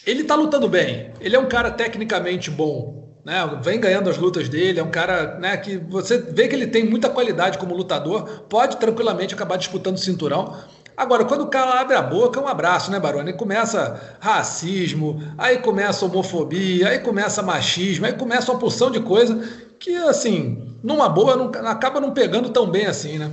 [0.05, 1.13] ele tá lutando bem.
[1.19, 3.59] Ele é um cara tecnicamente bom né?
[3.63, 6.85] Vem ganhando as lutas dele, é um cara né, que você vê que ele tem
[6.85, 10.55] muita qualidade como lutador, pode tranquilamente acabar disputando o cinturão.
[10.97, 13.31] Agora, quando o cara abre a boca, é um abraço, né, Baroni?
[13.31, 19.37] Aí começa racismo, aí começa homofobia, aí começa machismo, aí começa uma porção de coisa
[19.79, 23.31] que, assim, numa boa, não, acaba não pegando tão bem assim, né?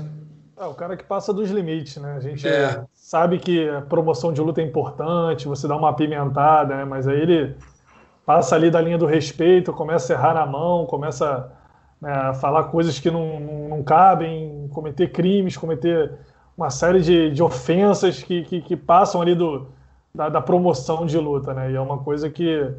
[0.59, 2.15] É, o cara que passa dos limites, né?
[2.17, 2.85] A gente é.
[2.95, 6.85] sabe que a promoção de luta é importante, você dá uma apimentada, né?
[6.85, 7.57] Mas aí ele
[8.25, 11.51] passa ali da linha do respeito, começa a errar na mão, começa
[12.01, 16.13] né, a falar coisas que não, não, não, cabem, cometer crimes, cometer
[16.63, 19.67] uma série de, de ofensas que, que, que, passam ali do,
[20.15, 21.73] da, da, promoção de luta, né?
[21.73, 22.73] E é uma coisa que,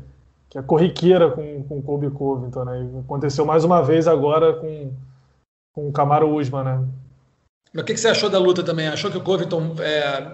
[0.49, 2.81] que é corriqueira com, com Kobe Covington, né?
[2.81, 4.91] E aconteceu mais uma vez agora com,
[5.73, 6.85] com o Camaro Usman, né?
[7.73, 8.87] Mas o que, que, você achou da luta também?
[8.87, 10.31] Achou que o Covington, é,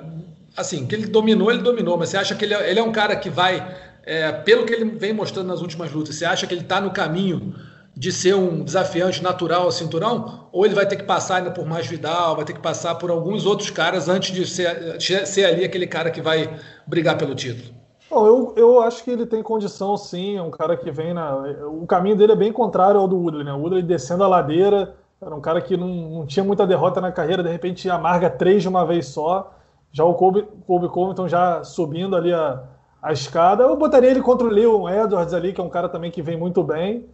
[0.56, 2.92] assim, que ele dominou, ele dominou, mas você acha que ele é, ele é um
[2.92, 6.54] cara que vai, é, pelo que ele vem mostrando nas últimas lutas, você acha que
[6.54, 7.56] ele está no caminho
[8.00, 10.48] de ser um desafiante natural ao cinturão?
[10.54, 13.12] Ou ele vai ter que passar ainda por mais Vidal, vai ter que passar por
[13.12, 17.78] alguns outros caras antes de ser, ser ali aquele cara que vai brigar pelo título?
[18.10, 21.36] Bom, eu, eu acho que ele tem condição sim, é um cara que vem na.
[21.68, 23.52] O caminho dele é bem contrário ao do Woodley, né?
[23.52, 27.12] O Woodley descendo a ladeira, era um cara que não, não tinha muita derrota na
[27.12, 29.54] carreira, de repente amarga três de uma vez só.
[29.92, 32.64] Já o Kobe, Kobe Covington já subindo ali a,
[33.02, 33.64] a escada.
[33.64, 36.38] Eu botaria ele contra o Leon Edwards ali, que é um cara também que vem
[36.38, 37.10] muito bem.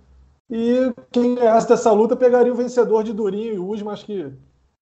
[0.50, 4.32] E quem ganhasse dessa luta pegaria o vencedor de Durinho e Usman, acho que,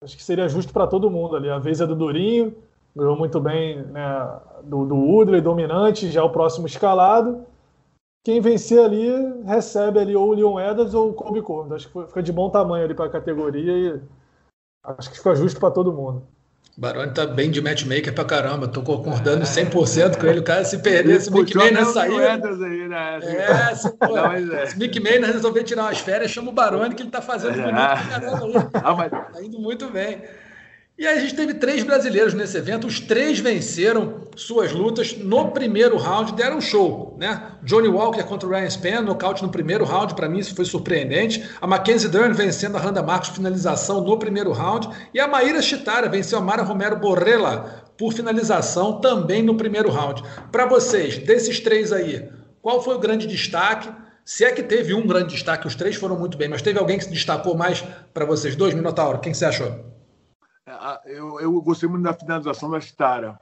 [0.02, 1.50] acho que seria justo para todo mundo ali.
[1.50, 2.54] A vez é do Durinho,
[2.94, 7.44] ganhou muito bem né, do, do Woodley, dominante, já é o próximo escalado.
[8.24, 9.08] Quem vencer ali
[9.44, 11.74] recebe ali ou o Leon Edwards ou o Kobe Covington.
[11.74, 14.00] Acho que fica de bom tamanho ali para a categoria e
[14.84, 16.26] acho que fica justo para todo mundo.
[16.78, 20.38] Baroni tá bem de matchmaker pra caramba, tô concordando 100% com ele.
[20.38, 22.12] O cara se perder, se o Mick Maynard sair.
[22.12, 23.18] Aí, né?
[23.20, 24.66] É, se, pô, não, é.
[24.66, 27.74] se Mick Maynard resolver tirar umas férias, chama o Baroni que ele tá fazendo bonito
[27.74, 28.70] pra caramba.
[28.74, 29.10] Ah, mas...
[29.10, 30.22] Tá indo muito bem.
[30.98, 35.52] E aí a gente teve três brasileiros nesse evento, os três venceram suas lutas no
[35.52, 37.52] primeiro round, deram show, né?
[37.62, 41.48] Johnny Walker contra o Ryan Spann, nocaute no primeiro round, para mim isso foi surpreendente.
[41.60, 46.08] A Mackenzie Dern vencendo a Randa Marcos finalização no primeiro round e a Maíra Chitara
[46.08, 50.24] venceu a Mara Romero Borrella por finalização também no primeiro round.
[50.50, 52.28] Para vocês, desses três aí,
[52.60, 53.88] qual foi o grande destaque?
[54.24, 56.98] Se é que teve um grande destaque, os três foram muito bem, mas teve alguém
[56.98, 59.20] que se destacou mais para vocês dois, Minotauro?
[59.20, 59.96] Quem você achou?
[61.06, 63.38] Eu, eu gostei muito da finalização da Stara,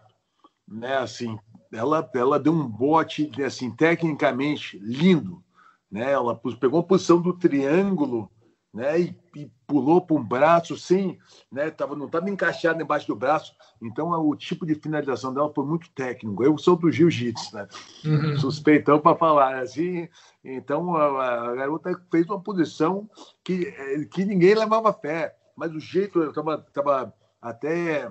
[0.66, 0.96] né?
[0.98, 1.38] Assim,
[1.72, 5.42] ela, ela deu um bote, assim, tecnicamente lindo,
[5.90, 6.12] né?
[6.12, 8.30] Ela pegou a posição do triângulo,
[8.72, 9.00] né?
[9.00, 11.18] E, e pulou para um braço sem,
[11.50, 11.70] né?
[11.70, 13.54] Tava, não estava encaixado embaixo do braço.
[13.82, 16.42] Então, o tipo de finalização dela foi muito técnico.
[16.42, 17.68] Eu sou do jiu-jitsu, né?
[18.04, 18.38] Uhum.
[18.38, 20.08] Suspeitão para falar assim.
[20.44, 23.08] Então, a, a, garota fez uma posição
[23.42, 28.10] que, eh, que ninguém levava fé mas o jeito, eu estava tava até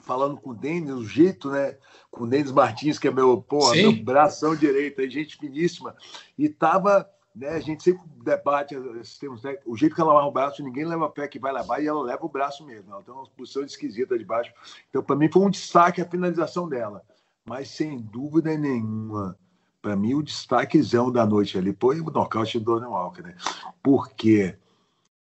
[0.00, 1.76] falando com o Denis, o jeito, né?
[2.10, 5.94] Com o Denis Martins, que é meu, pô, meu bração direito, gente finíssima,
[6.38, 7.50] e tava, né?
[7.50, 10.84] A gente sempre debate esses termos, né, o jeito que ela amarra o braço, ninguém
[10.84, 12.92] leva a pé que vai levar, e ela leva o braço mesmo.
[12.92, 14.52] Ela tem uma posição esquisita de baixo.
[14.88, 17.02] Então, para mim, foi um destaque a finalização dela.
[17.44, 19.36] Mas, sem dúvida nenhuma,
[19.80, 23.34] para mim, o destaquezão da noite ali foi o nocaute do Donald Walker, né?
[23.82, 24.56] Porque,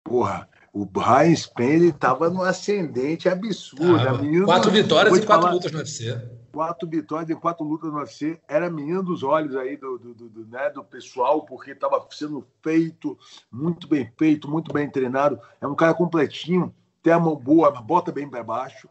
[0.05, 3.97] porra, o Brian Spence estava no ascendente absurdo.
[4.45, 6.29] quatro vitórias e quatro falar, lutas no UFC.
[6.53, 8.41] Quatro vitórias e quatro lutas no UFC.
[8.49, 12.05] Era a menina dos olhos aí do, do, do, do né, do pessoal, porque estava
[12.11, 13.17] sendo feito,
[13.53, 15.39] muito bem feito, muito bem treinado.
[15.61, 18.89] É um cara completinho, tem a mão boa, bota bem para baixo.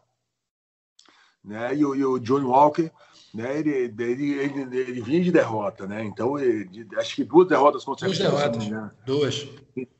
[1.44, 1.76] Né?
[1.76, 2.90] E, o, e o John Walker
[3.34, 6.04] né, ele, ele, ele, ele, vinha de derrota, né?
[6.04, 8.30] Então, ele, acho que duas derrotas consecutivas.
[8.30, 8.90] Duas derrotas, né?
[9.04, 9.48] duas.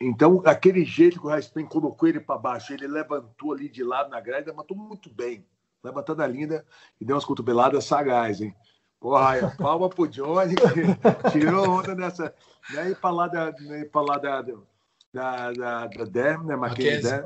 [0.00, 4.08] Então, aquele jeito que o Raspen colocou ele para baixo, ele levantou ali de lado
[4.08, 5.44] na grade, levantou muito bem.
[5.82, 6.64] Levantada linda
[7.00, 8.54] e deu umas cotoveladas sagaz, hein?
[9.00, 12.32] Porra, palma pro Johnny, que tirou onda dessa.
[12.72, 12.92] Né?
[12.92, 13.84] E para lá da, né?
[13.84, 14.42] pra lá da,
[15.12, 16.54] da, da, da Dem, né?
[16.54, 17.24] Mackenzie Dem.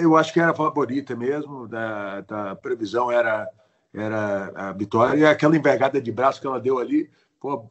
[0.00, 3.50] Eu acho que era a favorita mesmo, da, da previsão era
[3.96, 5.18] era a vitória.
[5.18, 7.10] E aquela envergada de braço que ela deu ali,
[7.40, 7.66] pô,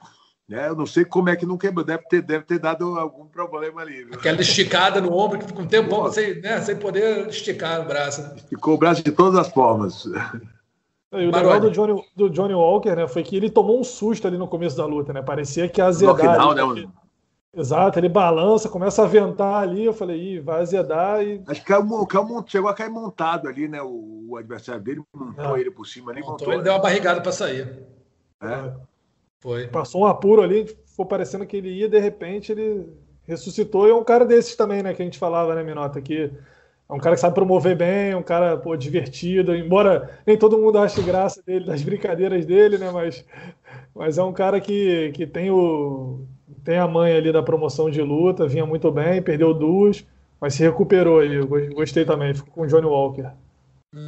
[0.48, 0.68] né?
[0.68, 3.82] Eu não sei como é que não quebrou, deve ter, deve ter dado algum problema
[3.82, 4.04] ali.
[4.06, 4.14] Viu?
[4.14, 8.22] Aquela esticada no ombro que fica um tempo sem, né, sem poder esticar o braço.
[8.22, 8.34] Né?
[8.38, 10.06] Esticou o braço de todas as formas.
[11.14, 14.28] E o legal do Johnny, do Johnny Walker, né, foi que ele tomou um susto
[14.28, 15.22] ali no começo da luta, né?
[15.22, 16.18] Parecia que a azedar.
[16.18, 16.88] Final, né?
[17.56, 19.86] Exato, ele balança, começa a ventar ali.
[19.86, 21.23] Eu falei, Ih, vai azedar.
[21.23, 21.41] E...
[21.48, 23.82] Acho que caiu, caiu, chegou a cair montado ali, né?
[23.82, 25.61] O, o adversário dele montou é.
[25.61, 26.19] ele por cima ali.
[26.19, 27.82] Montou, montou ele deu uma barrigada para sair.
[28.44, 28.73] É.
[29.40, 29.68] Foi.
[29.68, 32.90] Passou um apuro ali, ficou parecendo que ele ia, de repente ele
[33.23, 33.88] ressuscitou.
[33.88, 34.94] E é um cara desses também, né?
[34.94, 36.02] Que a gente falava, né, Minota?
[36.02, 36.30] Que
[36.90, 40.77] é um cara que sabe promover bem, um cara pô, divertido, embora nem todo mundo
[40.77, 42.91] ache graça dele, das brincadeiras dele, né?
[42.91, 43.26] Mas,
[43.95, 46.27] mas é um cara que, que tem o
[46.66, 50.04] tem a mãe ali da promoção de luta, vinha muito bem, perdeu duas,
[50.42, 51.40] mas se recuperou aí.
[51.74, 53.28] Gostei também, ficou com o Johnny Walker.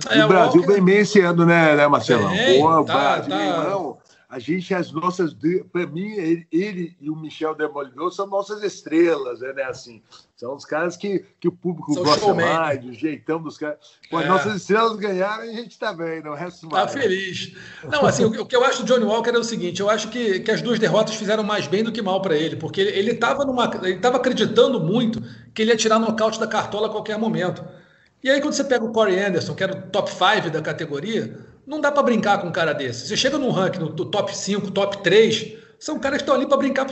[0.09, 0.73] É, o Brasil Walker...
[0.73, 2.34] vem bem esse ano, né, né Marcelão?
[2.34, 3.96] É, Pô, tá, Brasil, tá.
[4.29, 5.33] A gente, as nossas.
[5.71, 9.63] Para mim, ele, ele, e o Michel Demolidor são nossas estrelas, né?
[9.63, 10.01] Assim,
[10.35, 12.45] são os caras que, que o público são gosta showman.
[12.45, 13.77] mais, do jeitão dos caras.
[14.09, 14.27] Pô, é.
[14.27, 16.91] Nossas estrelas ganharam e a gente está bem, não resta mais.
[16.91, 17.55] Tá feliz.
[17.89, 20.41] Não, assim, o, que eu acho do Johnny Walker é o seguinte: eu acho que,
[20.41, 23.43] que as duas derrotas fizeram mais bem do que mal para ele, porque ele estava
[23.83, 25.21] ele estava acreditando muito
[25.53, 27.63] que ele ia tirar nocaute da cartola a qualquer momento.
[28.21, 31.46] E aí, quando você pega o Corey Anderson, que era o top 5 da categoria,
[31.68, 33.06] não dá para brincar com um cara desse.
[33.06, 36.57] Você chega num ranking do top 5, top 3, são caras que estão ali para
[36.57, 36.88] brincar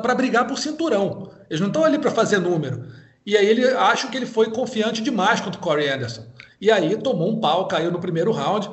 [0.00, 1.30] para brigar por cinturão.
[1.48, 2.84] Eles não estão ali para fazer número.
[3.24, 6.24] E aí ele acho que ele foi confiante demais contra o Corey Anderson.
[6.60, 8.70] E aí tomou um pau, caiu no primeiro round.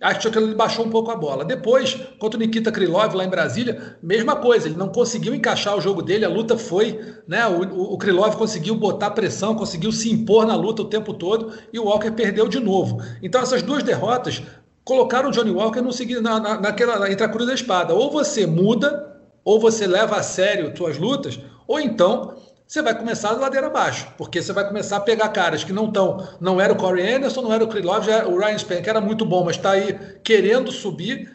[0.00, 1.44] Acho que ele baixou um pouco a bola.
[1.44, 4.68] Depois, contra o Nikita Krylov lá em Brasília, mesma coisa.
[4.68, 7.46] Ele não conseguiu encaixar o jogo dele, a luta foi, né?
[7.46, 11.52] O, o, o Krylov conseguiu botar pressão, conseguiu se impor na luta o tempo todo
[11.72, 13.00] e o Walker perdeu de novo.
[13.22, 14.42] Então essas duas derrotas
[14.84, 15.90] colocaram o Johnny Walker no,
[16.20, 17.94] na, na, naquela, entre a cruz e a espada.
[17.94, 22.36] Ou você muda, ou você leva a sério suas lutas, ou então
[22.66, 25.86] você vai começar a ladeira abaixo, porque você vai começar a pegar caras que não
[25.86, 28.90] estão, não era o Corey Anderson, não era o Krylov, já o Ryan Spann, que
[28.90, 29.92] era muito bom, mas está aí
[30.24, 31.30] querendo subir,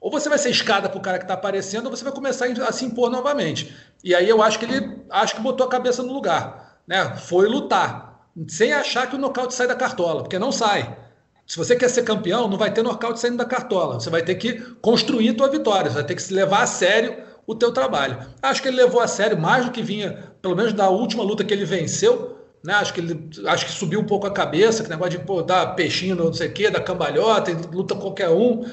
[0.00, 2.46] ou você vai ser escada para o cara que está aparecendo, ou você vai começar
[2.46, 3.74] a se impor novamente.
[4.04, 7.16] E aí eu acho que ele acho que botou a cabeça no lugar, né?
[7.16, 11.03] Foi lutar, sem achar que o nocaute sai da cartola, porque não sai.
[11.46, 14.00] Se você quer ser campeão, não vai ter nocaute saindo da cartola.
[14.00, 17.22] Você vai ter que construir tua vitória, você vai ter que se levar a sério
[17.46, 18.18] o teu trabalho.
[18.40, 21.44] Acho que ele levou a sério mais do que vinha, pelo menos da última luta
[21.44, 22.38] que ele venceu.
[22.62, 22.72] Né?
[22.72, 25.74] Acho que ele acho que subiu um pouco a cabeça, que negócio de pô, dar
[25.74, 28.64] peixinho, não sei o quê, da cambalhota, luta qualquer um.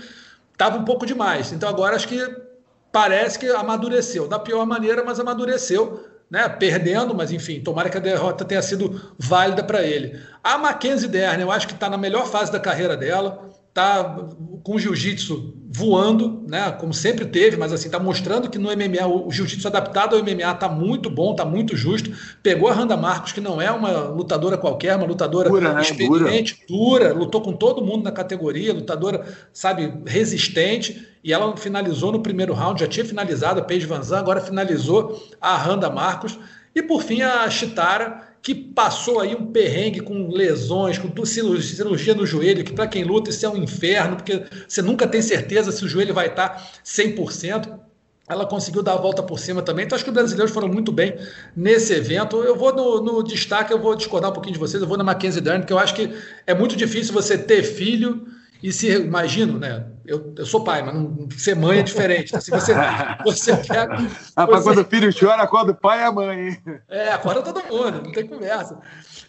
[0.57, 1.51] Tava um pouco demais.
[1.51, 2.17] Então agora acho que
[2.91, 4.29] parece que amadureceu.
[4.29, 6.05] Da pior maneira, mas amadureceu.
[6.31, 10.17] Né, perdendo, mas enfim, tomara que a derrota tenha sido válida para ele.
[10.41, 14.27] A Mackenzie Dern, eu acho que está na melhor fase da carreira dela tá
[14.63, 16.71] com o jiu-jitsu voando, né?
[16.73, 20.53] Como sempre teve, mas assim, tá mostrando que no MMA, o jiu-jitsu adaptado ao MMA
[20.55, 22.11] tá muito bom, tá muito justo.
[22.43, 25.81] Pegou a Randa Marcos, que não é uma lutadora qualquer, uma lutadora dura, né?
[25.81, 27.07] experiente, dura.
[27.07, 31.07] dura, lutou com todo mundo na categoria, lutadora, sabe, resistente.
[31.23, 35.23] E ela finalizou no primeiro round, já tinha finalizado a Paige Van Zandt, agora finalizou
[35.39, 36.37] a Randa Marcos.
[36.75, 42.25] E por fim, a Chitara, que passou aí um perrengue com lesões, com cirurgia no
[42.25, 45.85] joelho, que para quem luta isso é um inferno, porque você nunca tem certeza se
[45.85, 47.79] o joelho vai estar 100%.
[48.27, 49.85] Ela conseguiu dar a volta por cima também.
[49.85, 51.15] Então, acho que os brasileiros foram muito bem
[51.55, 52.37] nesse evento.
[52.37, 55.03] Eu vou no, no destaque, eu vou discordar um pouquinho de vocês, eu vou na
[55.03, 56.09] Mackenzie Dern, porque eu acho que
[56.47, 58.25] é muito difícil você ter filho
[58.61, 59.85] e se imagino, né?
[60.05, 62.33] Eu, eu sou pai, mas não, ser mãe é diferente.
[62.33, 62.39] Né?
[62.39, 62.73] Se você,
[63.23, 63.87] você quer.
[64.35, 64.63] Ah, você...
[64.63, 66.61] quando o filho chora, quando o pai é a mãe.
[66.89, 68.77] É, acorda todo mundo, não tem conversa.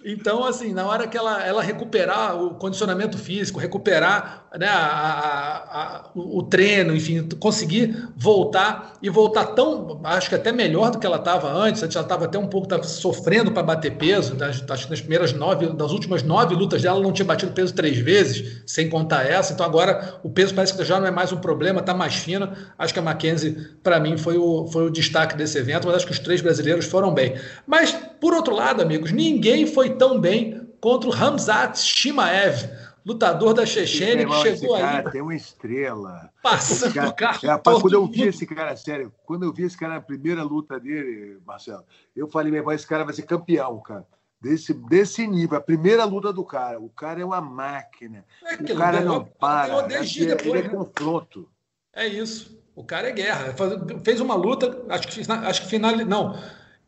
[0.05, 5.97] Então, assim, na hora que ela, ela recuperar o condicionamento físico, recuperar né, a, a,
[5.97, 11.07] a, o treino, enfim, conseguir voltar e voltar tão, acho que até melhor do que
[11.07, 11.83] ela estava antes.
[11.83, 14.35] Antes ela estava até um pouco sofrendo para bater peso.
[14.35, 17.53] Das, acho que nas primeiras nove, das últimas nove lutas dela, ela não tinha batido
[17.53, 19.53] peso três vezes, sem contar essa.
[19.53, 22.51] Então agora o peso parece que já não é mais um problema, está mais fino.
[22.77, 23.53] Acho que a Mackenzie,
[23.83, 26.87] para mim, foi o, foi o destaque desse evento, mas acho que os três brasileiros
[26.87, 27.35] foram bem.
[27.67, 32.69] Mas, por outro lado, amigos, ninguém foi tão bem contra o Ramzat Shimaev,
[33.05, 35.13] lutador da Chechênia, que chegou cara aí.
[35.13, 36.31] Tem uma estrela.
[36.43, 37.39] Passando cara, o carro.
[37.43, 40.43] É, rapaz, quando eu vi esse cara, sério, quando eu vi esse cara na primeira
[40.43, 41.85] luta dele, Marcelo,
[42.17, 44.07] eu falei, meu pai, esse cara vai ser campeão, cara.
[44.41, 46.81] Desse, desse nível, a primeira luta do cara.
[46.81, 48.25] O cara é uma máquina.
[48.45, 49.85] É o cara não para.
[49.85, 50.69] Ele, é, depois, ele é né?
[50.69, 51.49] confronto.
[51.93, 52.61] É isso.
[52.75, 53.55] O cara é guerra.
[54.03, 55.97] Fez uma luta, acho que, acho que final.
[55.99, 56.37] Não.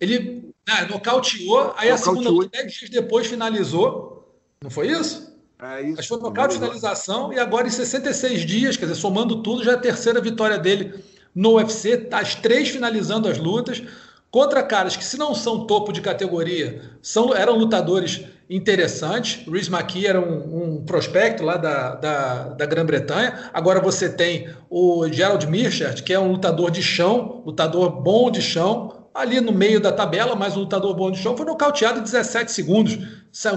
[0.00, 1.94] Ele ah, nocauteou, aí nocauteou.
[1.94, 4.40] a segunda luta, 10 dias depois, finalizou.
[4.62, 5.34] Não foi isso?
[5.60, 5.96] É isso.
[5.96, 9.74] Que foi nocaute, finalização, e agora em 66 dias, quer dizer, somando tudo, já é
[9.74, 10.94] a terceira vitória dele
[11.34, 13.82] no UFC, tá as três finalizando as lutas,
[14.30, 19.46] contra caras que, se não são topo de categoria, são, eram lutadores interessantes.
[19.46, 23.50] Rhys McKee era um, um prospecto lá da, da, da Grã-Bretanha.
[23.52, 28.42] Agora você tem o Gerald Mirchard, que é um lutador de chão, lutador bom de
[28.42, 32.02] chão, ali no meio da tabela, mas o lutador bom de chão foi nocauteado em
[32.02, 32.98] 17 segundos.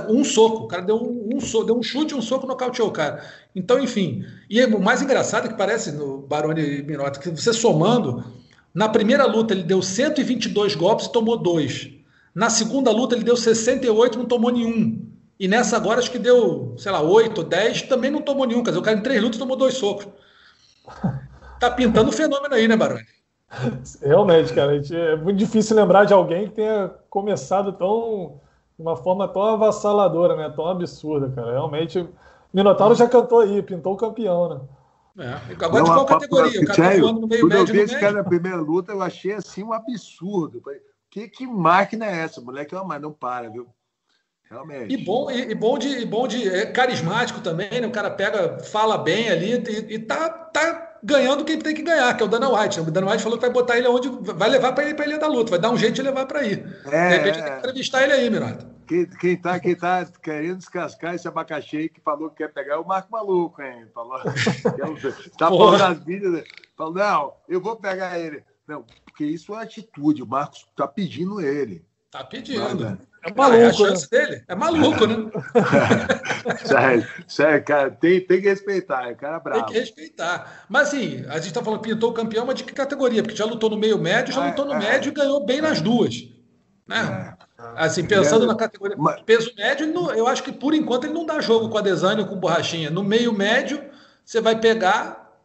[0.08, 0.66] Um soco.
[0.66, 3.24] O cara deu um, um, so, deu um chute, um soco, nocauteou o cara.
[3.56, 4.24] Então, enfim.
[4.50, 8.24] E o mais engraçado é que parece no Baroni Minota, que você somando,
[8.74, 11.90] na primeira luta ele deu 122 golpes e tomou dois.
[12.36, 15.08] Na segunda luta ele deu 68 e não tomou nenhum.
[15.40, 18.64] E nessa agora acho que deu, sei lá, 8 ou 10, também não tomou nenhum.
[18.64, 20.08] Quer dizer, o cara em três lutas tomou dois socos.
[21.60, 23.04] Tá pintando o fenômeno aí, né, Baroni?
[24.02, 28.42] Realmente, cara, é muito difícil lembrar de alguém que tenha começado tão
[28.78, 30.54] de uma forma tão avassaladora, né?
[30.56, 31.52] Tão absurda, cara.
[31.52, 32.08] Realmente,
[32.54, 34.62] Minotauro já cantou aí, pintou o campeão, né?
[35.20, 35.66] É.
[35.66, 36.62] Agora não, de qual categoria?
[36.62, 37.60] O cara tá no meio Quando médio.
[37.60, 40.62] eu vi esse cara na primeira luta, eu achei assim um absurdo.
[41.10, 42.40] Que, que máquina é essa?
[42.40, 43.68] O moleque é uma, não para, viu?
[44.50, 44.94] Realmente.
[44.94, 47.88] E bom, e, e bom de, bom de é carismático também, né?
[47.88, 52.16] O cara pega, fala bem ali e, e tá, tá ganhando quem tem que ganhar,
[52.16, 52.80] que é o Dana White.
[52.80, 55.18] O Dana White falou que vai botar ele onde vai levar para ele para ele
[55.18, 56.64] da luta, vai dar um jeito de levar para aí.
[56.86, 57.42] É, de repente é.
[57.42, 58.78] tem que entrevistar ele aí, Mirato.
[58.88, 62.78] Quem, quem, tá, quem tá querendo descascar esse abacaxi que falou que quer pegar é
[62.78, 63.86] o Marco Maluco, hein?
[63.94, 64.18] Falou,
[65.38, 66.44] tá falando nas vídeos, né?
[66.78, 68.44] falou, não, eu vou pegar ele.
[68.66, 71.86] Não, porque isso é atitude, o Marcos tá pedindo ele.
[72.18, 72.98] Tá pedindo.
[73.24, 73.62] É maluco.
[73.62, 74.20] É a chance né?
[74.20, 74.44] dele.
[74.48, 75.16] É maluco, né?
[76.66, 79.66] sério, sério, cara, tem, tem que respeitar, é cara bravo.
[79.66, 80.66] Tem que respeitar.
[80.68, 83.22] Mas assim, a gente tá falando pintou o campeão, mas de que categoria?
[83.22, 85.62] Porque já lutou no meio médio, já é, lutou no é, médio e ganhou bem
[85.62, 86.28] nas duas.
[86.88, 87.36] Né?
[87.60, 87.64] É.
[87.76, 89.22] Assim, pensando na categoria mas...
[89.22, 92.28] peso médio, eu acho que por enquanto ele não dá jogo com a Desane ou
[92.28, 92.90] com borrachinha.
[92.90, 93.84] No meio médio,
[94.26, 95.38] você vai pegar,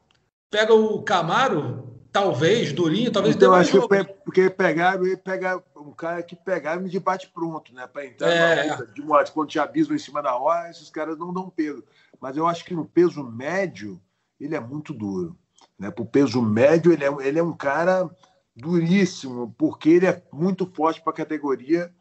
[0.50, 1.81] pega o Camaro,
[2.12, 3.88] talvez, durinho, talvez então, acho jogo.
[3.88, 7.86] que porque pegaram e pegar um cara que pegaram de bate pronto, né?
[7.86, 8.70] Para entrar é.
[8.70, 11.82] luta, de modo quando te avisam em cima da hora, esses caras não dão peso.
[12.20, 14.00] Mas eu acho que no peso médio
[14.38, 15.36] ele é muito duro.
[15.78, 15.90] Né?
[15.90, 18.08] Para o peso médio, ele é, ele é um cara
[18.54, 21.92] duríssimo, porque ele é muito forte para a categoria.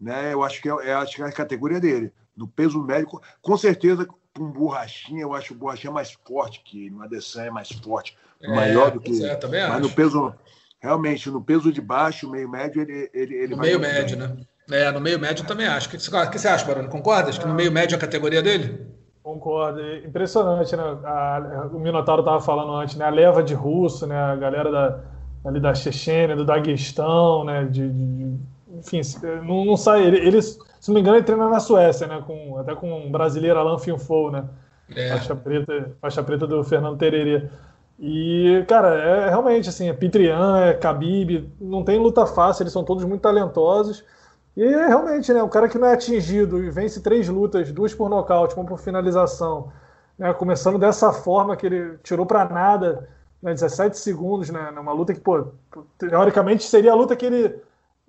[0.00, 0.32] Né?
[0.32, 2.12] Eu acho que é, acho que é a categoria dele.
[2.36, 4.08] No peso médio, com certeza,
[4.38, 6.94] com borrachinha, eu acho o borrachinha mais forte que ele.
[6.94, 9.24] O Adesanya é mais forte é, maior do que.
[9.24, 9.80] É, também mas acho.
[9.82, 10.34] no peso,
[10.80, 14.28] realmente, no peso de baixo, meio médio, ele, ele, ele No meio médio, bem.
[14.28, 14.36] né?
[14.70, 15.88] É, no meio médio também acho.
[15.88, 16.88] O que, que você acha, Barone?
[16.88, 18.86] Concordas que no meio médio é a categoria dele?
[19.22, 19.80] Concordo.
[20.06, 20.82] Impressionante, né?
[20.82, 23.04] A, o Minotauro estava falando antes, né?
[23.04, 24.16] A leva de russo, né?
[24.16, 25.00] A galera da,
[25.44, 27.64] ali da Chechênia, do Daguestão, né?
[27.64, 28.36] De, de
[28.78, 29.00] enfim,
[29.44, 30.04] não, não sai.
[30.04, 32.22] Ele, ele, se não me engano, ele treina na Suécia, né?
[32.26, 34.44] Com, até com um brasileiro, Alan Finfou, né?
[34.94, 35.10] É.
[35.10, 37.48] Faixa, preta, faixa preta do Fernando Tererê.
[37.98, 42.84] E, cara, é realmente assim, é Pitrian, é Khabib, não tem luta fácil, eles são
[42.84, 44.04] todos muito talentosos.
[44.56, 47.94] E é realmente, né, o cara que não é atingido e vence três lutas, duas
[47.94, 49.72] por nocaute, uma por finalização,
[50.18, 53.08] né, começando dessa forma que ele tirou para nada,
[53.42, 55.48] né, 17 segundos, né, numa luta que, pô,
[55.96, 57.60] teoricamente seria a luta que ele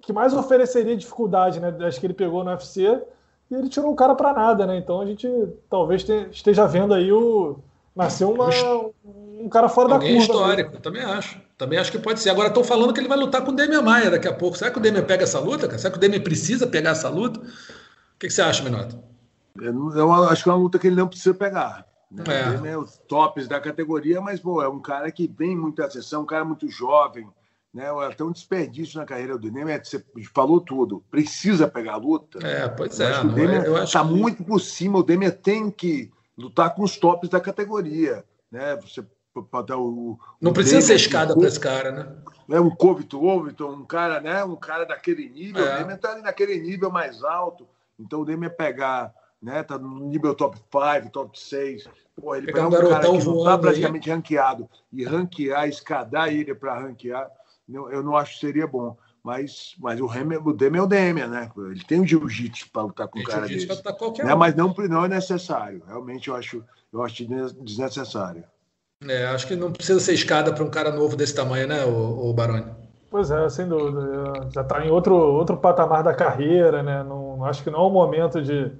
[0.02, 3.02] que mais ofereceria dificuldade, né, das que ele pegou no UFC,
[3.50, 4.78] e ele tirou o cara para nada, né?
[4.78, 5.28] Então a gente
[5.70, 7.58] talvez esteja vendo aí o
[7.96, 8.50] nasceu uma
[9.40, 10.34] um cara fora Alguém da curva.
[10.34, 11.42] histórico, eu também acho.
[11.58, 12.30] Também acho que pode ser.
[12.30, 14.58] Agora estão falando que ele vai lutar com o Demian Maia daqui a pouco.
[14.58, 15.68] Será que o Demian pega essa luta?
[15.68, 15.80] Cara?
[15.80, 17.40] Será que o Demian precisa pegar essa luta?
[17.40, 17.44] O
[18.20, 19.02] que, que você acha, Minota?
[19.60, 21.86] Eu, eu, acho que é uma luta que ele não precisa pegar.
[22.12, 22.24] Né?
[22.28, 22.54] É.
[22.56, 25.90] Ele é os tops da categoria, mas pô, é um cara que vem muito a
[25.90, 27.28] sessão, um cara muito jovem.
[27.74, 27.86] Né?
[28.08, 29.80] Até um desperdício na carreira do Demian.
[29.84, 31.04] Você falou tudo.
[31.10, 32.40] Precisa pegar a luta.
[32.46, 33.12] É, pois é.
[33.12, 34.12] Acho o Demian está que...
[34.12, 35.00] muito por cima.
[35.00, 38.24] O Demian tem que lutar com os tops da categoria.
[38.52, 38.76] Né?
[38.78, 39.06] Você
[39.44, 40.18] para o.
[40.41, 42.16] Não precisa ser escada para esse cara, né?
[42.50, 44.44] É um Covito Overton, um cara, né?
[44.44, 45.66] Um cara daquele nível.
[45.66, 45.76] É.
[45.76, 47.68] O Demian está ali naquele nível mais alto.
[48.00, 49.62] Então o Demian pegar, né?
[49.64, 51.88] Tá no nível top 5, top 6.
[52.20, 54.16] Pô, ele pegar um, um cara que não está praticamente aí.
[54.16, 57.30] ranqueado e ranquear, escadar ele para ranquear,
[57.72, 58.98] eu não acho que seria bom.
[59.24, 61.52] Mas, mas o, Demian, o Demian é o Demian, né?
[61.58, 63.68] Ele tem o jiu-jitsu para lutar com um cara desse.
[64.24, 64.34] Né?
[64.34, 65.84] Mas não, não é necessário.
[65.86, 67.28] Realmente eu acho, eu acho
[67.62, 68.44] desnecessário.
[69.08, 72.30] É, acho que não precisa ser escada para um cara novo desse tamanho, né, o,
[72.30, 72.66] o Baroni?
[73.10, 74.50] Pois é, sem dúvida.
[74.54, 77.04] Já está em outro, outro patamar da carreira, né?
[77.04, 78.72] Não, acho que não é o momento de,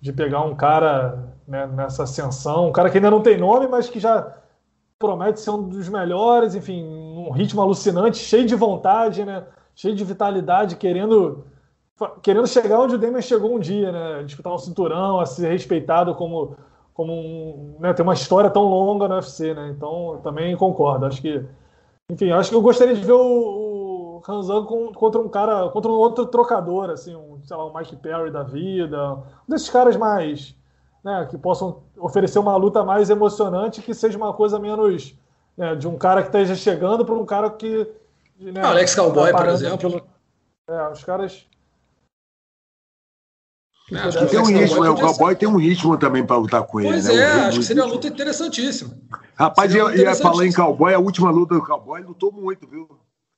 [0.00, 3.88] de pegar um cara né, nessa ascensão, um cara que ainda não tem nome, mas
[3.88, 4.34] que já
[4.98, 6.84] promete ser um dos melhores, enfim,
[7.28, 9.44] um ritmo alucinante, cheio de vontade, né?
[9.74, 11.44] Cheio de vitalidade, querendo
[12.22, 14.22] querendo chegar onde o Demian chegou um dia, né?
[14.24, 16.56] Disputar um cinturão, a ser respeitado como
[16.94, 19.68] como um, né, tem uma história tão longa no UFC, né?
[19.76, 21.06] Então, também concordo.
[21.06, 21.44] Acho que,
[22.08, 25.94] enfim, acho que eu gostaria de ver o, o Hanzan contra um cara, contra um
[25.94, 30.56] outro trocador, assim, um, sei lá, um Mike Perry da vida, um desses caras mais,
[31.02, 35.18] né, que possam oferecer uma luta mais emocionante, que seja uma coisa menos
[35.56, 37.86] né, de um cara que esteja chegando para um cara que
[38.38, 40.06] né, Alex Cowboy, por exemplo.
[40.68, 41.46] É, os caras
[43.92, 44.88] é, acho que tem um ritmo, né?
[44.88, 46.88] o cowboy tem um ritmo também para lutar com ele.
[46.88, 47.16] Pois né?
[47.16, 48.96] é, acho que seria uma luta interessantíssima.
[49.34, 52.88] Rapaz, seria ia, ia falar em cowboy, a última luta do cowboy lutou muito, viu?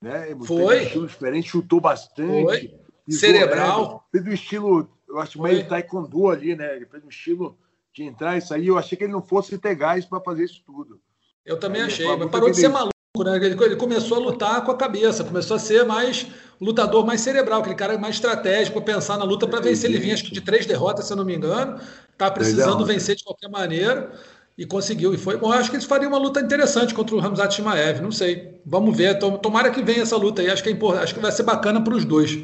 [0.01, 0.37] Né?
[0.47, 0.79] Foi.
[0.79, 2.45] Um estilo diferente, chutou bastante.
[2.45, 2.81] Foi.
[3.11, 4.05] Cerebral.
[4.09, 5.53] É, fez um estilo, eu acho Foi.
[5.53, 6.77] meio taekwondo ali, né?
[6.77, 7.59] Ele fez um estilo
[7.93, 8.69] de entrar e sair.
[8.69, 11.01] Eu achei que ele não fosse ter gás para fazer isso tudo.
[11.47, 12.93] Eu também achei, mas parou de ser maluco.
[13.25, 13.37] Né?
[13.37, 16.27] Ele começou a lutar com a cabeça, começou a ser mais
[16.61, 19.89] lutador mais cerebral, aquele cara mais estratégico, pensar na luta para vencer.
[19.89, 21.79] Ele vinha acho que de três derrotas, se eu não me engano,
[22.19, 22.87] tá precisando Legal.
[22.87, 24.11] vencer de qualquer maneira.
[24.59, 25.13] e conseguiu.
[25.13, 25.53] E foi bom.
[25.53, 28.01] Acho que eles fariam uma luta interessante contra o Ramzat Shimaev.
[28.01, 28.61] Não sei.
[28.65, 29.19] Vamos ver.
[29.19, 30.51] Tomara que venha essa luta aí.
[30.51, 31.05] Acho que é importante.
[31.05, 32.39] Acho que vai ser bacana para os dois.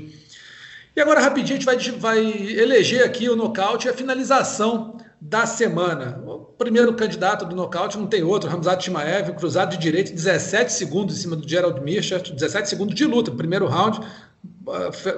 [0.94, 2.20] E agora, rapidinho, a gente vai, vai
[2.58, 6.20] eleger aqui o nocaute e a finalização da semana.
[6.26, 11.16] O primeiro candidato do nocaute não tem outro, Ramzat Shimaev, cruzado de direito, 17 segundos
[11.16, 14.00] em cima do Gerald Mirchat, 17 segundos de luta, primeiro round,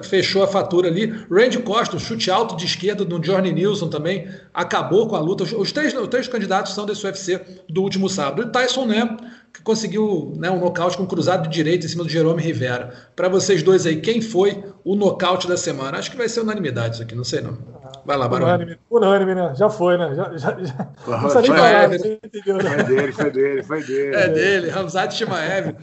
[0.03, 1.07] fechou a fatura ali.
[1.29, 5.43] Randy Costa, chute alto de esquerda do Johnny Nilson também, acabou com a luta.
[5.43, 8.43] Os três, os três candidatos são desse UFC do último sábado.
[8.43, 9.17] E Tyson né,
[9.51, 12.93] que conseguiu né, um nocaute com cruzado de direita em cima do Jerome Rivera.
[13.15, 15.97] Para vocês dois aí, quem foi o nocaute da semana?
[15.97, 17.74] Acho que vai ser unanimidade isso aqui, não sei não.
[18.05, 18.47] Vai lá, Barão.
[18.47, 19.53] Unânime, unânime, né?
[19.55, 20.13] Já foi, né?
[20.15, 20.89] Já, já, já...
[21.07, 21.97] Não precisa nem falar, né?
[22.23, 22.69] entendeu, né?
[22.69, 24.15] Foi dele, foi dele, foi dele.
[24.15, 25.75] É dele, Ramzat Shimaev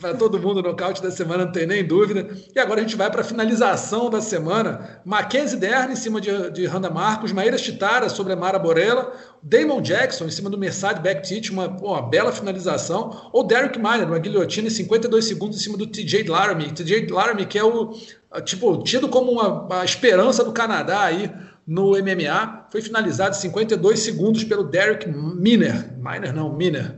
[0.00, 2.26] para todo mundo nocaute da semana, não tem nem dúvida.
[2.54, 5.00] E agora a gente vai para a finalização da semana.
[5.04, 9.12] Mackenzie Dern em cima de, de Randa Marcos, Maíra Chitara sobre a Mara Borella,
[9.42, 14.18] Damon Jackson em cima do Mercedes Backtitch, uma, uma bela finalização, ou Derek Miner, uma
[14.18, 16.72] guilhotina em 52 segundos em cima do TJ Laramie.
[16.72, 17.94] TJ Laramie que é o
[18.44, 21.30] tipo tido como uma, uma esperança do Canadá aí
[21.66, 25.96] no MMA, foi finalizado em 52 segundos pelo Derek Miner.
[25.96, 26.96] Miner não, Miner.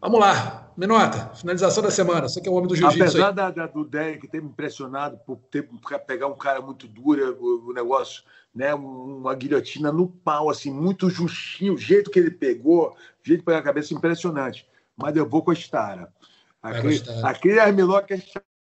[0.00, 2.28] Vamos lá, Minota, finalização da semana.
[2.28, 3.02] Você que é o homem do jiu-jitsu.
[3.02, 5.68] Apesar da, da, do Derek ter me impressionado por ter,
[6.06, 8.22] pegar um cara muito duro, o, o, negócio,
[8.54, 13.40] né, uma guilhotina no pau, assim, muito justinho, o jeito que ele pegou, o jeito
[13.40, 14.68] de pegar a cabeça, impressionante.
[14.94, 16.12] Mas eu vou com a Stara.
[16.62, 18.18] Aquele, aquele armlock que a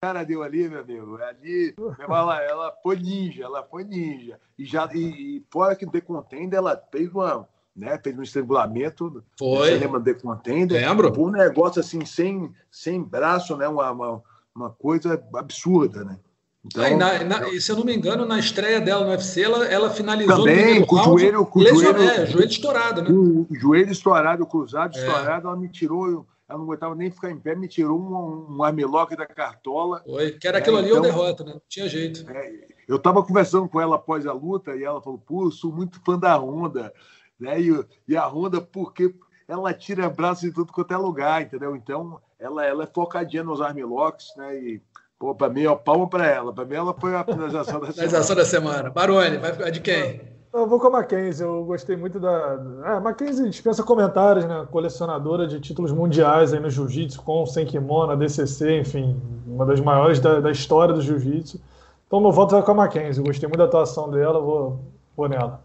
[0.03, 4.37] Stara deu ali, meu amigo, ali, ela, ela foi ninja, ela foi ninja.
[4.59, 7.97] E, já, e, e fora que The Contender, ela fez uma né?
[8.03, 9.23] Fez um estrangulamento.
[9.39, 9.71] Foi.
[9.71, 10.89] Você lembra de Contender?
[10.89, 11.13] Lembro.
[11.17, 13.69] Um negócio assim, sem, sem braço, né?
[13.69, 14.23] Uma, uma,
[14.53, 16.19] uma coisa absurda, né?
[16.65, 19.43] Então, Aí, na, na, e se eu não me engano, na estreia dela no UFC,
[19.43, 23.09] ela, ela finalizou também, com o joelho, com o joelho, é, joelho estourado, né?
[23.11, 25.01] O joelho estourado, cruzado, é.
[25.01, 28.63] estourado, ela me tirou, ela não aguentava nem ficar em pé, me tirou um, um
[28.63, 30.03] armlock da cartola.
[30.05, 31.53] Foi, que era aquilo é, ali então, ou derrota, né?
[31.55, 32.31] Não tinha jeito.
[32.31, 36.01] É, eu estava conversando com ela após a luta e ela falou: pô, sou muito
[36.05, 36.93] fã da Honda.
[37.41, 37.61] Né?
[37.61, 39.15] E, e a Honda, porque
[39.49, 41.75] ela tira braço de tudo quanto é lugar, entendeu?
[41.75, 44.55] Então, ela, ela é focadinha nos armlocks, né?
[44.59, 44.83] E,
[45.19, 46.53] pô, para mim, ó, palma para ela.
[46.53, 47.93] Para mim, ela foi a finalização da semana.
[47.95, 48.91] Finalização da semana.
[48.91, 50.21] Baroni, vai ficar de quem?
[50.53, 52.59] Eu vou com a Mackenzie, eu gostei muito da.
[52.85, 54.67] É, Mackenzie dispensa comentários, né?
[54.71, 60.21] Colecionadora de títulos mundiais aí no Jiu-Jitsu, com sem kimono, DCC, enfim, uma das maiores
[60.21, 61.59] da, da história do Jiu-Jitsu.
[62.07, 64.79] Então, meu voto vai com a Mackenzie, eu gostei muito da atuação dela, vou,
[65.17, 65.62] vou nela.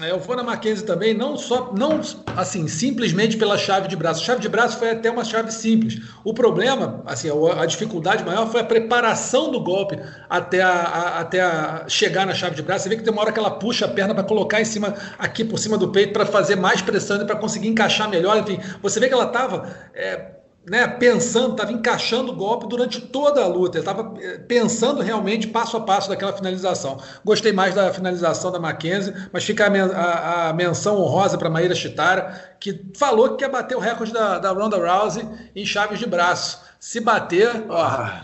[0.00, 2.00] É, eu vou na Mackenzie também, não só, não
[2.36, 4.22] assim, simplesmente pela chave de braço.
[4.22, 6.00] A chave de braço foi até uma chave simples.
[6.22, 9.98] O problema, assim, a, dificuldade maior foi a preparação do golpe
[10.28, 12.84] até a, a, até a chegar na chave de braço.
[12.84, 14.94] Você vê que tem uma hora que ela puxa a perna para colocar em cima,
[15.18, 18.38] aqui por cima do peito, para fazer mais pressão e para conseguir encaixar melhor.
[18.38, 20.37] Enfim, você vê que ela estava é,
[20.68, 25.76] né, pensando, estava encaixando o golpe durante toda a luta, estava eh, pensando realmente passo
[25.76, 26.98] a passo daquela finalização.
[27.24, 31.74] Gostei mais da finalização da Mackenzie, mas fica a, a, a menção honrosa para Maíra
[31.74, 36.06] Chitara, que falou que quer bater o recorde da, da Ronda Rousey em chaves de
[36.06, 36.60] braço.
[36.78, 38.22] Se bater, ó, ah.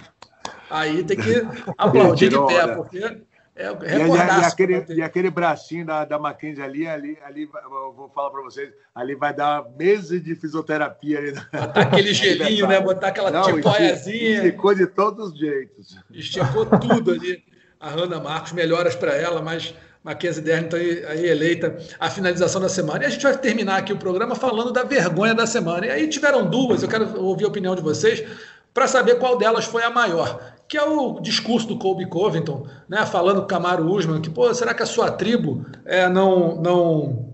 [0.71, 1.47] aí tem que
[1.79, 3.23] aplaudir de pé, porque
[3.56, 8.10] é, e, e, aquele, e aquele bracinho da, da Mackenzie ali, ali, ali, eu vou
[8.12, 11.18] falar para vocês, ali vai dar meses de fisioterapia.
[11.18, 12.81] Ali, Botar aquele gelinho, né?
[12.81, 14.39] Botar aquela Não, tipóiazinha.
[14.39, 15.97] Esticou de todos os jeitos.
[16.10, 17.44] Esticou tudo ali.
[17.78, 19.72] A Ana Marcos, melhoras para ela, mas
[20.02, 23.05] Mackenzie Dern está aí, aí, eleita a finalização da semana.
[23.05, 25.86] E a gente vai terminar aqui o programa falando da vergonha da semana.
[25.86, 28.24] E aí tiveram duas, eu quero ouvir a opinião de vocês
[28.72, 33.05] para saber qual delas foi a maior que é o discurso do Colby Covington, né,
[33.07, 37.28] falando com Camaro Usman, que, pô, será que a sua tribo é, não, não,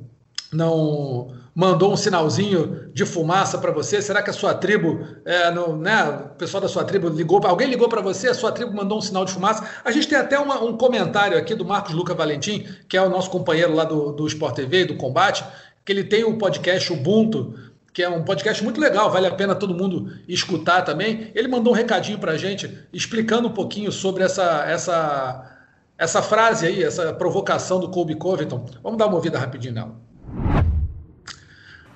[0.53, 4.03] não mandou um sinalzinho de fumaça para você?
[4.03, 6.03] Será que a sua tribo, é, não, né,
[6.33, 9.03] o pessoal da sua tribo ligou, alguém ligou para você, a sua tribo mandou um
[9.03, 9.65] sinal de fumaça?
[9.85, 13.09] A gente tem até uma, um comentário aqui do Marcos Luca Valentim, que é o
[13.09, 15.45] nosso companheiro lá do, do Sport TV, do Combate,
[15.85, 17.55] que ele tem o podcast Ubuntu,
[17.93, 21.31] que é um podcast muito legal, vale a pena todo mundo escutar também.
[21.35, 25.59] Ele mandou um recadinho para a gente, explicando um pouquinho sobre essa, essa,
[25.99, 28.65] essa frase aí, essa provocação do Colby Covington.
[28.83, 30.01] Vamos dar uma ouvida rapidinho nela.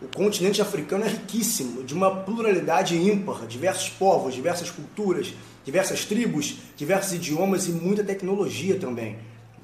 [0.02, 5.32] O continente africano é riquíssimo, de uma pluralidade ímpar, diversos povos, diversas culturas,
[5.64, 9.16] diversas tribos, diversos idiomas e muita tecnologia também.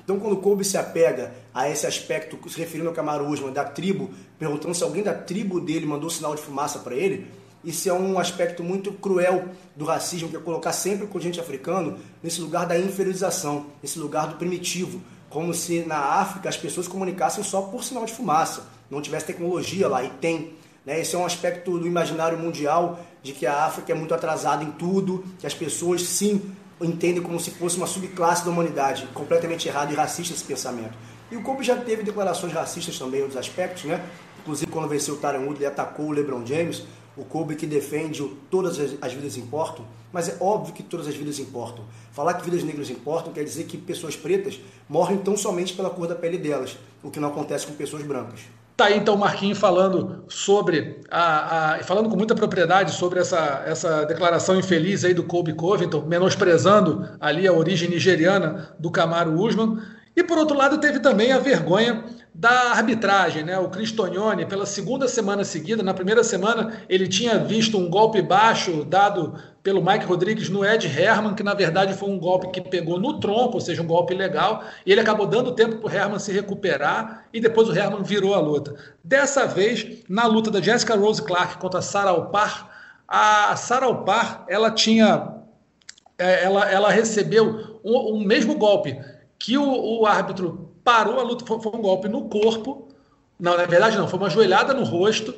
[0.02, 4.10] Então, quando Kobe se apega a esse aspecto, se referindo ao Camaro Usman, da tribo,
[4.38, 7.28] perguntando se alguém da tribo dele mandou sinal de fumaça para ele,
[7.62, 9.44] isso é um aspecto muito cruel
[9.76, 14.28] do racismo, que é colocar sempre o continente africano nesse lugar da inferiorização, nesse lugar
[14.28, 18.66] do primitivo, como se na África as pessoas se comunicassem só por sinal de fumaça,
[18.90, 20.54] não tivesse tecnologia lá, e tem.
[20.86, 21.00] Né?
[21.00, 24.70] Esse é um aspecto do imaginário mundial de que a África é muito atrasada em
[24.72, 26.40] tudo, que as pessoas sim
[26.80, 29.06] entendem como se fosse uma subclasse da humanidade.
[29.14, 30.96] Completamente errado e racista esse pensamento.
[31.30, 34.04] E o Kobe já teve declarações racistas também outros aspectos, né?
[34.40, 36.82] Inclusive quando venceu o Tyron Woodley, atacou o LeBron James.
[37.16, 41.38] O Kobe que defende todas as vidas importam, mas é óbvio que todas as vidas
[41.38, 41.84] importam.
[42.12, 46.06] Falar que vidas negras importam quer dizer que pessoas pretas morrem tão somente pela cor
[46.06, 48.40] da pele delas, o que não acontece com pessoas brancas.
[48.80, 53.62] Tá aí então o Marquinhos falando sobre a, a, falando com muita propriedade sobre essa,
[53.66, 59.82] essa declaração infeliz aí do Kobe Covington, menosprezando ali a origem nigeriana do Camaro Usman.
[60.14, 62.04] E por outro lado teve também a vergonha
[62.34, 63.58] da arbitragem, né?
[63.58, 68.84] O Cristonione, pela segunda semana seguida, na primeira semana, ele tinha visto um golpe baixo
[68.84, 72.98] dado pelo Mike Rodrigues no Ed Herman, que na verdade foi um golpe que pegou
[72.98, 76.18] no tronco, ou seja, um golpe legal, e ele acabou dando tempo para o Herman
[76.18, 78.74] se recuperar, e depois o Herman virou a luta.
[79.04, 82.70] Dessa vez, na luta da Jessica Rose Clark contra Sarah Alpar,
[83.06, 85.34] a Sarah Alpar, ela tinha,
[86.16, 88.98] é, ela, ela recebeu o, o mesmo golpe
[89.40, 92.88] que o, o árbitro parou a luta, foi, foi, um golpe no corpo.
[93.38, 95.34] Não, na verdade não, foi uma joelhada no rosto.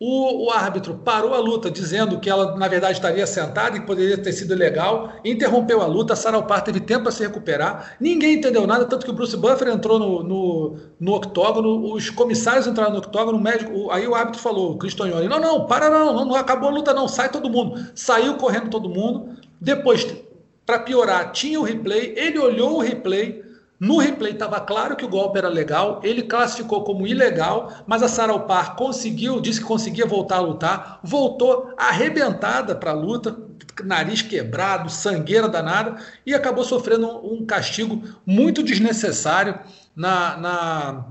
[0.00, 4.16] O, o, árbitro parou a luta, dizendo que ela, na verdade, estaria sentada e poderia
[4.16, 5.14] ter sido ilegal.
[5.24, 7.96] Interrompeu a luta, a Sarah Alpar teve tempo para se recuperar.
[7.98, 12.68] Ninguém entendeu nada, tanto que o Bruce Buffer entrou no, no, no octógono, os comissários
[12.68, 16.12] entraram no octógono, o médico, aí o árbitro falou, o Cristognoni, não, não, para não,
[16.12, 17.84] não, não acabou a luta não, sai todo mundo.
[17.96, 19.36] Saiu correndo todo mundo.
[19.60, 20.06] Depois,
[20.68, 23.42] para piorar, tinha o replay, ele olhou o replay,
[23.80, 28.08] no replay estava claro que o golpe era legal, ele classificou como ilegal, mas a
[28.08, 33.34] Sarah Alpar conseguiu, disse que conseguia voltar a lutar, voltou arrebentada para a luta,
[33.82, 35.96] nariz quebrado, sangueira danada,
[36.26, 39.58] e acabou sofrendo um castigo muito desnecessário
[39.96, 41.04] na, na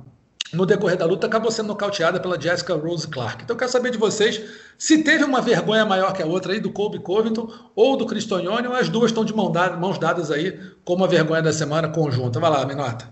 [0.54, 3.44] no decorrer da luta, acabou sendo nocauteada pela Jessica Rose Clark.
[3.44, 4.42] Então eu quero saber de vocês
[4.78, 8.68] se teve uma vergonha maior que a outra aí do Colby Covington ou do Cristonioni,
[8.68, 11.90] ou as duas estão de mão dada, mãos dadas aí como a vergonha da semana
[11.90, 12.40] conjunta.
[12.40, 13.12] Vai lá, Minota.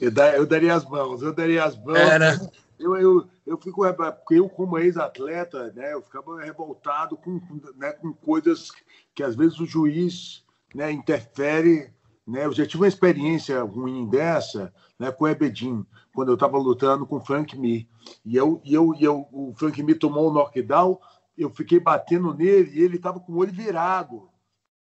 [0.00, 1.98] Eu, eu daria as mãos, eu daria as mãos.
[1.98, 2.38] É, né?
[2.78, 7.40] Eu, eu, eu fico, porque eu como ex-atleta, né, eu ficava revoltado com,
[7.76, 8.70] né, com coisas
[9.14, 10.42] que às vezes o juiz
[10.74, 11.92] né, interfere.
[12.26, 16.58] Né, eu já tive uma experiência ruim dessa né, com o Ebedin quando eu estava
[16.58, 17.88] lutando com o Frank Mir.
[18.24, 20.98] E, eu, e, eu, e eu, o Frank Mir tomou um knockdown,
[21.36, 24.28] eu fiquei batendo nele e ele estava com o olho virado.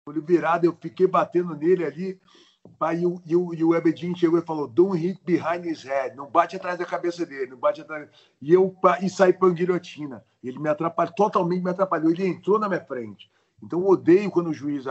[0.05, 2.19] O olho virado, eu fiquei batendo nele ali.
[2.79, 6.15] Aí, e, o, e, o, o Ebedin chegou e falou: Don't hit behind his head.
[6.15, 8.09] Não bate atrás da cabeça dele, não bate atrás.
[8.41, 10.23] E eu e saí para guilhotina.
[10.43, 12.11] Ele me atrapalhou, totalmente me atrapalhou.
[12.11, 13.31] Ele entrou na minha frente.
[13.61, 14.85] Então, eu odeio quando o juiz,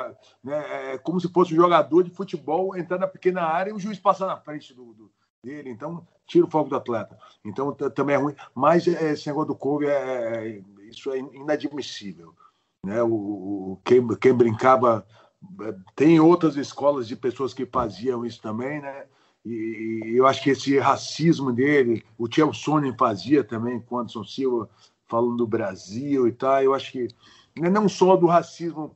[0.44, 3.80] né, é como se fosse um jogador de futebol entrar na pequena área e o
[3.80, 5.10] juiz passar na frente do, do
[5.42, 5.70] dele.
[5.70, 7.18] Então, tira o foco do atleta.
[7.44, 8.34] Então também é ruim.
[8.54, 12.34] Mas é, esse negócio do Kobe, é, é, isso é inadmissível.
[12.84, 13.02] Né?
[13.02, 13.08] O,
[13.72, 15.04] o quem, quem, brincava.
[15.62, 19.06] É, tem outras escolas de pessoas que faziam isso também, né?
[19.44, 24.68] E, eu acho que esse racismo dele, o Tchel Sonnen fazia também, com Anderson Silva
[25.06, 26.62] falando do Brasil e tal.
[26.62, 27.08] Eu acho que
[27.56, 28.94] não só do racismo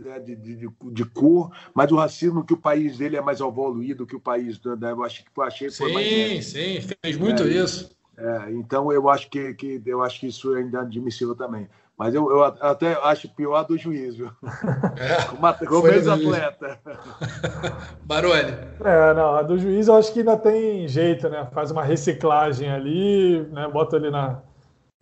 [0.00, 4.06] né, de, de, de, cor, mas o racismo que o país dele é mais evoluído
[4.06, 7.48] que o país né, eu acho que eu achei sim, mais sim, fez muito é,
[7.48, 7.90] isso.
[8.16, 11.68] É, então eu acho que, que eu acho que isso é inadmissível também.
[11.96, 14.30] Mas eu, eu até acho pior a do juiz, viu?
[14.96, 15.24] É,
[15.66, 16.78] como ex-atleta.
[18.06, 18.52] Baroni.
[18.84, 21.48] É, não, a do juiz eu acho que ainda tem jeito, né?
[21.52, 23.66] Faz uma reciclagem ali, né?
[23.66, 24.40] Bota ali na,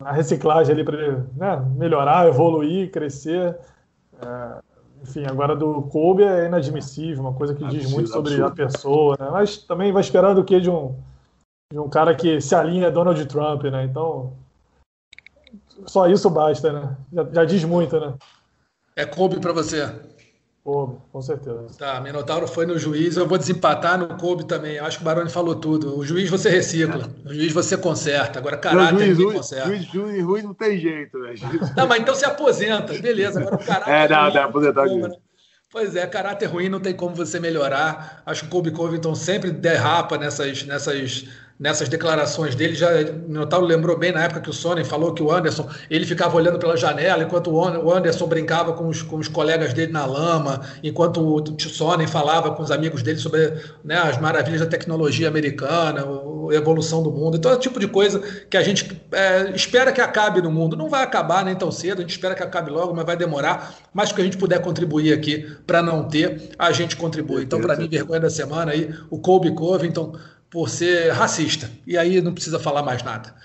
[0.01, 1.63] na reciclagem ali para ele né?
[1.75, 3.55] melhorar, evoluir, crescer.
[4.19, 4.66] É,
[5.01, 8.51] enfim, agora do Kobe é inadmissível, uma coisa que absurdo, diz muito sobre absurdo.
[8.51, 9.29] a pessoa, né?
[9.31, 10.95] Mas também vai esperando o que de um,
[11.71, 13.85] de um cara que se alinha a Donald Trump, né?
[13.85, 14.33] Então,
[15.85, 16.97] só isso basta, né?
[17.13, 18.13] Já, já diz muito, né?
[18.95, 19.83] É Kobe para você?
[20.67, 21.67] Kobe, com certeza.
[21.79, 24.77] Tá, Minotauro foi no juiz, eu vou desempatar no Kobe também.
[24.77, 25.97] Acho que o Baroni falou tudo.
[25.97, 28.37] O juiz você recicla, o juiz você conserta.
[28.37, 29.69] Agora, caráter juiz, ninguém conserta.
[29.69, 31.39] Juiz, juiz, juiz não tem jeito, velho.
[31.73, 33.39] Não, mas então se aposenta, beleza.
[33.39, 33.91] Agora o caráter.
[33.93, 35.15] É, não, não, aposentar como, né?
[35.71, 38.21] Pois é, caráter ruim não tem como você melhorar.
[38.25, 42.75] Acho que o Kobe Covington sempre derrapa nessas, nessas nessas declarações dele.
[42.75, 46.05] Já o Notário lembrou bem na época que o Sonnen falou que o Anderson ele
[46.05, 50.05] ficava olhando pela janela enquanto o Anderson brincava com os, com os colegas dele na
[50.05, 53.53] lama, enquanto o Sonnen falava com os amigos dele sobre
[53.83, 56.05] né, as maravilhas da tecnologia americana,
[56.51, 57.37] a evolução do mundo.
[57.37, 58.19] Então é o tipo de coisa
[58.49, 60.75] que a gente é, espera que acabe no mundo.
[60.75, 63.75] Não vai acabar nem tão cedo, a gente espera que acabe logo, mas vai demorar.
[63.93, 67.43] Mas que a gente puder contribuir aqui para não ter, a gente contribui.
[67.43, 70.15] Então, para mim, vergonha da semana aí, o Colby Covington
[70.49, 71.69] por ser racista.
[71.85, 73.35] E aí não precisa falar mais nada.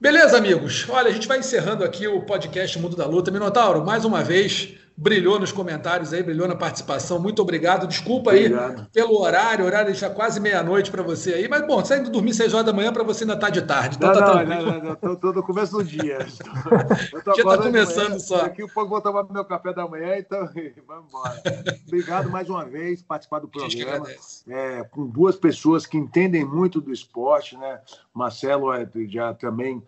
[0.00, 0.86] Beleza, amigos?
[0.88, 3.30] Olha, a gente vai encerrando aqui o podcast Mundo da Luta.
[3.30, 7.20] Minotauro, mais uma vez, brilhou nos comentários aí, brilhou na participação.
[7.20, 7.86] Muito obrigado.
[7.86, 8.90] Desculpa aí obrigado.
[8.90, 12.54] pelo horário, o horário já quase meia-noite para você aí, mas bom, saindo dormir seis
[12.54, 13.96] horas da manhã para você ainda estar tá de tarde.
[13.96, 16.18] Então não, tá não, não, não, não, tô, no começo do dia.
[17.12, 18.38] Eu tô dia tá começando manhã, só.
[18.38, 20.48] Daqui a pouco vou tomar meu café da manhã, então
[20.86, 21.42] vamos embora.
[21.86, 24.06] Obrigado mais uma vez por participar do programa.
[24.48, 27.80] É, com duas pessoas que entendem muito do esporte, né?
[28.14, 29.82] Marcelo é, já também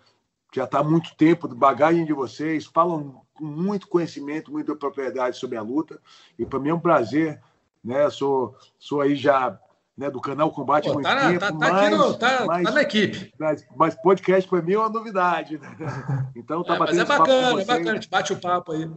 [0.55, 5.63] já está há muito tempo, bagagem de vocês, falam muito conhecimento, muita propriedade sobre a
[5.63, 6.01] luta.
[6.39, 7.41] E para mim é um prazer,
[7.83, 8.09] né?
[8.11, 9.59] Sou, sou aí já
[9.99, 11.41] né, do canal Combate Pô, muito tá, tempo.
[11.41, 13.35] Tá, tá, mas, no, tá, mas, tá, na equipe.
[13.37, 15.59] Mas, mas podcast para mim é uma novidade.
[15.59, 15.69] Né?
[16.37, 18.89] Então tá é, batendo Mas é bacana, é bacana, a gente bate o papo aí.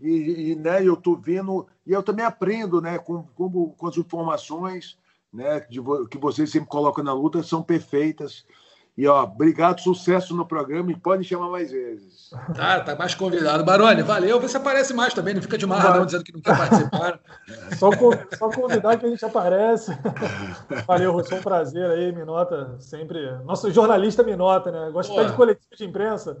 [0.00, 3.98] E, e né, eu estou vendo, e eu também aprendo né, com, com, com as
[3.98, 4.96] informações
[5.30, 5.78] né, de,
[6.08, 8.46] que vocês sempre colocam na luta, são perfeitas.
[8.96, 12.30] E, ó, obrigado, sucesso no programa e pode chamar mais vezes.
[12.54, 13.64] Tá, tá mais convidado.
[13.64, 14.40] Baroni, valeu.
[14.40, 17.20] Você aparece mais também, não fica de marradão dizendo que não quer participar.
[17.78, 17.90] só,
[18.36, 19.96] só convidar que a gente aparece.
[20.86, 23.30] Valeu, foi um prazer aí, Minota, sempre.
[23.44, 24.90] Nosso jornalista Minota, né?
[24.92, 26.36] Gosta até de coletivo de imprensa.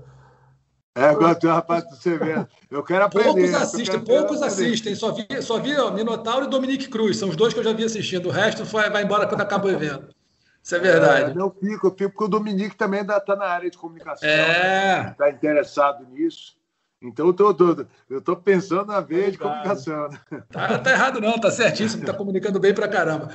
[0.94, 2.46] É, gosto, rapaz, você vê.
[2.70, 3.32] Eu quero aprender.
[3.32, 4.94] Poucos assistem, poucos assistem.
[4.94, 7.16] Só vi, só vi ó, Minotauro e Dominique Cruz.
[7.16, 8.26] São os dois que eu já vi assistindo.
[8.26, 10.19] O resto vai, vai embora quando acaba o evento.
[10.62, 11.38] Isso é verdade.
[11.38, 14.28] É, eu fico, eu fico, porque o Dominique também está na área de comunicação.
[14.28, 15.08] É.
[15.10, 15.30] Está né?
[15.30, 16.58] interessado nisso.
[17.02, 20.08] Então eu tô, tô, eu tô pensando na veia de comunicação.
[20.08, 20.42] Né?
[20.50, 23.30] Tá, tá, errado, não, tá certíssimo, tá comunicando bem pra caramba.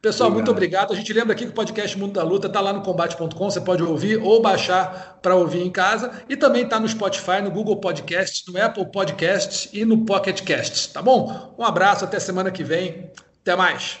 [0.00, 0.46] Pessoal, obrigado.
[0.46, 0.92] muito obrigado.
[0.94, 3.60] A gente lembra aqui que o podcast Mundo da Luta tá lá no combate.com, você
[3.60, 6.22] pode ouvir ou baixar para ouvir em casa.
[6.26, 10.94] E também tá no Spotify, no Google Podcast, no Apple Podcast e no Pocket Cast,
[10.94, 11.54] tá bom?
[11.58, 13.10] Um abraço, até semana que vem.
[13.42, 14.00] Até mais